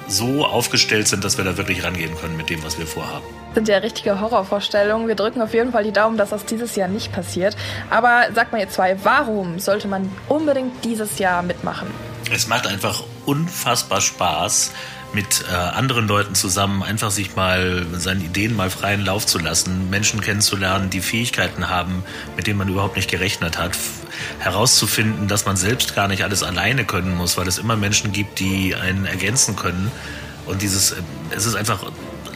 so 0.06 0.44
aufgestellt 0.44 1.08
sind, 1.08 1.24
dass 1.24 1.38
wir 1.38 1.44
da 1.44 1.56
wirklich 1.56 1.84
rangehen 1.84 2.16
können 2.16 2.36
mit 2.36 2.50
dem, 2.50 2.62
was 2.64 2.78
wir 2.78 2.86
vorhaben. 2.86 3.24
Das 3.48 3.54
sind 3.54 3.68
ja 3.68 3.78
richtige 3.78 4.20
Horrorvorstellungen. 4.20 5.08
Wir 5.08 5.14
drücken 5.14 5.40
auf 5.40 5.54
jeden 5.54 5.72
Fall 5.72 5.84
die 5.84 5.92
Daumen, 5.92 6.16
dass 6.16 6.30
das 6.30 6.44
dieses 6.44 6.76
Jahr 6.76 6.88
nicht 6.88 7.12
passiert. 7.12 7.56
Aber 7.90 8.26
sagt 8.34 8.52
mal 8.52 8.60
ihr 8.60 8.68
zwei, 8.68 8.96
warum 9.02 9.58
sollte 9.58 9.88
man 9.88 10.10
unbedingt 10.28 10.84
dieses 10.84 11.18
Jahr 11.18 11.42
mitmachen? 11.42 11.88
Es 12.32 12.46
macht 12.46 12.66
einfach 12.66 13.02
unfassbar 13.26 14.00
Spaß, 14.00 14.72
mit 15.14 15.44
äh, 15.50 15.54
anderen 15.54 16.06
Leuten 16.06 16.34
zusammen 16.34 16.82
einfach 16.82 17.10
sich 17.10 17.36
mal 17.36 17.86
seinen 17.92 18.24
Ideen 18.24 18.54
mal 18.54 18.70
freien 18.70 19.04
Lauf 19.04 19.26
zu 19.26 19.38
lassen, 19.38 19.90
Menschen 19.90 20.20
kennenzulernen, 20.20 20.90
die 20.90 21.00
Fähigkeiten 21.00 21.68
haben, 21.68 22.04
mit 22.36 22.46
denen 22.46 22.58
man 22.58 22.68
überhaupt 22.68 22.96
nicht 22.96 23.10
gerechnet 23.10 23.58
hat, 23.58 23.76
herauszufinden, 24.38 25.28
dass 25.28 25.46
man 25.46 25.56
selbst 25.56 25.94
gar 25.94 26.08
nicht 26.08 26.22
alles 26.22 26.42
alleine 26.42 26.84
können 26.84 27.16
muss, 27.16 27.36
weil 27.36 27.48
es 27.48 27.58
immer 27.58 27.76
Menschen 27.76 28.12
gibt, 28.12 28.38
die 28.38 28.74
einen 28.74 29.04
ergänzen 29.04 29.56
können. 29.56 29.90
Und 30.46 30.62
dieses, 30.62 30.92
äh, 30.92 31.02
es 31.30 31.46
ist 31.46 31.54
einfach 31.54 31.90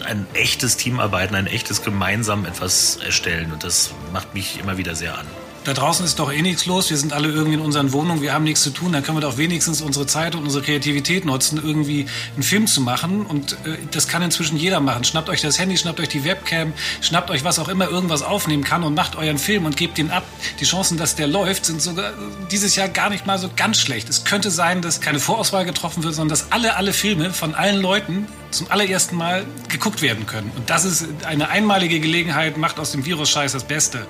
ein 0.05 0.27
echtes 0.35 0.77
Teamarbeiten, 0.77 1.35
ein 1.35 1.47
echtes 1.47 1.83
gemeinsam 1.83 2.45
etwas 2.45 2.97
erstellen. 2.97 3.53
Und 3.53 3.65
das 3.65 3.91
macht 4.13 4.35
mich 4.35 4.59
immer 4.59 4.77
wieder 4.77 4.95
sehr 4.95 5.19
an 5.19 5.27
da 5.65 5.73
draußen 5.73 6.05
ist 6.05 6.19
doch 6.19 6.31
eh 6.33 6.43
nichts 6.43 6.67
los, 6.67 6.91
wir 6.91 6.97
sind 6.97 7.13
alle 7.13 7.29
irgendwie 7.29 7.55
in 7.55 7.61
unseren 7.61 7.93
Wohnungen, 7.93 8.21
wir 8.21 8.35
haben 8.35 8.45
nichts 8.45 8.63
zu 8.63 8.71
tun, 8.71 8.93
dann 8.93 9.03
können 9.03 9.17
wir 9.17 9.23
doch 9.23 9.39
wenigstens 9.39 9.81
unsere 9.81 10.07
Zeit 10.07 10.35
und 10.35 10.45
unsere 10.45 10.63
Kreativität 10.63 11.25
nutzen, 11.25 11.61
irgendwie 11.63 12.07
einen 12.35 12.43
Film 12.43 12.67
zu 12.67 12.83
machen. 12.83 13.25
Und 13.25 13.55
äh, 13.65 13.79
das 13.91 14.07
kann 14.07 14.23
inzwischen 14.23 14.59
jeder 14.59 14.81
machen. 14.81 15.05
Schnappt 15.05 15.31
euch 15.31 15.41
das 15.41 15.59
Handy, 15.59 15.77
schnappt 15.77 16.01
euch 16.01 16.09
die 16.09 16.25
Webcam, 16.25 16.75
schnappt 17.01 17.31
euch 17.31 17.45
was 17.45 17.59
auch 17.59 17.69
immer 17.69 17.89
irgendwas 17.89 18.23
aufnehmen 18.23 18.63
kann 18.63 18.83
und 18.85 18.95
macht 18.95 19.17
euren 19.17 19.39
Film 19.39 19.65
und 19.65 19.77
gebt 19.77 19.97
den 19.97 20.11
ab. 20.11 20.25
Die 20.61 20.65
Chancen, 20.65 20.99
dass 20.99 21.17
der 21.17 21.27
läuft, 21.27 21.65
sind 21.65 21.81
sogar 21.81 22.13
dieses 22.51 22.77
Jahr 22.77 22.89
gar 22.89 23.09
nicht 23.09 23.27
mal 23.27 23.39
so 23.39 23.49
ganz 23.57 23.79
schlecht. 23.79 24.11
Es 24.11 24.25
könnte 24.25 24.51
sein, 24.51 24.83
dass 24.83 25.01
keine 25.01 25.19
Vorauswahl 25.19 25.65
getroffen 25.65 26.03
wird, 26.05 26.15
sondern 26.15 26.31
dass 26.31 26.53
alle, 26.53 26.77
alle 26.77 26.93
Filme 26.93 27.33
von 27.33 27.55
allen 27.55 27.81
Leuten 27.81 28.27
zum 28.51 28.71
allerersten 28.71 29.17
Mal 29.17 29.47
geguckt 29.69 30.03
werden 30.03 30.27
können. 30.27 30.53
Und 30.57 30.69
das 30.69 30.85
ist 30.85 31.07
eine 31.25 31.49
einmalige 31.49 32.01
Gelegenheit, 32.01 32.59
macht 32.59 32.79
aus 32.79 32.93
dem 32.93 33.05
Virus-Scheiß 33.05 33.53
das 33.53 33.65
Beste. 33.65 34.07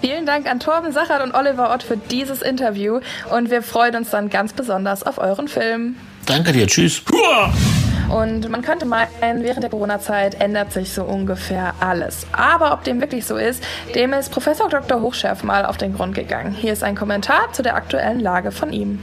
Vielen 0.00 0.26
Dank 0.26 0.46
an 0.46 0.60
Torben 0.60 0.92
Sachert 0.92 1.22
und 1.22 1.34
Oliver 1.34 1.72
Ott 1.72 1.82
für 1.82 1.96
dieses 1.96 2.42
Interview 2.42 3.00
und 3.30 3.50
wir 3.50 3.62
freuen 3.62 3.96
uns 3.96 4.10
dann 4.10 4.28
ganz 4.28 4.52
besonders 4.52 5.02
auf 5.02 5.18
euren 5.18 5.48
Film. 5.48 5.96
Danke 6.26 6.52
dir, 6.52 6.66
tschüss. 6.66 7.02
Und 8.08 8.48
man 8.48 8.62
könnte 8.62 8.86
meinen, 8.86 9.42
während 9.42 9.62
der 9.62 9.70
Corona-Zeit 9.70 10.40
ändert 10.40 10.72
sich 10.72 10.92
so 10.92 11.02
ungefähr 11.02 11.74
alles. 11.80 12.26
Aber 12.32 12.72
ob 12.72 12.84
dem 12.84 13.00
wirklich 13.00 13.24
so 13.24 13.36
ist, 13.36 13.62
dem 13.94 14.12
ist 14.12 14.30
Professor 14.30 14.68
Dr. 14.68 15.00
Hochschärf 15.00 15.42
mal 15.42 15.66
auf 15.66 15.76
den 15.76 15.94
Grund 15.94 16.14
gegangen. 16.14 16.52
Hier 16.52 16.72
ist 16.72 16.84
ein 16.84 16.94
Kommentar 16.94 17.52
zu 17.52 17.62
der 17.62 17.74
aktuellen 17.74 18.20
Lage 18.20 18.52
von 18.52 18.72
ihm. 18.72 19.00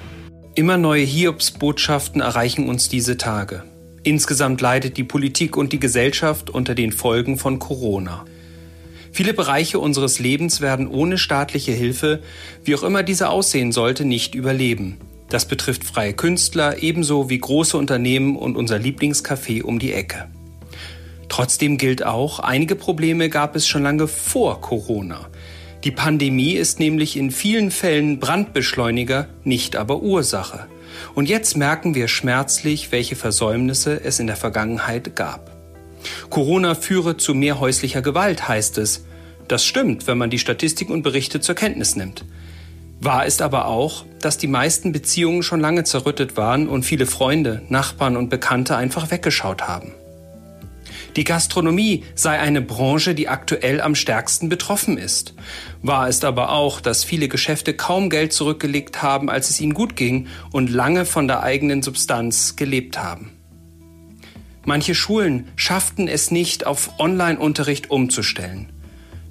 Immer 0.55 0.77
neue 0.77 1.03
Hiobsbotschaften 1.03 2.21
erreichen 2.21 2.69
uns 2.69 2.87
diese 2.87 3.17
Tage. 3.17 3.63
Insgesamt 4.03 4.61
leidet 4.61 4.97
die 4.97 5.03
Politik 5.03 5.57
und 5.57 5.73
die 5.73 5.79
Gesellschaft 5.79 6.49
unter 6.49 6.75
den 6.75 6.91
Folgen 6.91 7.37
von 7.37 7.59
Corona. 7.59 8.25
Viele 9.13 9.35
Bereiche 9.35 9.77
unseres 9.77 10.17
Lebens 10.17 10.59
werden 10.59 10.87
ohne 10.87 11.19
staatliche 11.19 11.71
Hilfe, 11.71 12.23
wie 12.63 12.75
auch 12.75 12.81
immer 12.81 13.03
diese 13.03 13.29
aussehen 13.29 13.71
sollte, 13.71 14.05
nicht 14.05 14.33
überleben. 14.33 14.97
Das 15.29 15.47
betrifft 15.47 15.83
freie 15.83 16.13
Künstler 16.13 16.81
ebenso 16.81 17.29
wie 17.29 17.37
große 17.37 17.77
Unternehmen 17.77 18.35
und 18.35 18.57
unser 18.57 18.77
Lieblingscafé 18.77 19.61
um 19.61 19.77
die 19.77 19.93
Ecke. 19.93 20.29
Trotzdem 21.29 21.77
gilt 21.77 22.03
auch, 22.03 22.39
einige 22.39 22.75
Probleme 22.75 23.29
gab 23.29 23.55
es 23.55 23.67
schon 23.67 23.83
lange 23.83 24.07
vor 24.07 24.61
Corona. 24.61 25.27
Die 25.83 25.91
Pandemie 25.91 26.53
ist 26.53 26.79
nämlich 26.79 27.15
in 27.15 27.29
vielen 27.29 27.69
Fällen 27.69 28.19
Brandbeschleuniger, 28.19 29.27
nicht 29.43 29.75
aber 29.75 30.01
Ursache. 30.01 30.65
Und 31.13 31.29
jetzt 31.29 31.55
merken 31.55 31.93
wir 31.93 32.07
schmerzlich, 32.07 32.91
welche 32.91 33.15
Versäumnisse 33.15 34.03
es 34.03 34.19
in 34.19 34.25
der 34.25 34.37
Vergangenheit 34.37 35.15
gab. 35.15 35.52
Corona 36.29 36.75
führe 36.75 37.17
zu 37.17 37.33
mehr 37.33 37.59
häuslicher 37.59 38.01
Gewalt, 38.01 38.47
heißt 38.47 38.77
es. 38.77 39.05
Das 39.47 39.65
stimmt, 39.65 40.07
wenn 40.07 40.17
man 40.17 40.29
die 40.29 40.39
Statistiken 40.39 40.93
und 40.93 41.03
Berichte 41.03 41.41
zur 41.41 41.55
Kenntnis 41.55 41.95
nimmt. 41.95 42.25
Wahr 42.99 43.25
ist 43.25 43.41
aber 43.41 43.67
auch, 43.67 44.05
dass 44.21 44.37
die 44.37 44.47
meisten 44.47 44.93
Beziehungen 44.93 45.43
schon 45.43 45.59
lange 45.59 45.83
zerrüttet 45.83 46.37
waren 46.37 46.69
und 46.69 46.83
viele 46.83 47.05
Freunde, 47.05 47.61
Nachbarn 47.67 48.15
und 48.15 48.29
Bekannte 48.29 48.77
einfach 48.77 49.11
weggeschaut 49.11 49.63
haben. 49.63 49.91
Die 51.15 51.25
Gastronomie 51.25 52.03
sei 52.15 52.39
eine 52.39 52.61
Branche, 52.61 53.13
die 53.13 53.27
aktuell 53.27 53.81
am 53.81 53.93
stärksten 53.93 54.49
betroffen 54.49 54.97
ist. 54.97 55.35
Wahr 55.81 56.07
ist 56.09 56.25
aber 56.25 56.51
auch, 56.51 56.81
dass 56.81 57.03
viele 57.03 57.27
Geschäfte 57.27 57.73
kaum 57.73 58.09
Geld 58.09 58.33
zurückgelegt 58.33 59.03
haben, 59.03 59.29
als 59.29 59.49
es 59.49 59.61
ihnen 59.61 59.73
gut 59.73 59.95
ging 59.95 60.27
und 60.51 60.71
lange 60.71 61.05
von 61.05 61.27
der 61.27 61.43
eigenen 61.43 61.83
Substanz 61.83 62.55
gelebt 62.55 62.97
haben. 62.97 63.31
Manche 64.65 64.95
Schulen 64.95 65.47
schafften 65.55 66.07
es 66.07 66.31
nicht, 66.31 66.65
auf 66.65 66.99
Online-Unterricht 66.99 67.91
umzustellen. 67.91 68.69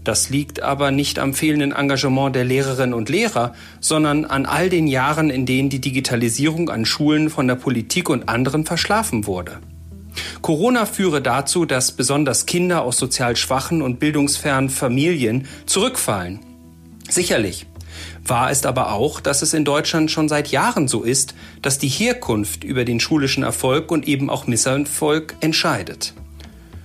Das 0.05 0.31
liegt 0.31 0.63
aber 0.63 0.91
nicht 0.91 1.19
am 1.19 1.33
fehlenden 1.33 1.73
Engagement 1.73 2.35
der 2.35 2.45
Lehrerinnen 2.45 2.93
und 2.93 3.09
Lehrer, 3.09 3.55
sondern 3.81 4.25
an 4.25 4.47
all 4.47 4.69
den 4.69 4.89
Jahren, 4.89 5.31
in 5.31 5.47
denen 5.47 5.71
die 5.71 5.81
Digitalisierung 5.81 6.71
an 6.71 6.85
Schulen 6.85 7.31
von 7.31 7.47
der 7.47 7.55
Politik 7.55 8.09
und 8.11 8.29
anderen 8.29 8.67
verschlafen 8.67 9.27
wurde. 9.27 9.61
Corona 10.43 10.87
führe 10.87 11.23
dazu, 11.23 11.65
dass 11.65 11.93
besonders 11.93 12.47
Kinder 12.47 12.83
aus 12.83 12.99
sozial 12.99 13.37
schwachen 13.37 13.81
und 13.81 14.01
bildungsfernen 14.01 14.71
Familien 14.71 15.47
zurückfallen. 15.67 16.41
Sicherlich, 17.09 17.67
Wahr 18.25 18.51
ist 18.51 18.67
aber 18.67 18.93
auch, 18.93 19.21
dass 19.21 19.43
es 19.43 19.53
in 19.53 19.65
Deutschland 19.65 20.11
schon 20.11 20.29
seit 20.29 20.49
Jahren 20.49 20.87
so 20.87 21.03
ist, 21.03 21.35
dass 21.61 21.79
die 21.79 21.89
Herkunft 21.89 22.63
über 22.63 22.85
den 22.85 23.01
schulischen 23.01 23.43
Erfolg 23.43 23.91
und 23.91 24.07
eben 24.07 24.31
auch 24.31 24.47
Misserfolg 24.47 25.35
entscheidet. 25.41 26.15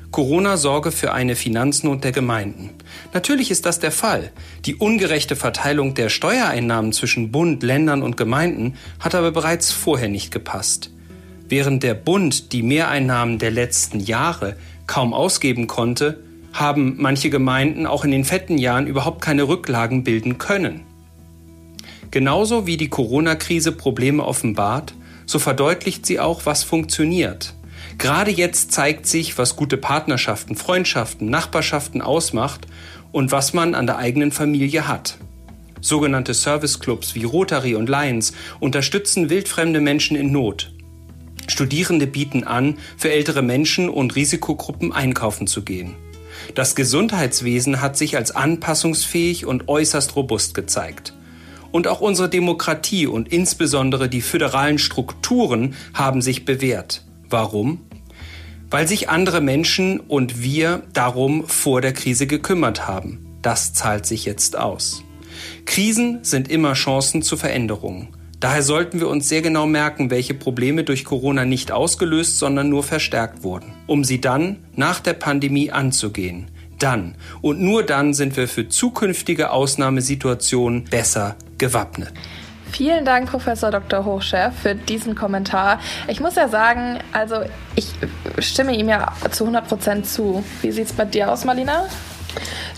Corona 0.09 0.57
sorge 0.57 0.91
für 0.91 1.13
eine 1.13 1.35
Finanznot 1.35 2.03
der 2.03 2.11
Gemeinden. 2.11 2.71
Natürlich 3.13 3.51
ist 3.51 3.65
das 3.67 3.79
der 3.79 3.91
Fall. 3.91 4.31
Die 4.65 4.75
ungerechte 4.75 5.35
Verteilung 5.35 5.93
der 5.93 6.09
Steuereinnahmen 6.09 6.91
zwischen 6.91 7.31
Bund, 7.31 7.61
Ländern 7.61 8.01
und 8.01 8.17
Gemeinden 8.17 8.75
hat 8.99 9.13
aber 9.13 9.31
bereits 9.31 9.71
vorher 9.71 10.09
nicht 10.09 10.31
gepasst. 10.31 10.91
Während 11.49 11.83
der 11.83 11.93
Bund 11.93 12.51
die 12.51 12.63
Mehreinnahmen 12.63 13.37
der 13.37 13.51
letzten 13.51 13.99
Jahre 13.99 14.55
kaum 14.87 15.13
ausgeben 15.13 15.67
konnte, 15.67 16.23
haben 16.51 16.95
manche 16.97 17.29
Gemeinden 17.29 17.85
auch 17.85 18.03
in 18.03 18.11
den 18.11 18.25
fetten 18.25 18.57
Jahren 18.57 18.87
überhaupt 18.87 19.21
keine 19.21 19.47
Rücklagen 19.47 20.03
bilden 20.03 20.39
können. 20.39 20.81
Genauso 22.11 22.65
wie 22.65 22.77
die 22.77 22.89
Corona-Krise 22.89 23.71
Probleme 23.71 24.23
offenbart, 24.23 24.93
so 25.25 25.39
verdeutlicht 25.39 26.05
sie 26.05 26.19
auch, 26.19 26.45
was 26.45 26.63
funktioniert. 26.63 27.53
Gerade 27.97 28.31
jetzt 28.31 28.71
zeigt 28.71 29.07
sich, 29.07 29.37
was 29.37 29.55
gute 29.55 29.77
Partnerschaften, 29.77 30.55
Freundschaften, 30.55 31.29
Nachbarschaften 31.29 32.01
ausmacht 32.01 32.67
und 33.11 33.31
was 33.31 33.53
man 33.53 33.75
an 33.75 33.87
der 33.87 33.97
eigenen 33.97 34.31
Familie 34.31 34.87
hat. 34.87 35.17
Sogenannte 35.81 36.33
Serviceclubs 36.33 37.15
wie 37.15 37.23
Rotary 37.23 37.75
und 37.75 37.89
Lions 37.89 38.33
unterstützen 38.59 39.29
wildfremde 39.29 39.79
Menschen 39.79 40.15
in 40.17 40.31
Not. 40.31 40.71
Studierende 41.47 42.07
bieten 42.07 42.43
an, 42.43 42.77
für 42.97 43.11
ältere 43.11 43.41
Menschen 43.41 43.89
und 43.89 44.15
Risikogruppen 44.15 44.91
einkaufen 44.91 45.47
zu 45.47 45.63
gehen. 45.63 45.95
Das 46.55 46.75
Gesundheitswesen 46.75 47.81
hat 47.81 47.97
sich 47.97 48.17
als 48.17 48.31
anpassungsfähig 48.31 49.45
und 49.45 49.67
äußerst 49.67 50.15
robust 50.15 50.53
gezeigt. 50.53 51.13
Und 51.71 51.87
auch 51.87 52.01
unsere 52.01 52.29
Demokratie 52.29 53.07
und 53.07 53.31
insbesondere 53.31 54.09
die 54.09 54.21
föderalen 54.21 54.79
Strukturen 54.79 55.75
haben 55.93 56.21
sich 56.21 56.45
bewährt. 56.45 57.03
Warum? 57.29 57.81
Weil 58.69 58.87
sich 58.87 59.09
andere 59.09 59.41
Menschen 59.41 59.99
und 59.99 60.41
wir 60.41 60.83
darum 60.93 61.47
vor 61.47 61.81
der 61.81 61.93
Krise 61.93 62.27
gekümmert 62.27 62.87
haben. 62.87 63.25
Das 63.41 63.73
zahlt 63.73 64.05
sich 64.05 64.25
jetzt 64.25 64.57
aus. 64.57 65.03
Krisen 65.65 66.19
sind 66.23 66.49
immer 66.49 66.73
Chancen 66.73 67.21
zu 67.21 67.37
Veränderungen. 67.37 68.09
Daher 68.39 68.61
sollten 68.61 68.99
wir 68.99 69.07
uns 69.07 69.27
sehr 69.27 69.41
genau 69.41 69.65
merken, 69.65 70.11
welche 70.11 70.35
Probleme 70.35 70.83
durch 70.83 71.05
Corona 71.05 71.43
nicht 71.43 71.71
ausgelöst, 71.71 72.37
sondern 72.37 72.69
nur 72.69 72.83
verstärkt 72.83 73.43
wurden, 73.43 73.73
um 73.87 74.03
sie 74.03 74.21
dann 74.21 74.57
nach 74.75 74.99
der 74.99 75.13
Pandemie 75.13 75.71
anzugehen. 75.71 76.51
Dann 76.77 77.15
und 77.41 77.59
nur 77.59 77.81
dann 77.81 78.13
sind 78.13 78.37
wir 78.37 78.47
für 78.47 78.69
zukünftige 78.69 79.49
Ausnahmesituationen 79.49 80.83
besser 80.83 81.35
gewappnet. 81.57 82.13
Vielen 82.71 83.05
Dank, 83.05 83.29
Professor 83.29 83.71
Dr. 83.71 84.03
Hochchef, 84.03 84.53
für 84.61 84.75
diesen 84.75 85.15
Kommentar. 85.15 85.79
Ich 86.07 86.19
muss 86.19 86.35
ja 86.35 86.49
sagen, 86.49 86.99
also 87.13 87.37
ich 87.75 87.87
stimme 88.39 88.75
ihm 88.75 88.89
ja 88.89 89.13
zu 89.31 89.45
100 89.45 89.67
Prozent 89.67 90.05
zu. 90.05 90.43
Wie 90.61 90.71
sieht 90.71 90.87
es 90.87 90.93
bei 90.93 91.05
dir 91.05 91.31
aus, 91.31 91.45
Marlina? 91.45 91.85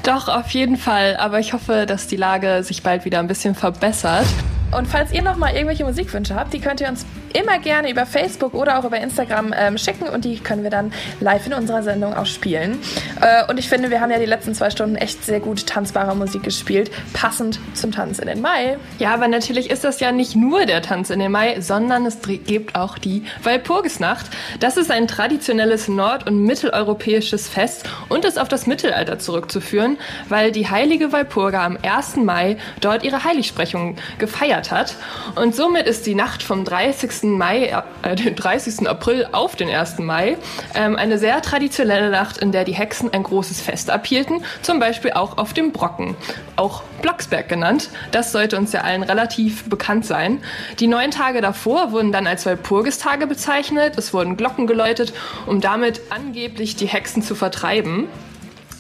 Doch, 0.03 0.27
auf 0.27 0.51
jeden 0.51 0.77
Fall. 0.77 1.17
Aber 1.17 1.39
ich 1.39 1.53
hoffe, 1.53 1.86
dass 1.86 2.07
die 2.07 2.15
Lage 2.15 2.63
sich 2.63 2.84
bald 2.84 3.03
wieder 3.03 3.19
ein 3.19 3.27
bisschen 3.27 3.55
verbessert. 3.55 4.25
Und 4.71 4.88
falls 4.88 5.11
ihr 5.11 5.23
noch 5.23 5.38
mal 5.38 5.53
irgendwelche 5.53 5.84
Musikwünsche 5.84 6.36
habt, 6.36 6.53
die 6.53 6.59
könnt 6.59 6.80
ihr 6.82 6.88
uns 6.88 7.05
immer 7.34 7.59
gerne 7.59 7.91
über 7.91 8.05
Facebook 8.05 8.53
oder 8.53 8.80
auch 8.80 8.86
über 8.86 8.99
Instagram 8.99 9.53
ähm, 9.57 9.77
schicken 9.77 10.07
und 10.07 10.25
die 10.25 10.39
können 10.39 10.63
wir 10.63 10.69
dann 10.69 10.91
live 11.19 11.45
in 11.47 11.53
unserer 11.53 11.84
Sendung 11.84 12.13
auch 12.13 12.25
spielen. 12.25 12.80
Äh, 13.21 13.49
und 13.49 13.57
ich 13.57 13.69
finde, 13.69 13.89
wir 13.89 14.01
haben 14.01 14.11
ja 14.11 14.19
die 14.19 14.25
letzten 14.25 14.53
zwei 14.53 14.69
Stunden 14.69 14.95
echt 14.95 15.23
sehr 15.23 15.39
gut 15.39 15.67
tanzbare 15.67 16.15
Musik 16.15 16.43
gespielt, 16.43 16.91
passend 17.13 17.59
zum 17.73 17.91
Tanz 17.91 18.19
in 18.19 18.27
den 18.27 18.41
Mai. 18.41 18.77
Ja, 18.97 19.13
aber 19.13 19.27
natürlich 19.27 19.69
ist 19.69 19.84
das 19.84 19.99
ja 19.99 20.11
nicht 20.11 20.36
nur 20.36 20.65
der 20.65 20.82
Tanz 20.82 21.09
in 21.09 21.19
den 21.19 21.32
Mai, 21.32 21.59
sondern 21.59 22.05
es 22.05 22.19
gibt 22.21 22.75
auch 22.75 22.97
die 22.97 23.23
Walpurgisnacht. 23.43 24.27
Das 24.59 24.77
ist 24.77 24.91
ein 24.91 25.07
traditionelles 25.07 25.88
nord- 25.88 26.27
und 26.27 26.43
mitteleuropäisches 26.43 27.47
Fest 27.47 27.89
und 28.07 28.25
ist 28.25 28.39
auf 28.39 28.47
das 28.47 28.67
Mittelalter 28.67 29.19
zurückzuführen, 29.19 29.97
weil 30.27 30.51
die 30.51 30.69
heilige 30.69 31.11
Walpurga 31.11 31.65
am 31.65 31.77
1. 31.82 32.17
Mai 32.17 32.57
dort 32.82 33.03
ihre 33.03 33.23
Heiligsprechung 33.23 33.95
gefeiert 34.17 34.71
hat. 34.71 34.95
Und 35.36 35.55
somit 35.55 35.88
ist 35.88 36.05
die 36.05 36.15
Nacht 36.15 36.43
vom 36.43 36.65
30. 36.65 37.18
Mai, 37.24 37.74
äh, 38.01 38.15
den 38.15 38.36
30. 38.36 38.88
April 38.88 39.28
auf 39.32 39.55
den 39.55 39.70
1. 39.70 39.99
Mai 39.99 40.38
ähm, 40.76 40.95
eine 40.95 41.17
sehr 41.17 41.41
traditionelle 41.41 42.09
Nacht, 42.09 42.38
in 42.38 42.51
der 42.51 42.65
die 42.65 42.74
Hexen 42.74 43.11
ein 43.13 43.24
großes 43.24 43.61
Fest 43.61 43.89
abhielten, 43.89 44.43
zum 44.61 44.80
Beispiel 44.80 45.11
auch 45.11 45.38
auf 45.38 45.53
dem 45.53 45.72
Brocken, 45.72 46.15
auch 46.55 46.84
Blocksberg 47.01 47.47
genannt. 47.49 47.89
Das 48.11 48.32
sollte 48.32 48.57
uns 48.57 48.72
ja 48.72 48.82
allen 48.82 49.03
relativ 49.03 49.70
bekannt 49.70 50.05
sein. 50.05 50.41
Die 50.80 50.88
neun 50.88 51.11
Tage 51.11 51.41
davor 51.41 51.91
wurden 51.91 52.11
dann 52.11 52.28
als 52.28 52.45
Walpurgistage 52.45 53.28
bezeichnet. 53.28 53.97
Es 53.97 54.13
wurden 54.13 54.38
Glocken 54.38 54.67
geläutet, 54.67 55.13
um 55.45 55.61
damit 55.61 56.01
angeblich 56.09 56.76
die 56.76 56.88
Hexen 56.88 57.24
zu 57.24 57.36
vertreiben. 57.36 58.07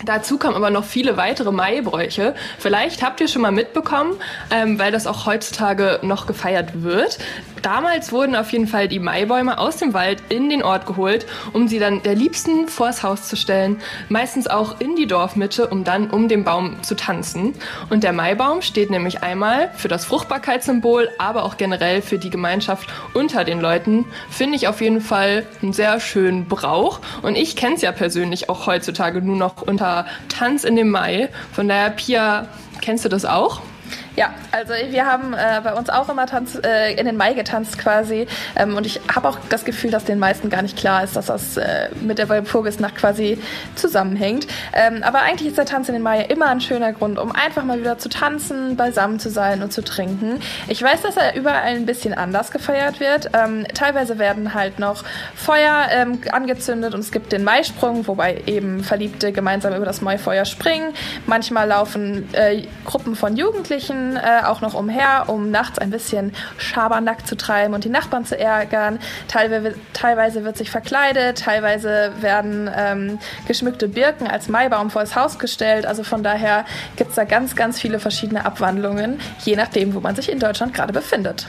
Dazu 0.05 0.37
kommen 0.37 0.55
aber 0.55 0.69
noch 0.69 0.85
viele 0.85 1.17
weitere 1.17 1.51
Maibräuche. 1.51 2.33
Vielleicht 2.57 3.03
habt 3.03 3.19
ihr 3.19 3.27
schon 3.27 3.41
mal 3.41 3.51
mitbekommen, 3.51 4.13
ähm, 4.49 4.79
weil 4.79 4.91
das 4.93 5.07
auch 5.07 5.25
heutzutage 5.25 5.99
noch 6.03 6.25
gefeiert 6.25 6.83
wird. 6.83 7.19
Damals 7.61 8.13
wurden 8.13 8.37
auf 8.37 8.53
jeden 8.53 8.67
Fall 8.67 8.87
die 8.87 8.99
Maibäume 8.99 9.57
aus 9.57 9.75
dem 9.75 9.93
Wald 9.93 10.23
in 10.29 10.49
den 10.49 10.63
Ort 10.63 10.85
geholt, 10.85 11.25
um 11.51 11.67
sie 11.67 11.77
dann 11.77 12.01
der 12.03 12.15
Liebsten 12.15 12.69
vors 12.69 13.03
Haus 13.03 13.27
zu 13.27 13.35
stellen, 13.35 13.81
meistens 14.07 14.47
auch 14.47 14.79
in 14.79 14.95
die 14.95 15.07
Dorfmitte, 15.07 15.67
um 15.67 15.83
dann 15.83 16.09
um 16.09 16.29
den 16.29 16.45
Baum 16.45 16.81
zu 16.83 16.95
tanzen. 16.95 17.53
Und 17.89 18.05
der 18.05 18.13
Maibaum 18.13 18.61
steht 18.61 18.89
nämlich 18.89 19.23
einmal 19.23 19.71
für 19.75 19.89
das 19.89 20.05
Fruchtbarkeitssymbol, 20.05 21.09
aber 21.17 21.43
auch 21.43 21.57
generell 21.57 22.01
für 22.01 22.17
die 22.17 22.29
Gemeinschaft 22.29 22.87
unter 23.13 23.43
den 23.43 23.59
Leuten. 23.59 24.05
Finde 24.29 24.55
ich 24.55 24.69
auf 24.69 24.79
jeden 24.79 25.01
Fall 25.01 25.45
einen 25.61 25.73
sehr 25.73 25.99
schönen 25.99 26.47
Brauch. 26.47 27.01
Und 27.21 27.35
ich 27.35 27.57
kenne 27.57 27.75
es 27.75 27.81
ja 27.81 27.91
persönlich 27.91 28.47
auch 28.47 28.67
heutzutage 28.67 29.21
nur 29.21 29.35
noch 29.35 29.61
unter 29.61 29.88
Tanz 30.27 30.63
in 30.63 30.75
dem 30.75 30.89
Mai. 30.89 31.29
Von 31.51 31.67
daher, 31.67 31.89
Pia, 31.91 32.47
kennst 32.81 33.05
du 33.05 33.09
das 33.09 33.25
auch? 33.25 33.61
Ja, 34.19 34.33
also 34.51 34.73
wir 34.73 35.05
haben 35.05 35.33
äh, 35.33 35.61
bei 35.63 35.73
uns 35.73 35.89
auch 35.89 36.09
immer 36.09 36.25
Tanz, 36.25 36.59
äh, 36.61 36.93
in 36.95 37.05
den 37.05 37.15
Mai 37.15 37.31
getanzt 37.31 37.77
quasi. 37.77 38.27
Ähm, 38.57 38.75
und 38.75 38.85
ich 38.85 38.99
habe 39.15 39.29
auch 39.29 39.37
das 39.47 39.63
Gefühl, 39.63 39.91
dass 39.91 40.03
den 40.03 40.19
meisten 40.19 40.49
gar 40.49 40.61
nicht 40.61 40.75
klar 40.75 41.05
ist, 41.05 41.15
dass 41.15 41.27
das 41.27 41.55
äh, 41.55 41.87
mit 42.01 42.17
der 42.17 42.27
Walpurgisnacht 42.27 42.97
quasi 42.97 43.41
zusammenhängt. 43.75 44.45
Ähm, 44.73 45.03
aber 45.03 45.19
eigentlich 45.21 45.47
ist 45.47 45.57
der 45.57 45.63
Tanz 45.63 45.87
in 45.87 45.93
den 45.93 46.03
Mai 46.03 46.23
immer 46.23 46.47
ein 46.47 46.59
schöner 46.59 46.91
Grund, 46.91 47.17
um 47.17 47.31
einfach 47.31 47.63
mal 47.63 47.79
wieder 47.79 47.97
zu 47.97 48.09
tanzen, 48.09 48.75
beisammen 48.75 49.21
zu 49.21 49.29
sein 49.29 49.63
und 49.63 49.71
zu 49.71 49.85
trinken. 49.85 50.41
Ich 50.67 50.83
weiß, 50.83 51.01
dass 51.01 51.15
er 51.15 51.37
überall 51.37 51.77
ein 51.77 51.85
bisschen 51.85 52.13
anders 52.13 52.51
gefeiert 52.51 52.99
wird. 52.99 53.29
Ähm, 53.33 53.65
teilweise 53.73 54.19
werden 54.19 54.53
halt 54.53 54.79
noch 54.79 55.05
Feuer 55.33 55.87
ähm, 55.91 56.19
angezündet 56.29 56.93
und 56.93 56.99
es 56.99 57.13
gibt 57.13 57.31
den 57.31 57.45
Maisprung, 57.45 58.05
wobei 58.05 58.43
eben 58.47 58.83
Verliebte 58.83 59.31
gemeinsam 59.31 59.73
über 59.75 59.85
das 59.85 60.01
Maifeuer 60.01 60.43
springen. 60.43 60.93
Manchmal 61.25 61.69
laufen 61.69 62.27
äh, 62.33 62.63
Gruppen 62.83 63.15
von 63.15 63.37
Jugendlichen 63.37 64.08
äh, 64.17 64.45
auch 64.45 64.61
noch 64.61 64.73
umher, 64.73 65.25
um 65.27 65.51
nachts 65.51 65.79
ein 65.79 65.89
bisschen 65.89 66.33
Schabernack 66.57 67.27
zu 67.27 67.35
treiben 67.35 67.73
und 67.73 67.83
die 67.83 67.89
Nachbarn 67.89 68.25
zu 68.25 68.37
ärgern. 68.37 68.99
Teilweise, 69.27 69.75
teilweise 69.93 70.43
wird 70.43 70.57
sich 70.57 70.71
verkleidet, 70.71 71.39
teilweise 71.39 72.11
werden 72.19 72.69
ähm, 72.75 73.19
geschmückte 73.47 73.87
Birken 73.87 74.27
als 74.27 74.49
Maibaum 74.49 74.89
vor 74.89 75.01
das 75.01 75.15
Haus 75.15 75.39
gestellt. 75.39 75.85
Also 75.85 76.03
von 76.03 76.23
daher 76.23 76.65
gibt 76.95 77.11
es 77.11 77.15
da 77.15 77.23
ganz, 77.23 77.55
ganz 77.55 77.79
viele 77.79 77.99
verschiedene 77.99 78.45
Abwandlungen, 78.45 79.19
je 79.43 79.55
nachdem, 79.55 79.93
wo 79.93 79.99
man 79.99 80.15
sich 80.15 80.31
in 80.31 80.39
Deutschland 80.39 80.73
gerade 80.73 80.93
befindet. 80.93 81.47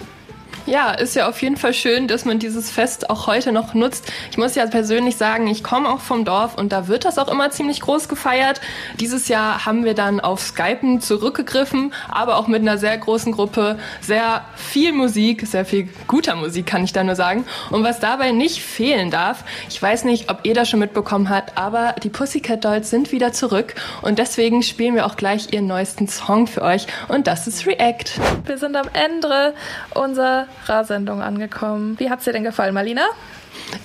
Ja, 0.66 0.92
ist 0.92 1.16
ja 1.16 1.28
auf 1.28 1.40
jeden 1.42 1.56
Fall 1.56 1.72
schön, 1.72 2.06
dass 2.06 2.24
man 2.24 2.38
dieses 2.38 2.70
Fest 2.70 3.10
auch 3.10 3.26
heute 3.26 3.50
noch 3.50 3.74
nutzt. 3.74 4.12
Ich 4.30 4.38
muss 4.38 4.54
ja 4.54 4.66
persönlich 4.66 5.16
sagen, 5.16 5.46
ich 5.46 5.64
komme 5.64 5.88
auch 5.88 6.00
vom 6.00 6.24
Dorf 6.24 6.56
und 6.56 6.70
da 6.70 6.86
wird 6.86 7.04
das 7.04 7.18
auch 7.18 7.28
immer 7.28 7.50
ziemlich 7.50 7.80
groß 7.80 8.08
gefeiert. 8.08 8.60
Dieses 9.00 9.28
Jahr 9.28 9.64
haben 9.64 9.84
wir 9.84 9.94
dann 9.94 10.20
auf 10.20 10.40
Skypen 10.40 11.00
zurückgegriffen, 11.00 11.94
aber 12.08 12.36
auch 12.36 12.46
mit 12.46 12.60
einer 12.60 12.78
sehr 12.78 12.96
großen 12.96 13.32
Gruppe, 13.32 13.78
sehr 14.00 14.44
viel 14.54 14.92
Musik, 14.92 15.46
sehr 15.46 15.64
viel 15.64 15.88
guter 16.06 16.36
Musik, 16.36 16.66
kann 16.66 16.84
ich 16.84 16.92
da 16.92 17.02
nur 17.02 17.16
sagen. 17.16 17.46
Und 17.70 17.82
was 17.82 17.98
dabei 17.98 18.32
nicht 18.32 18.62
fehlen 18.62 19.10
darf, 19.10 19.44
ich 19.68 19.80
weiß 19.80 20.04
nicht, 20.04 20.30
ob 20.30 20.40
ihr 20.44 20.54
das 20.54 20.68
schon 20.68 20.80
mitbekommen 20.80 21.30
habt, 21.30 21.56
aber 21.56 21.94
die 22.02 22.10
Pussycat 22.10 22.64
Dolls 22.64 22.90
sind 22.90 23.12
wieder 23.12 23.32
zurück 23.32 23.74
und 24.02 24.18
deswegen 24.18 24.62
spielen 24.62 24.94
wir 24.94 25.06
auch 25.06 25.16
gleich 25.16 25.52
ihren 25.52 25.66
neuesten 25.66 26.06
Song 26.06 26.46
für 26.46 26.62
euch 26.62 26.86
und 27.08 27.26
das 27.26 27.46
ist 27.46 27.66
React. 27.66 28.20
Wir 28.44 28.58
sind 28.58 28.76
am 28.76 28.88
Ende 28.92 29.54
unserer 29.94 30.46
Sendung 30.84 31.22
angekommen. 31.22 31.98
Wie 31.98 32.10
hat's 32.10 32.24
dir 32.24 32.32
denn 32.32 32.44
gefallen, 32.44 32.74
Marlina? 32.74 33.02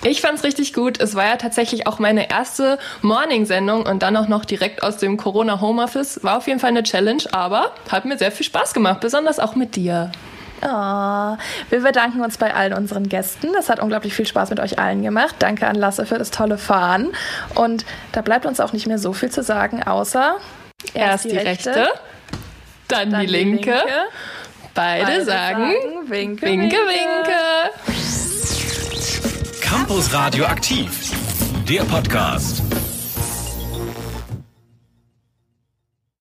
Ich 0.04 0.22
fand's 0.22 0.44
richtig 0.44 0.74
gut. 0.74 1.00
Es 1.00 1.16
war 1.16 1.26
ja 1.26 1.36
tatsächlich 1.38 1.88
auch 1.88 2.00
meine 2.00 2.30
erste 2.30 2.78
Morning-Sendung 3.02 3.86
und 3.86 4.04
dann 4.04 4.16
auch 4.18 4.28
noch 4.28 4.46
direkt 4.46 4.84
aus 4.84 4.98
dem 4.98 5.18
Corona 5.18 5.62
Homeoffice. 5.62 6.24
War 6.24 6.38
auf 6.38 6.48
jeden 6.48 6.60
Fall 6.60 6.70
eine 6.70 6.84
Challenge, 6.84 7.24
aber 7.32 7.72
hat 7.90 8.06
mir 8.06 8.18
sehr 8.18 8.32
viel 8.32 8.46
Spaß 8.46 8.74
gemacht, 8.74 9.00
besonders 9.00 9.40
auch 9.40 9.56
mit 9.56 9.76
dir. 9.76 10.12
Oh, 10.62 11.38
wir 11.70 11.82
bedanken 11.82 12.22
uns 12.22 12.38
bei 12.38 12.54
allen 12.54 12.74
unseren 12.74 13.10
Gästen. 13.10 13.50
Das 13.54 13.70
hat 13.70 13.80
unglaublich 13.80 14.14
viel 14.14 14.26
Spaß 14.26 14.50
mit 14.50 14.60
euch 14.60 14.80
allen 14.80 15.04
gemacht. 15.04 15.36
Danke 15.40 15.68
an 15.68 15.76
Lasse 15.76 16.06
für 16.06 16.18
das 16.18 16.32
tolle 16.32 16.58
Fahren. 16.58 17.12
Und 17.56 17.86
da 18.14 18.22
bleibt 18.22 18.46
uns 18.46 18.60
auch 18.60 18.74
nicht 18.74 18.88
mehr 18.88 18.98
so 18.98 19.14
viel 19.14 19.30
zu 19.30 19.44
sagen, 19.44 19.84
außer 19.84 20.38
erst, 20.94 20.96
erst 20.96 21.26
die, 21.26 21.30
die 21.30 21.38
rechte, 21.38 21.70
rechte, 21.70 21.88
dann, 22.88 23.12
dann 23.12 23.22
die 23.22 23.28
linke. 23.28 23.60
Die 23.60 23.72
linke 23.72 23.92
Beide, 24.76 25.06
Beide 25.06 25.24
sagen, 25.26 25.72
sagen 25.72 26.10
winke, 26.10 26.46
winke, 26.46 26.76
winke. 26.76 27.72
Campus 29.62 30.14
Radio 30.14 30.44
aktiv, 30.44 30.90
der 31.66 31.86
Podcast. 31.86 32.62